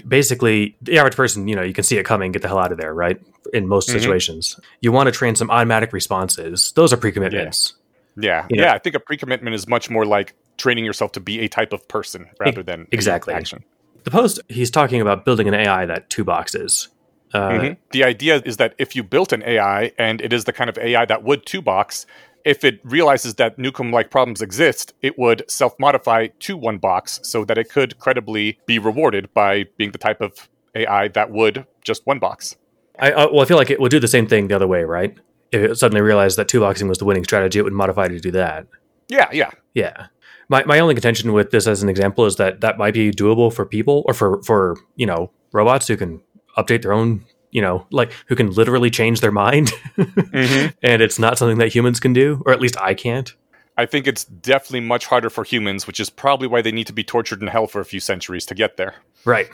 [0.06, 2.72] Basically, the average person, you know, you can see it coming, get the hell out
[2.72, 3.20] of there, right?
[3.52, 3.92] In most Mhm.
[4.00, 6.72] situations, you want to train some automatic responses.
[6.76, 7.74] Those are pre-commitments.
[8.16, 8.74] Yeah, You know- yeah.
[8.74, 11.86] I think a pre-commitment is much more like training yourself to be a type of
[11.88, 13.32] person rather than exactly.
[13.34, 13.64] action.
[14.04, 16.88] The post he's talking about building an AI that two boxes.
[17.32, 17.76] Uh, Mhm.
[17.92, 20.76] The idea is that if you built an AI and it is the kind of
[20.78, 22.04] AI that would two box,
[22.44, 27.20] if it realizes that Newcomb like problems exist, it would self modify to one box
[27.22, 31.66] so that it could credibly be rewarded by being the type of AI that would
[31.84, 32.56] just one box.
[32.98, 34.84] I, I well, I feel like it would do the same thing the other way,
[34.84, 35.16] right?
[35.52, 38.20] If it suddenly realized that two boxing was the winning strategy, it would modify to
[38.20, 38.66] do that.
[39.08, 39.50] Yeah, yeah.
[39.74, 40.06] Yeah.
[40.48, 43.52] My my only contention with this as an example is that that might be doable
[43.52, 46.22] for people or for for you know robots who can
[46.56, 50.74] update their own you know like who can literally change their mind, Mhm.
[50.82, 53.34] and it's not something that humans can do, or at least I can't.
[53.78, 56.92] I think it's definitely much harder for humans, which is probably why they need to
[56.92, 58.94] be tortured in hell for a few centuries to get there.
[59.24, 59.48] Right.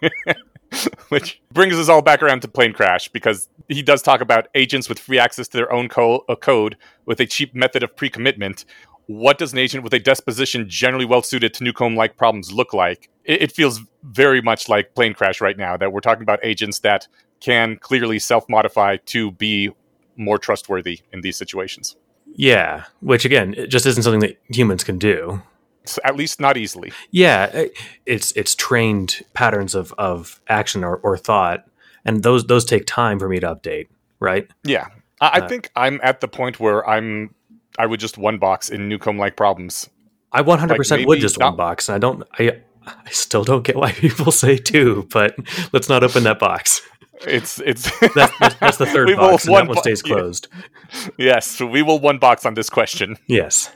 [1.08, 4.88] which brings us all back around to plane crash because he does talk about agents
[4.88, 8.64] with free access to their own co- uh, code with a cheap method of pre-commitment
[9.08, 12.72] what does an agent with a disposition generally well suited to Newcomb like problems look
[12.72, 16.38] like it, it feels very much like plane crash right now that we're talking about
[16.42, 17.08] agents that
[17.40, 19.70] can clearly self-modify to be
[20.16, 21.96] more trustworthy in these situations
[22.34, 22.84] Yeah.
[23.00, 25.42] Which again, it just isn't something that humans can do.
[26.04, 27.64] At least not easily Yeah,
[28.04, 31.64] it's it's trained patterns of of action or, or thought,
[32.04, 33.88] and those those take time for me to update.
[34.20, 34.50] Right.
[34.64, 34.88] yeah
[35.20, 37.34] I, I Uh, think i'm at the point where i'm
[37.78, 39.88] i would just one box in Newcomb like problems
[40.32, 42.22] I 100 percent would just not- one box, and I don't.
[42.38, 45.34] I I still don't get why people say two, but
[45.72, 46.82] let's not open that box.
[47.26, 50.14] It's it's That's, that's, that's the third box, and that one bo- stays yeah.
[50.14, 50.48] closed.
[51.18, 53.16] Yes, so we will one box on this question.
[53.26, 53.70] Yes.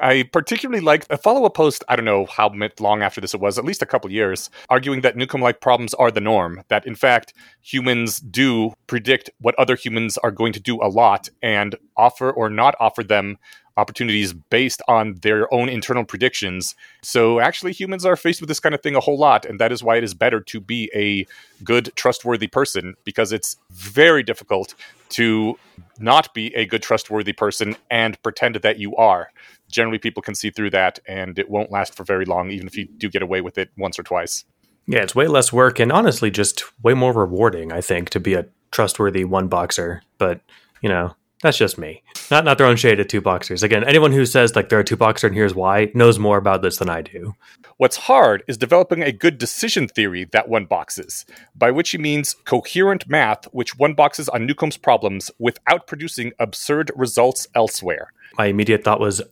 [0.00, 3.40] I particularly liked a follow up post, I don't know how long after this it
[3.40, 6.62] was, at least a couple years, arguing that Newcomb like problems are the norm.
[6.68, 11.28] That in fact, humans do predict what other humans are going to do a lot
[11.42, 13.38] and offer or not offer them
[13.76, 16.74] opportunities based on their own internal predictions.
[17.02, 19.44] So actually, humans are faced with this kind of thing a whole lot.
[19.44, 21.26] And that is why it is better to be a
[21.64, 24.74] good, trustworthy person because it's very difficult
[25.10, 25.58] to
[25.98, 29.30] not be a good, trustworthy person and pretend that you are
[29.70, 32.76] generally people can see through that and it won't last for very long even if
[32.76, 34.44] you do get away with it once or twice
[34.86, 38.34] Yeah, it's way less work and honestly just way more rewarding, I think, to be
[38.34, 40.02] a trustworthy one boxer.
[40.18, 40.40] But,
[40.80, 42.02] you know, that's just me.
[42.30, 43.62] Not not throwing shade at two boxers.
[43.62, 46.62] Again, anyone who says like they're a two boxer and here's why knows more about
[46.62, 47.34] this than I do.
[47.78, 52.34] what's hard is developing a good decision theory that one boxes by which he means
[52.44, 58.84] coherent math which one boxes on newcomb's problems without producing absurd results elsewhere My immediate
[58.84, 59.22] thought was,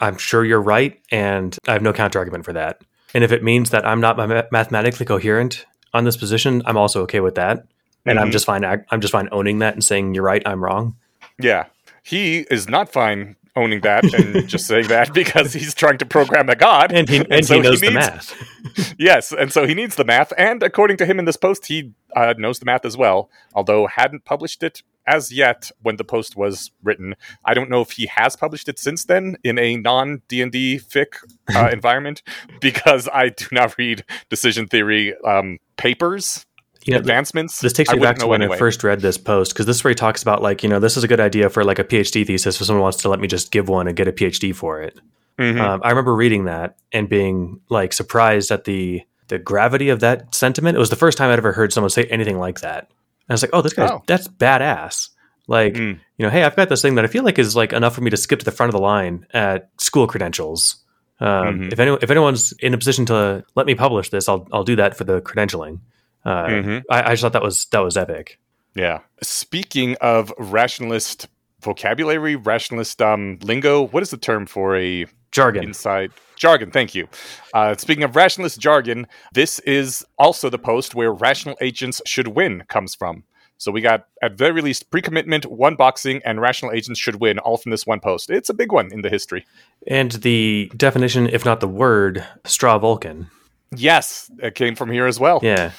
[0.00, 2.80] I'm sure you're right, and I have no counter argument for that.
[3.14, 4.16] And if it means that I'm not
[4.52, 7.66] mathematically coherent on this position, I'm also okay with that.
[8.06, 8.32] And I'm Mhm.
[8.32, 8.64] just fine.
[8.64, 10.96] I'm just fine owning that and saying you're right, I'm wrong.
[11.40, 11.66] Yeah
[12.02, 16.48] he is not fine owning that and just saying that because he's trying to program
[16.48, 16.92] a god.
[16.92, 18.94] And he, and so he knows the needs- math.
[18.98, 21.92] Yes, and so he needs the math, and according to him in this post, he
[22.14, 26.36] uh, knows the math as well, although hadn't published it as yet when the post
[26.36, 27.14] was written.
[27.44, 30.52] I don't know if he has published it since then in a non D and
[30.52, 31.06] D fic
[31.54, 32.22] uh, environment
[32.60, 36.44] because I do not read decision theory um, papers
[36.86, 37.60] You know, advancements.
[37.60, 38.56] This takes me back to when anyway.
[38.56, 40.78] I first read this post because this is where he talks about like you know
[40.78, 43.20] this is a good idea for like a PhD thesis if someone wants to let
[43.20, 44.98] me just give one and get a PhD for it.
[45.38, 45.60] Mhm.
[45.60, 50.34] Um, I remember reading that and being like surprised at the the gravity of that
[50.34, 50.76] sentiment.
[50.76, 52.84] It was the first time I'd ever heard someone say anything like that.
[52.84, 54.02] And I was like, oh, this guy, Oh.
[54.06, 55.08] that's badass.
[55.48, 55.98] Like, Mm.
[56.16, 58.00] you know, hey, I've got this thing that I feel like is like enough for
[58.02, 60.76] me to skip to the front of the line at school credentials.
[61.20, 61.26] Um,
[61.60, 61.72] Mhm.
[61.72, 64.76] If anyone, if anyone's in a position to let me publish this, I'll I'll do
[64.76, 65.80] that for the credentialing.
[66.26, 66.82] Uh, Mhm.
[66.90, 68.38] I, I just thought that was that was epic.
[68.74, 68.98] Yeah.
[69.22, 71.28] Speaking of rationalist
[71.60, 75.64] vocabulary, rationalist um, lingo, what is the term for a Jargon.
[75.64, 76.70] inside jargon?
[76.70, 77.08] Thank you.
[77.54, 82.64] Uh, speaking of rationalist jargon, this is also the post where rational agents should win
[82.68, 83.24] comes from.
[83.58, 87.56] So we got at very least pre-commitment, one boxing, and rational agents should win, all
[87.56, 88.28] from this one post.
[88.30, 89.46] It's a big one in the history.
[89.86, 93.28] And the definition, if not the word, straw Vulcan.
[93.74, 95.40] Yes, it came from here as well.
[95.42, 95.70] Yeah.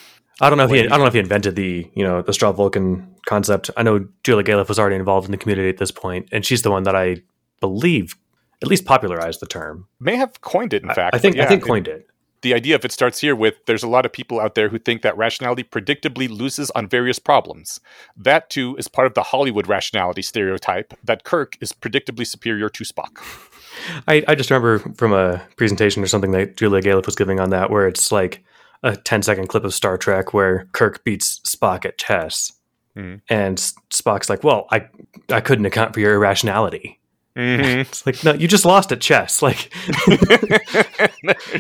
[0.41, 2.33] I don't know if he I don't know if he invented the, you know, the
[2.33, 3.71] straw Vulcan concept.
[3.75, 6.61] I know Julia Galef was already involved in the community at this point, and she's
[6.61, 7.23] the one that I
[7.59, 8.15] believe
[8.61, 9.87] at least popularized the term.
[9.99, 11.15] May have coined it, in fact.
[11.15, 12.07] I think yeah, I think it- coined it.
[12.43, 14.77] the idea of it starts here with there's a lot of people out there who
[14.77, 17.79] think that rationality predictably loses on various problems.
[18.15, 22.83] That too is part of the Hollywood rationality stereotype that Kirk is predictably superior to
[22.83, 23.17] Spock.
[24.07, 27.49] I, I just remember from a presentation or something that Julia Galef was giving on
[27.49, 28.43] that where it's like
[28.83, 32.53] a 10 second clip of Star Trek where Kirk beats Spock at chess.
[32.95, 33.21] Mhm.
[33.29, 33.57] And
[33.89, 34.87] Spock's like, well, I
[35.31, 36.99] I couldn't account for your irrationality.
[37.35, 37.79] Mm-hmm.
[37.81, 39.41] It's like, no, you just lost at chess.
[39.43, 39.71] Like,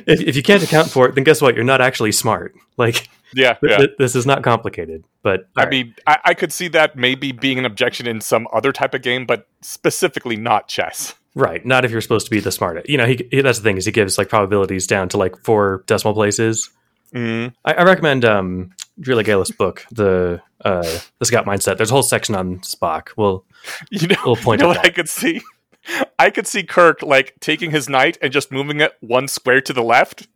[0.07, 1.55] if, if you can't account for it, then guess what?
[1.55, 2.55] You're not actually smart.
[2.77, 3.77] Like, yeah, yeah.
[3.77, 5.03] th- this is not complicated.
[5.23, 5.69] But I right.
[5.71, 9.01] mean, I, I could see that maybe being an objection in some other type of
[9.01, 11.15] game, but specifically not chess.
[11.33, 12.87] right, not if you're supposed to be the smartest.
[12.87, 15.35] You know, he, he that's the thing is he gives like probabilities down to like
[15.43, 16.69] four decimal places.
[17.17, 17.53] Mm.
[17.65, 21.77] I, I recommend um, Julia Galef's book, the uh, the Scout Mindset.
[21.77, 23.09] There's a whole section on Spock.
[23.17, 23.43] Well,
[23.91, 24.91] You know, We'll point you know at what that.
[24.91, 25.41] I could see?
[26.19, 29.73] I could see Kirk like taking his knight and just moving it one square to
[29.73, 30.27] the left.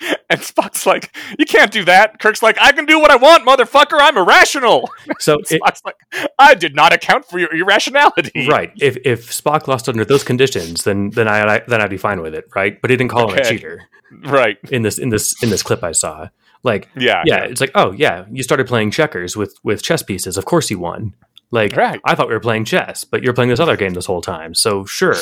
[0.30, 3.46] And Spock's like, "You can't do that." Kirk's like, "I can do what I want,
[3.46, 3.98] motherfucker.
[4.00, 4.88] I'm irrational."
[5.18, 5.96] so it, Spock's like,
[6.38, 10.84] "I did not account for your irrationality." right, if if Spock lost under those conditions,
[10.84, 12.80] then then I, I then I'd be fine with it, right?
[12.80, 13.82] But he didn't call him a cheater
[14.24, 14.58] right.
[14.70, 16.28] in this in this in this clip I saw.
[16.62, 20.36] Like, Yeah, yeah, it's like, oh yeah, you started playing checkers with with chess pieces.
[20.36, 21.14] Of course you won.
[21.50, 22.00] Like, Right.
[22.04, 24.54] I thought we were playing chess, but you're playing this other game this whole time.
[24.54, 25.16] So sure,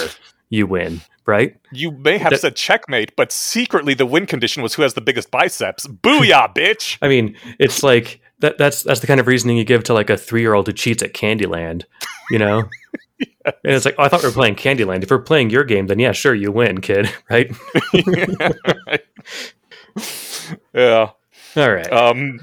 [0.51, 1.57] you win, right?
[1.73, 5.01] You may have That- said checkmate, but secretly the win condition was who has the
[5.01, 5.87] biggest biceps.
[5.87, 6.99] Booyah, bitch!
[7.01, 8.59] I mean, it's like that.
[8.59, 10.73] That's that's the kind of reasoning you give to like a three year old who
[10.73, 11.85] cheats at Candyland,
[12.31, 12.65] you know.
[13.45, 15.03] And it's like, oh, I thought we were playing Candyland.
[15.03, 17.51] If we're playing your game, then yeah, sure, you win, kid, right?
[20.75, 21.11] yeah.
[21.57, 21.93] All right.
[21.93, 22.39] Um,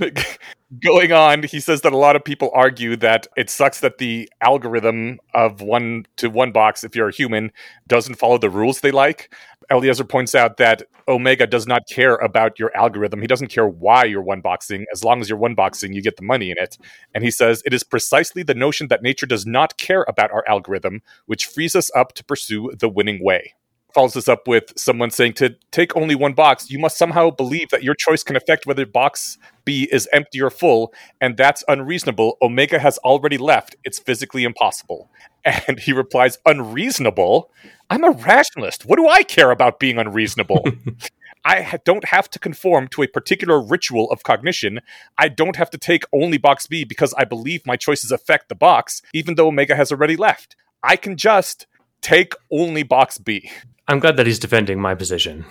[0.83, 4.29] going on, he says that a lot of people argue that it sucks that the
[4.41, 7.51] algorithm of one to one box, if you're a human,
[7.87, 9.33] doesn't follow the rules they like.
[9.69, 13.21] Eliezer points out that Omega does not care about your algorithm.
[13.21, 14.85] He doesn't care why you're one boxing.
[14.93, 16.77] As long as you're one boxing, you get the money in it.
[17.13, 20.43] And he says it is precisely the notion that nature does not care about our
[20.47, 23.53] algorithm which frees us up to pursue the winning way
[23.97, 27.69] follows this up with someone saying to take only one box, you must somehow believe
[27.69, 32.37] that your choice can affect whether box B is empty or full, and that's unreasonable.
[32.39, 33.75] Omega has already left.
[33.83, 35.09] It's physically impossible.
[35.67, 37.49] And he replies, Unreasonable?
[37.89, 38.85] I'm a rationalist.
[38.85, 40.63] What do I care about being unreasonable?
[41.45, 44.81] I don't have to conform to a particular ritual of cognition.
[45.17, 48.55] I don't have to take only box B because I believe my choices affect the
[48.55, 50.55] box, even though Omega has already left.
[50.83, 51.65] I can just
[52.01, 53.49] take only box B.
[53.87, 55.45] I'm glad that he's defending my position.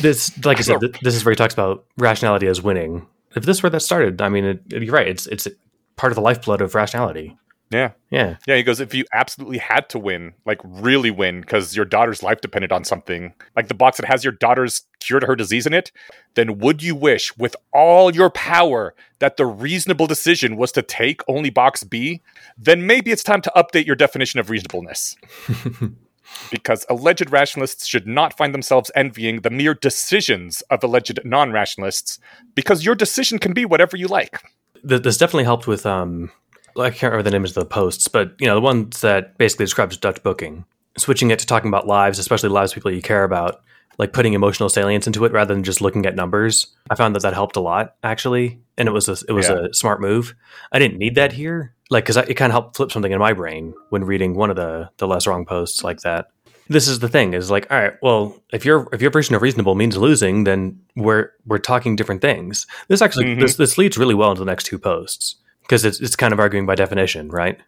[0.00, 3.06] This, like I said, th- this is where he talks about rationality as winning.
[3.34, 5.08] If this is where that started, I mean, it, you're right.
[5.08, 5.48] It's it's
[5.96, 7.36] part of the lifeblood of rationality.
[7.72, 7.92] Yeah.
[8.10, 11.86] Yeah, Yeah, he goes, if you absolutely had to win, like really win, because your
[11.86, 15.34] daughter's life depended on something, like the box that has your daughter's cure to her
[15.34, 15.90] disease in it,
[16.34, 21.22] then would you wish with all your power that the reasonable decision was to take
[21.26, 22.20] only box B?
[22.58, 25.16] Then maybe it's time to update your definition of reasonableness.
[26.50, 32.18] because alleged rationalists should not find themselves envying the mere decisions of alleged non rationalists,
[32.54, 34.40] because your decision can be whatever you like.
[34.84, 36.30] This definitely helped with um,
[36.78, 39.64] I can't remember the names of the posts, but you know, the ones that basically
[39.66, 40.64] describes Dutch booking.
[40.98, 43.62] switching it to talking about lives, especially lives of people you care about,
[43.98, 46.66] like putting emotional salience into it rather than just looking at numbers.
[46.90, 49.66] I found that that helped a lot actually, and it was a, it was Yeah.
[49.70, 50.34] a smart move.
[50.72, 53.32] I didn't need that here, like because it kind of helped flip something in my
[53.32, 56.26] brain when reading one of the the less wrong posts like that.
[56.68, 59.42] This is the thing is like, all right, well, if your if your version of
[59.42, 62.66] reasonable means losing, then we're we're talking different things.
[62.88, 63.40] This actually Mhm.
[63.40, 66.40] this this leads really well into the next two posts because it's it's kind of
[66.40, 67.58] arguing by definition, right?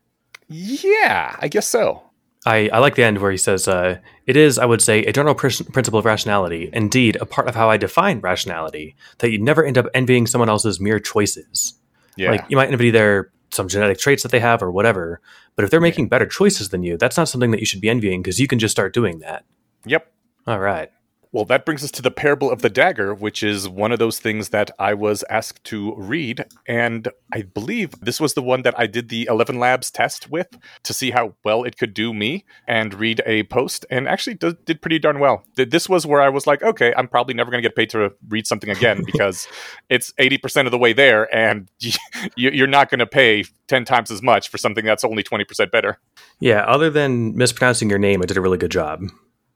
[0.49, 2.03] Yeah, I guess so.
[2.47, 5.13] I, I like the end where he says, uh, It is, I would say, a
[5.13, 9.39] general pr- principle of rationality, indeed, a part of how I define rationality, that you
[9.43, 11.73] never end up envying someone else's mere choices.
[12.17, 12.33] Yeah.
[12.33, 15.21] Like, you might envy their some genetic traits that they have or whatever,
[15.57, 17.89] but if they're making better choices than you, that's not something that you should be
[17.89, 19.45] envying because you can just start doing that.
[19.85, 20.11] yep.
[20.47, 20.91] All right.
[21.35, 24.21] Well, that brings us to the parable of the dagger, which is one of those
[24.21, 26.45] things that I was asked to read.
[26.69, 30.47] And I believe this was the one that I did the 11 Labs test with
[30.85, 34.65] to see how well it could do me and read a post, and actually did,
[34.65, 35.43] did pretty darn well.
[35.57, 38.13] This was where I was like, okay, I'm probably never going to get paid to
[38.29, 39.49] read something again because
[39.89, 44.13] it's 80% of the way there, and you- you're not going to pay 10 times
[44.13, 45.99] as much for something that's only 20% better.
[46.39, 49.01] Yeah, other than mispronouncing your name, it did a really good job.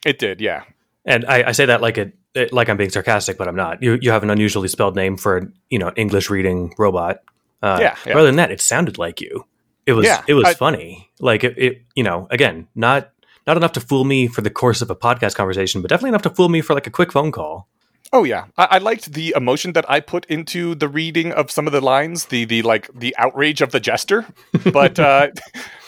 [0.04, 0.64] It did, yeah.
[1.08, 3.82] And I, I say that like it, it like I'm being sarcastic, but I'm not.
[3.82, 7.22] You you have an unusually spelled name for an you know English reading robot.
[7.62, 8.12] Uh, Yeah, yeah.
[8.12, 9.44] Rather than that, it sounded like you.
[9.86, 11.10] It was Yeah, it was I- funny.
[11.18, 13.10] Like it, it you know again not
[13.46, 16.22] not enough to fool me for the course of a podcast conversation, but definitely enough
[16.28, 17.66] to fool me for like a quick phone call.
[18.12, 21.66] Oh yeah, I, I liked the emotion that I put into the reading of some
[21.66, 24.26] of the lines, the the like the outrage of the jester.
[24.72, 25.28] But uh,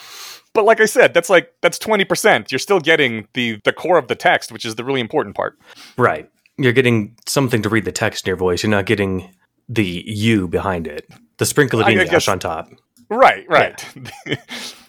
[0.53, 2.51] but like I said, that's like that's twenty percent.
[2.51, 5.59] You're still getting the the core of the text, which is the really important part.
[5.97, 6.31] Right.
[6.57, 8.63] You're getting something to read the text in your voice.
[8.63, 9.35] You're not getting
[9.69, 11.09] the you behind it.
[11.39, 12.69] The sprinkle of English on top.
[13.09, 13.85] Right, right.
[14.27, 14.37] Yeah.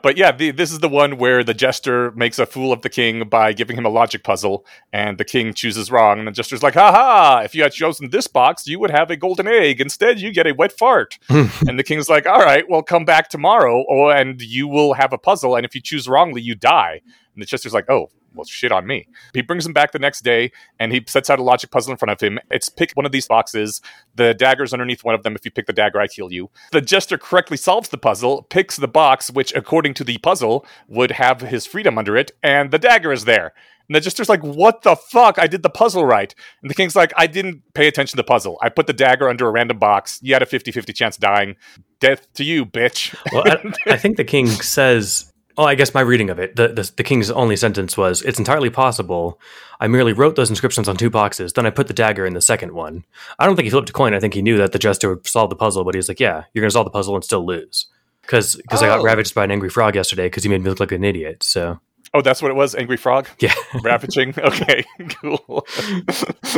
[0.00, 2.88] but yeah, the, this is the one where the jester makes a fool of the
[2.88, 6.62] king by giving him a logic puzzle, and the king chooses wrong, and the jester's
[6.62, 7.40] like, "Ha ha!
[7.40, 9.80] If you had chosen this box, you would have a golden egg.
[9.80, 13.28] Instead, you get a wet fart." and the king's like, "All right, well, come back
[13.28, 17.00] tomorrow, or and you will have a puzzle, and if you choose wrongly, you die."
[17.34, 19.06] And the jester's like, "Oh." Well, shit on me.
[19.32, 21.98] He brings him back the next day and he sets out a logic puzzle in
[21.98, 22.38] front of him.
[22.50, 23.80] It's pick one of these boxes.
[24.14, 25.34] The dagger's underneath one of them.
[25.34, 26.50] If you pick the dagger, I kill you.
[26.72, 31.12] The jester correctly solves the puzzle, picks the box, which, according to the puzzle, would
[31.12, 33.52] have his freedom under it, and the dagger is there.
[33.88, 35.38] And the jester's like, What the fuck?
[35.38, 36.34] I did the puzzle right.
[36.62, 38.58] And the king's like, I didn't pay attention to the puzzle.
[38.62, 40.18] I put the dagger under a random box.
[40.22, 41.56] You had a 50 50 chance dying.
[42.00, 43.14] Death to you, bitch.
[43.32, 45.32] Well, I, I think the king says.
[45.56, 48.38] Oh, I guess my reading of it, the, the the king's only sentence was, "It's
[48.40, 49.40] entirely possible.
[49.80, 51.52] I merely wrote those inscriptions on two boxes.
[51.52, 53.04] Then I put the dagger in the second one.
[53.38, 54.14] I don't think he flipped a coin.
[54.14, 56.44] I think he knew that the jester would solve the puzzle, but he's like, "Yeah,
[56.52, 57.86] you're going to solve the puzzle and still lose."
[58.22, 59.04] Because because I got Oh.
[59.04, 61.42] ravaged by an angry frog yesterday because he made me look like an idiot.
[61.42, 61.78] So
[62.14, 62.74] Oh, that's what it was?
[62.76, 63.28] Angry Frog?
[63.40, 63.52] yeah,
[63.82, 64.34] Ravaging?
[64.38, 64.84] Okay,
[65.20, 65.66] cool.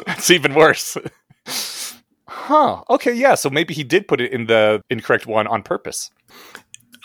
[0.07, 0.99] That's even worse.
[2.29, 2.83] Huh.
[2.91, 6.11] Okay, yeah, so maybe he did put it in the incorrect one on purpose.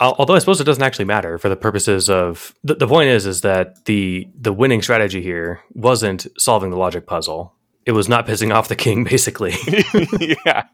[0.01, 3.09] Al- although I suppose it doesn't actually matter for the purposes of the, the point
[3.09, 7.53] is is that the the winning strategy here wasn't solving the logic puzzle.
[7.85, 9.53] It was not pissing off the king, basically.
[10.45, 10.65] yeah.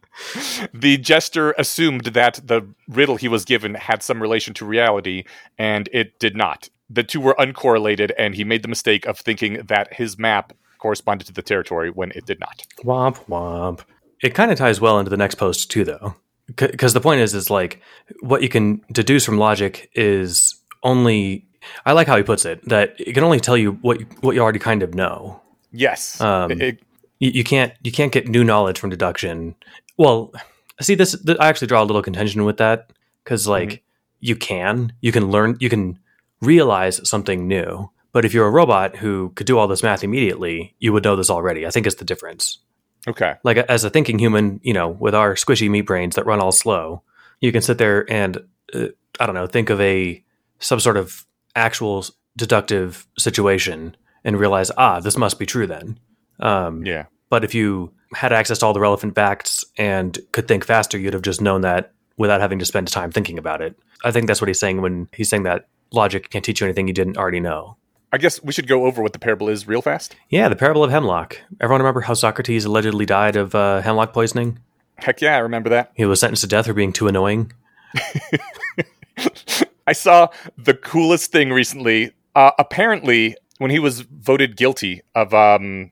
[0.74, 5.24] The jester assumed that the riddle he was given had some relation to reality,
[5.58, 6.70] and it did not.
[6.90, 11.28] The two were uncorrelated, and he made the mistake of thinking that his map corresponded
[11.28, 12.64] to the territory when it did not.
[12.84, 13.82] womp womp.
[14.22, 16.16] It kind of ties well into the next post too, though,
[16.56, 17.82] because the point is, is like
[18.22, 21.46] what you can deduce from logic is only.
[21.86, 24.42] I like how he puts it that it can only tell you what what you
[24.42, 25.42] already kind of know.
[25.72, 26.22] Yes.
[26.22, 26.80] Um, It- it-
[27.20, 29.56] you, you can't you can't get new knowledge from deduction.
[29.98, 30.32] Well,
[30.80, 31.20] see this.
[31.20, 32.94] th- I actually draw a little contention with that
[33.24, 33.84] because like
[34.20, 35.98] you can you can learn you can
[36.42, 40.76] realize something new, but if you're a robot who could do all this math immediately,
[40.80, 41.66] you would know this already.
[41.66, 42.60] I think it's the difference.
[43.08, 43.36] Okay.
[43.44, 46.52] Like as a thinking human, you know, with our squishy meat brains that run all
[46.52, 47.02] slow,
[47.42, 48.38] you can sit there and
[48.74, 48.88] uh,
[49.20, 50.24] I don't know, think of a
[50.60, 51.26] some sort of
[51.56, 52.06] actual
[52.36, 56.00] deductive situation and realize, ah, this must be true then.
[56.40, 57.06] Um, Yeah.
[57.30, 61.14] but if you had access to all the relevant facts and could think faster, you'd
[61.14, 63.78] have just known that without having to spend time thinking about it.
[64.04, 66.88] I think that's what he's saying when he's saying that logic can't teach you anything
[66.88, 67.77] you didn't already know.
[68.12, 70.16] I guess we should go over what the parable is real fast.
[70.30, 71.42] Yeah, the parable of hemlock.
[71.60, 74.60] Everyone remember how Socrates allegedly died of uh, hemlock poisoning?
[74.98, 75.92] Heck yeah, I remember that.
[75.94, 77.52] He was sentenced to death for being too annoying.
[79.88, 80.28] I saw
[80.58, 82.12] the coolest thing recently.
[82.36, 85.92] Uh, apparently, when he was voted guilty of um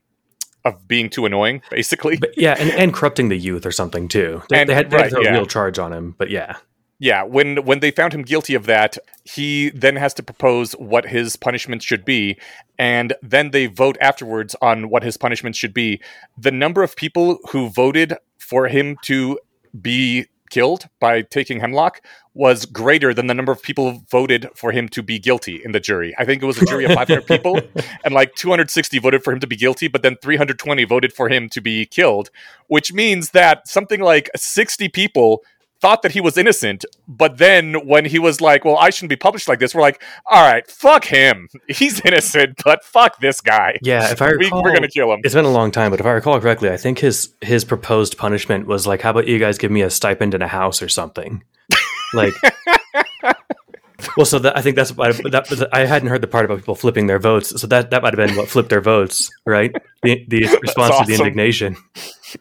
[0.63, 2.17] of being too annoying, basically.
[2.17, 4.41] But yeah, and, and corrupting the youth or something too.
[4.49, 5.29] They, And- they had, they had right, throw yeah.
[5.29, 6.57] a real charge on him, but yeah.
[6.97, 11.05] Yeah, when when they found him guilty of that, he then has to propose what
[11.07, 12.38] his punishment should be,
[12.80, 16.01] and then they vote afterwards on what his punishment should be.
[16.38, 19.39] The number of people who voted for him to
[19.81, 22.01] be killed by taking hemlock
[22.34, 25.72] was greater than the number of people who voted for him to be guilty in
[25.72, 26.13] the jury.
[26.17, 27.59] I think it was a jury of 500 people,
[28.05, 31.49] and like 260 voted for him to be guilty, but then 320 voted for him
[31.49, 32.30] to be killed,
[32.67, 35.43] which means that something like 60 people
[35.81, 39.15] thought that he was innocent, but then when he was like, "Well, I shouldn't be
[39.15, 41.47] published like this," we're like, "All right, fuck him.
[41.68, 45.22] He's innocent, but fuck this guy." Yeah, if I recall, we, are gonna kill him.
[45.23, 48.18] It's been a long time, but if I recall correctly, I think his his proposed
[48.18, 50.89] punishment was like, "How about you guys give me a stipend and a house or
[50.89, 51.43] something?"
[52.14, 52.34] like.
[54.18, 57.07] Well, so that, I think that's that, I hadn't heard the part about people flipping
[57.07, 59.73] their votes, so that that might have been what flipped their votes, right?
[60.03, 61.06] The, the response awesome.
[61.06, 61.76] to the indignation.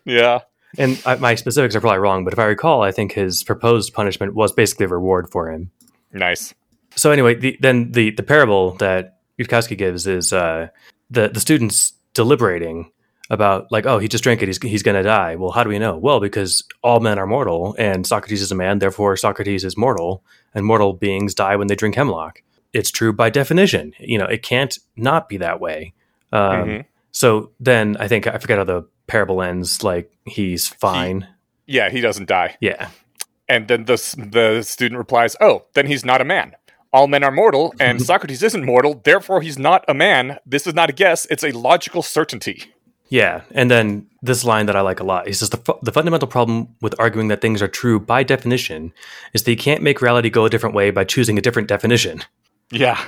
[0.04, 0.40] Yeah,
[0.78, 3.92] and I, my specifics are probably wrong, but if I recall, I think his proposed
[3.94, 5.70] punishment was basically a reward for him.
[6.12, 6.54] Nice.
[6.96, 10.68] So anyway, the, then the the parable that Yudkowsky gives is uh,
[11.10, 12.90] the the students deliberating
[13.30, 15.36] about like, oh, he just drank it, he's he's gonna die.
[15.36, 15.96] Well, how do we know?
[15.96, 20.22] Well, because all men are mortal, and Socrates is a man, therefore Socrates is mortal,
[20.54, 22.42] and mortal beings die when they drink hemlock.
[22.72, 23.92] It's true by definition.
[23.98, 25.94] You know, it can't not be that way.
[26.32, 26.80] Um, mm-hmm.
[27.12, 29.82] So then I think I forget how the parable ends.
[29.82, 31.28] Like he's fine.
[31.66, 32.56] He, yeah, he doesn't die.
[32.60, 32.90] Yeah.
[33.48, 33.96] And then the
[34.30, 36.56] the student replies, "Oh, then he's not a man.
[36.92, 39.00] All men are mortal, and Socrates isn't mortal.
[39.04, 40.38] Therefore, he's not a man.
[40.46, 42.74] This is not a guess; it's a logical certainty."
[43.08, 45.26] Yeah, and then this line that I like a lot.
[45.26, 48.92] He says the, fu- the fundamental problem with arguing that things are true by definition
[49.34, 52.22] is that you can't make reality go a different way by choosing a different definition.
[52.72, 52.98] Yeah.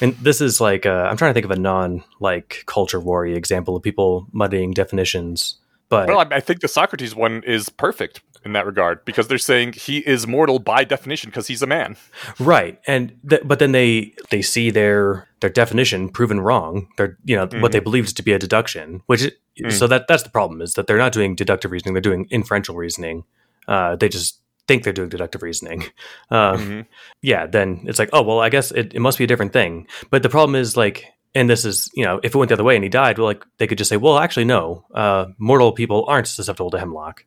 [0.00, 3.26] And this is like uh, I'm trying to think of a non like culture war
[3.26, 5.56] example of people muddying definitions.
[5.88, 9.74] But well, I think the Socrates one is perfect in that regard because they're saying
[9.74, 11.96] he is mortal by definition because he's a man.
[12.38, 16.88] Right, and th- but then they they see their their definition proven wrong.
[16.96, 17.60] They're you know mm-hmm.
[17.60, 19.30] what they believed to be a deduction, which
[19.60, 19.72] mm.
[19.72, 22.76] so that that's the problem is that they're not doing deductive reasoning; they're doing inferential
[22.76, 23.24] reasoning.
[23.68, 24.39] Uh, they just
[24.70, 25.84] think they're doing deductive reasoning.
[26.32, 26.80] Um, mm-hmm.
[27.22, 29.88] Yeah, then it's like, oh well, I guess it, it must be a different thing.
[30.10, 32.62] But the problem is like, and this is you know, if it went the other
[32.62, 35.72] way and he died, well, like they could just say, well, actually, no, uh, mortal
[35.72, 37.24] people aren't susceptible to hemlock.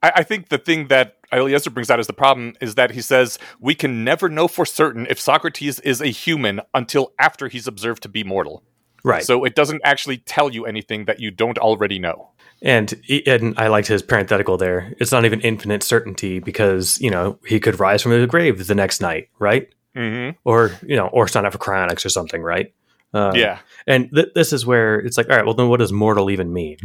[0.00, 3.02] I, I think the thing that Eliezer brings out as the problem is that he
[3.02, 7.66] says we can never know for certain if Socrates is a human until after he's
[7.66, 8.62] observed to be mortal.
[9.02, 9.24] Right.
[9.24, 12.30] So it doesn't actually tell you anything that you don't already know.
[12.62, 12.94] And
[13.26, 14.94] and I liked his parenthetical there.
[14.98, 18.74] It's not even infinite certainty because you know he could rise from the grave the
[18.74, 19.68] next night, right?
[19.94, 20.38] Mm-hmm.
[20.44, 22.72] Or you know, or sign up for cryonics or something, right?
[23.14, 23.58] Uh, yeah.
[23.86, 26.52] And th- this is where it's like, all right, well, then what does mortal even
[26.52, 26.78] mean?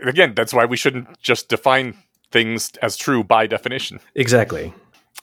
[0.00, 1.96] Again, that's why we shouldn't just define
[2.32, 4.00] things as true by definition.
[4.14, 4.74] Exactly.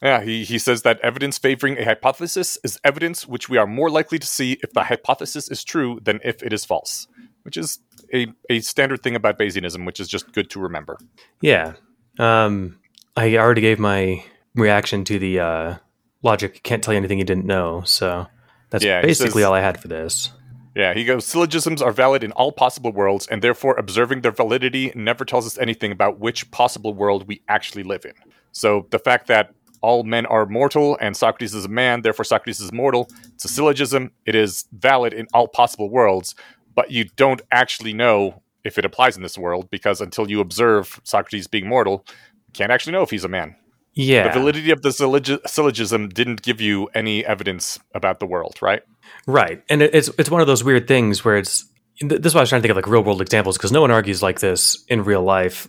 [0.02, 3.90] Yeah, he, he says that evidence favoring a hypothesis is evidence which we are more
[3.90, 7.06] likely to see if the hypothesis is true than if it is false,
[7.42, 7.78] which is
[8.14, 10.98] a, a standard thing about Bayesianism, which is just good to remember.
[11.40, 11.74] Yeah.
[12.18, 12.78] Um,
[13.16, 14.24] I already gave my
[14.54, 15.74] reaction to the uh,
[16.22, 17.82] logic can't tell you anything you didn't know.
[17.84, 18.26] So
[18.70, 20.30] that's yeah, basically says, all I had for this.
[20.74, 24.90] Yeah, he goes, syllogisms are valid in all possible worlds, and therefore observing their validity
[24.94, 28.14] never tells us anything about which possible world we actually live in.
[28.50, 32.58] So the fact that all men are mortal and Socrates is a man, therefore Socrates
[32.58, 34.10] is mortal, it's a syllogism.
[34.24, 36.34] It is valid in all possible worlds,
[36.74, 41.00] but you don't actually know if it applies in this world because until you observe
[41.04, 43.54] Socrates being mortal, you can't actually know if he's a man.
[43.92, 44.28] Yeah.
[44.28, 48.82] The validity of the syllogism didn't give you any evidence about the world, right?
[49.26, 49.62] Right.
[49.68, 51.66] And it's it's one of those weird things where it's
[52.00, 53.80] this is why I was trying to think of like real world examples because no
[53.80, 55.68] one argues like this in real life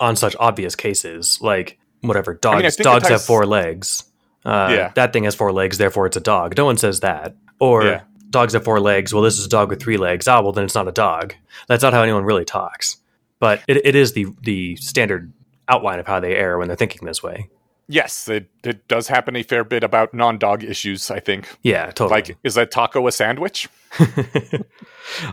[0.00, 4.04] on such obvious cases like whatever dogs I mean, dogs have four legs.
[4.44, 4.92] Uh, yeah.
[4.96, 6.56] that thing has four legs, therefore it's a dog.
[6.56, 7.36] No one says that.
[7.60, 8.00] Or yeah
[8.32, 9.14] dogs have four legs.
[9.14, 10.26] Well, this is a dog with three legs.
[10.26, 11.34] Ah, well, then it's not a dog.
[11.68, 12.96] That's not how anyone really talks.
[13.38, 15.32] But it, it is the the standard
[15.68, 17.48] outline of how they err when they're thinking this way.
[17.88, 21.48] Yes, it, it does happen a fair bit about non dog issues, I think.
[21.62, 22.10] Yeah, totally.
[22.22, 23.68] Like, is that taco a sandwich?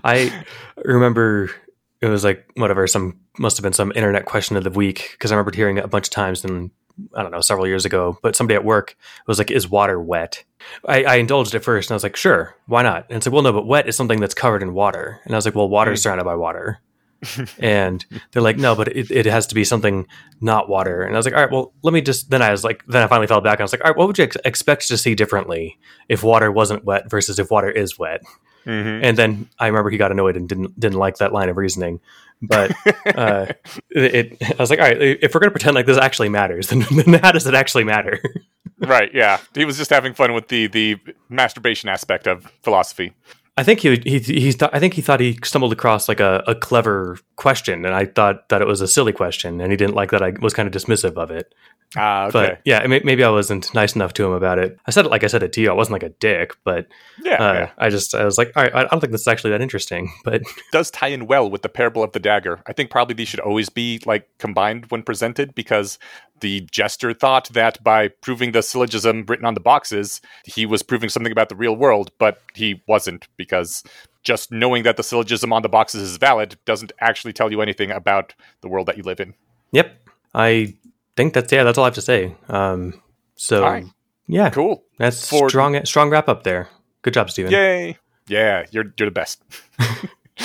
[0.03, 0.45] I
[0.83, 1.51] remember
[2.01, 5.31] it was like whatever, some must have been some internet question of the week because
[5.31, 6.71] I remember hearing it a bunch of times and
[7.13, 8.97] I don't know, several years ago, but somebody at work
[9.27, 10.43] was like, Is water wet?
[10.87, 13.05] I, I, indulged at first and I was like, Sure, why not?
[13.09, 15.19] And it's like, Well, no, but wet is something that's covered in water.
[15.25, 16.03] And I was like, Well, water is mm.
[16.03, 16.79] surrounded by water.
[17.59, 20.07] and they're like, No, but it, it has to be something
[20.41, 21.01] not water.
[21.01, 22.29] And I was like, All right, well, let me just.
[22.29, 23.97] Then I was like, Then I finally fell back and I was like, All right,
[23.97, 25.77] what would you ex- expect to see differently
[26.07, 28.21] if water wasn't wet versus if water is wet?
[28.65, 29.03] Mhm.
[29.03, 31.99] And then I remember he got annoyed and didn't didn't like that line of reasoning.
[32.41, 32.71] But
[33.15, 33.47] uh,
[33.89, 36.29] it, it, I was like, all right, if we're going to pretend like this actually
[36.29, 38.21] matters, then, then how does it actually matter?
[38.79, 39.39] right, yeah.
[39.55, 40.97] He was just having fun with the the
[41.29, 43.13] masturbation aspect of philosophy.
[43.57, 46.43] I think he he he thought I think he thought he stumbled across like a,
[46.47, 49.95] a clever question, and I thought that it was a silly question, and he didn't
[49.95, 51.53] like that I was kind of dismissive of it.
[51.97, 52.31] Ah, okay.
[52.31, 54.77] But yeah, may- maybe I wasn't nice enough to him about it.
[54.85, 55.71] I said it like I said it to you.
[55.71, 56.87] I wasn't like a dick, but
[57.23, 57.69] yeah, uh, yeah.
[57.79, 60.11] I just I was like, all right, I don't think this is actually that interesting.
[60.23, 62.61] But does tie in well with the parable of the dagger.
[62.67, 65.97] I think probably these should always be like combined when presented because
[66.41, 71.09] the jester thought that by proving the syllogism written on the boxes, he was proving
[71.09, 73.83] something about the real world, but he wasn't because
[74.23, 77.89] just knowing that the syllogism on the boxes is valid doesn't actually tell you anything
[77.91, 79.33] about the world that you live in.
[79.71, 79.97] yep,
[80.35, 80.75] I
[81.19, 82.35] think that's yeah, that's all I have to say.
[82.47, 82.93] Um,
[83.35, 83.85] so All right.
[84.27, 84.83] yeah, Cool.
[84.97, 86.69] that's For- strong strong wrap up there.
[87.01, 87.51] Good job, Steven.
[87.51, 87.97] Yay.
[88.27, 89.43] Yeah, you're you're the best.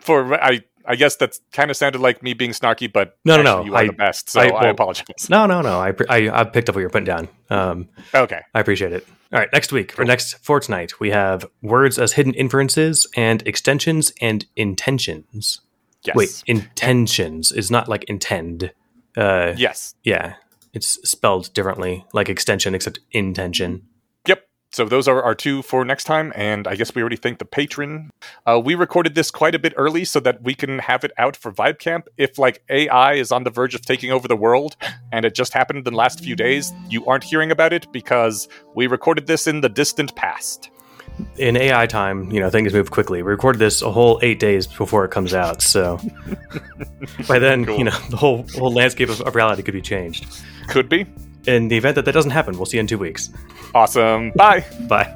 [0.00, 3.42] For I I guess that kind of sounded like me being snarky, but No, no,
[3.42, 5.28] no, you are I- the best, so I- I, apologize.
[5.28, 5.80] No, no, no.
[5.80, 7.28] I, pre- I I picked up what you're putting down.
[7.50, 8.40] Um, Okay.
[8.54, 9.04] I appreciate it.
[9.32, 14.12] All right, next week or next fortnight, we have words as hidden inferences and extensions
[14.22, 15.60] and intentions.
[16.04, 16.14] Yes.
[16.14, 18.72] Wait, intentions is not like intend.
[19.16, 19.94] Uh, Yes.
[20.04, 20.34] yeah,
[20.72, 23.82] it's spelled differently, like extension, except intention.
[24.26, 24.42] Yep.
[24.72, 27.44] So those are our two for next time, and I guess we already thanked the
[27.46, 28.10] patron.
[28.44, 31.34] Uh, we recorded this quite a bit early so that we can have it out
[31.36, 32.08] for Vibe Camp.
[32.18, 34.76] If like AI is on the verge of taking over the world,
[35.12, 38.48] and it just happened in the last few days, you aren't hearing about it because
[38.74, 40.68] we recorded this in the distant past.
[41.38, 43.22] In AI time, you know, things move quickly.
[43.22, 45.98] We recorded this a whole eight days before it comes out, so
[47.28, 47.78] by then, Cool.
[47.78, 50.26] you know, the whole whole landscape of, of reality could be changed.
[50.68, 51.06] Could be.
[51.46, 53.30] In the event that that doesn't happen, we'll see you in two weeks.
[53.74, 54.32] Awesome.
[54.32, 54.64] Bye.
[54.88, 55.14] Bye.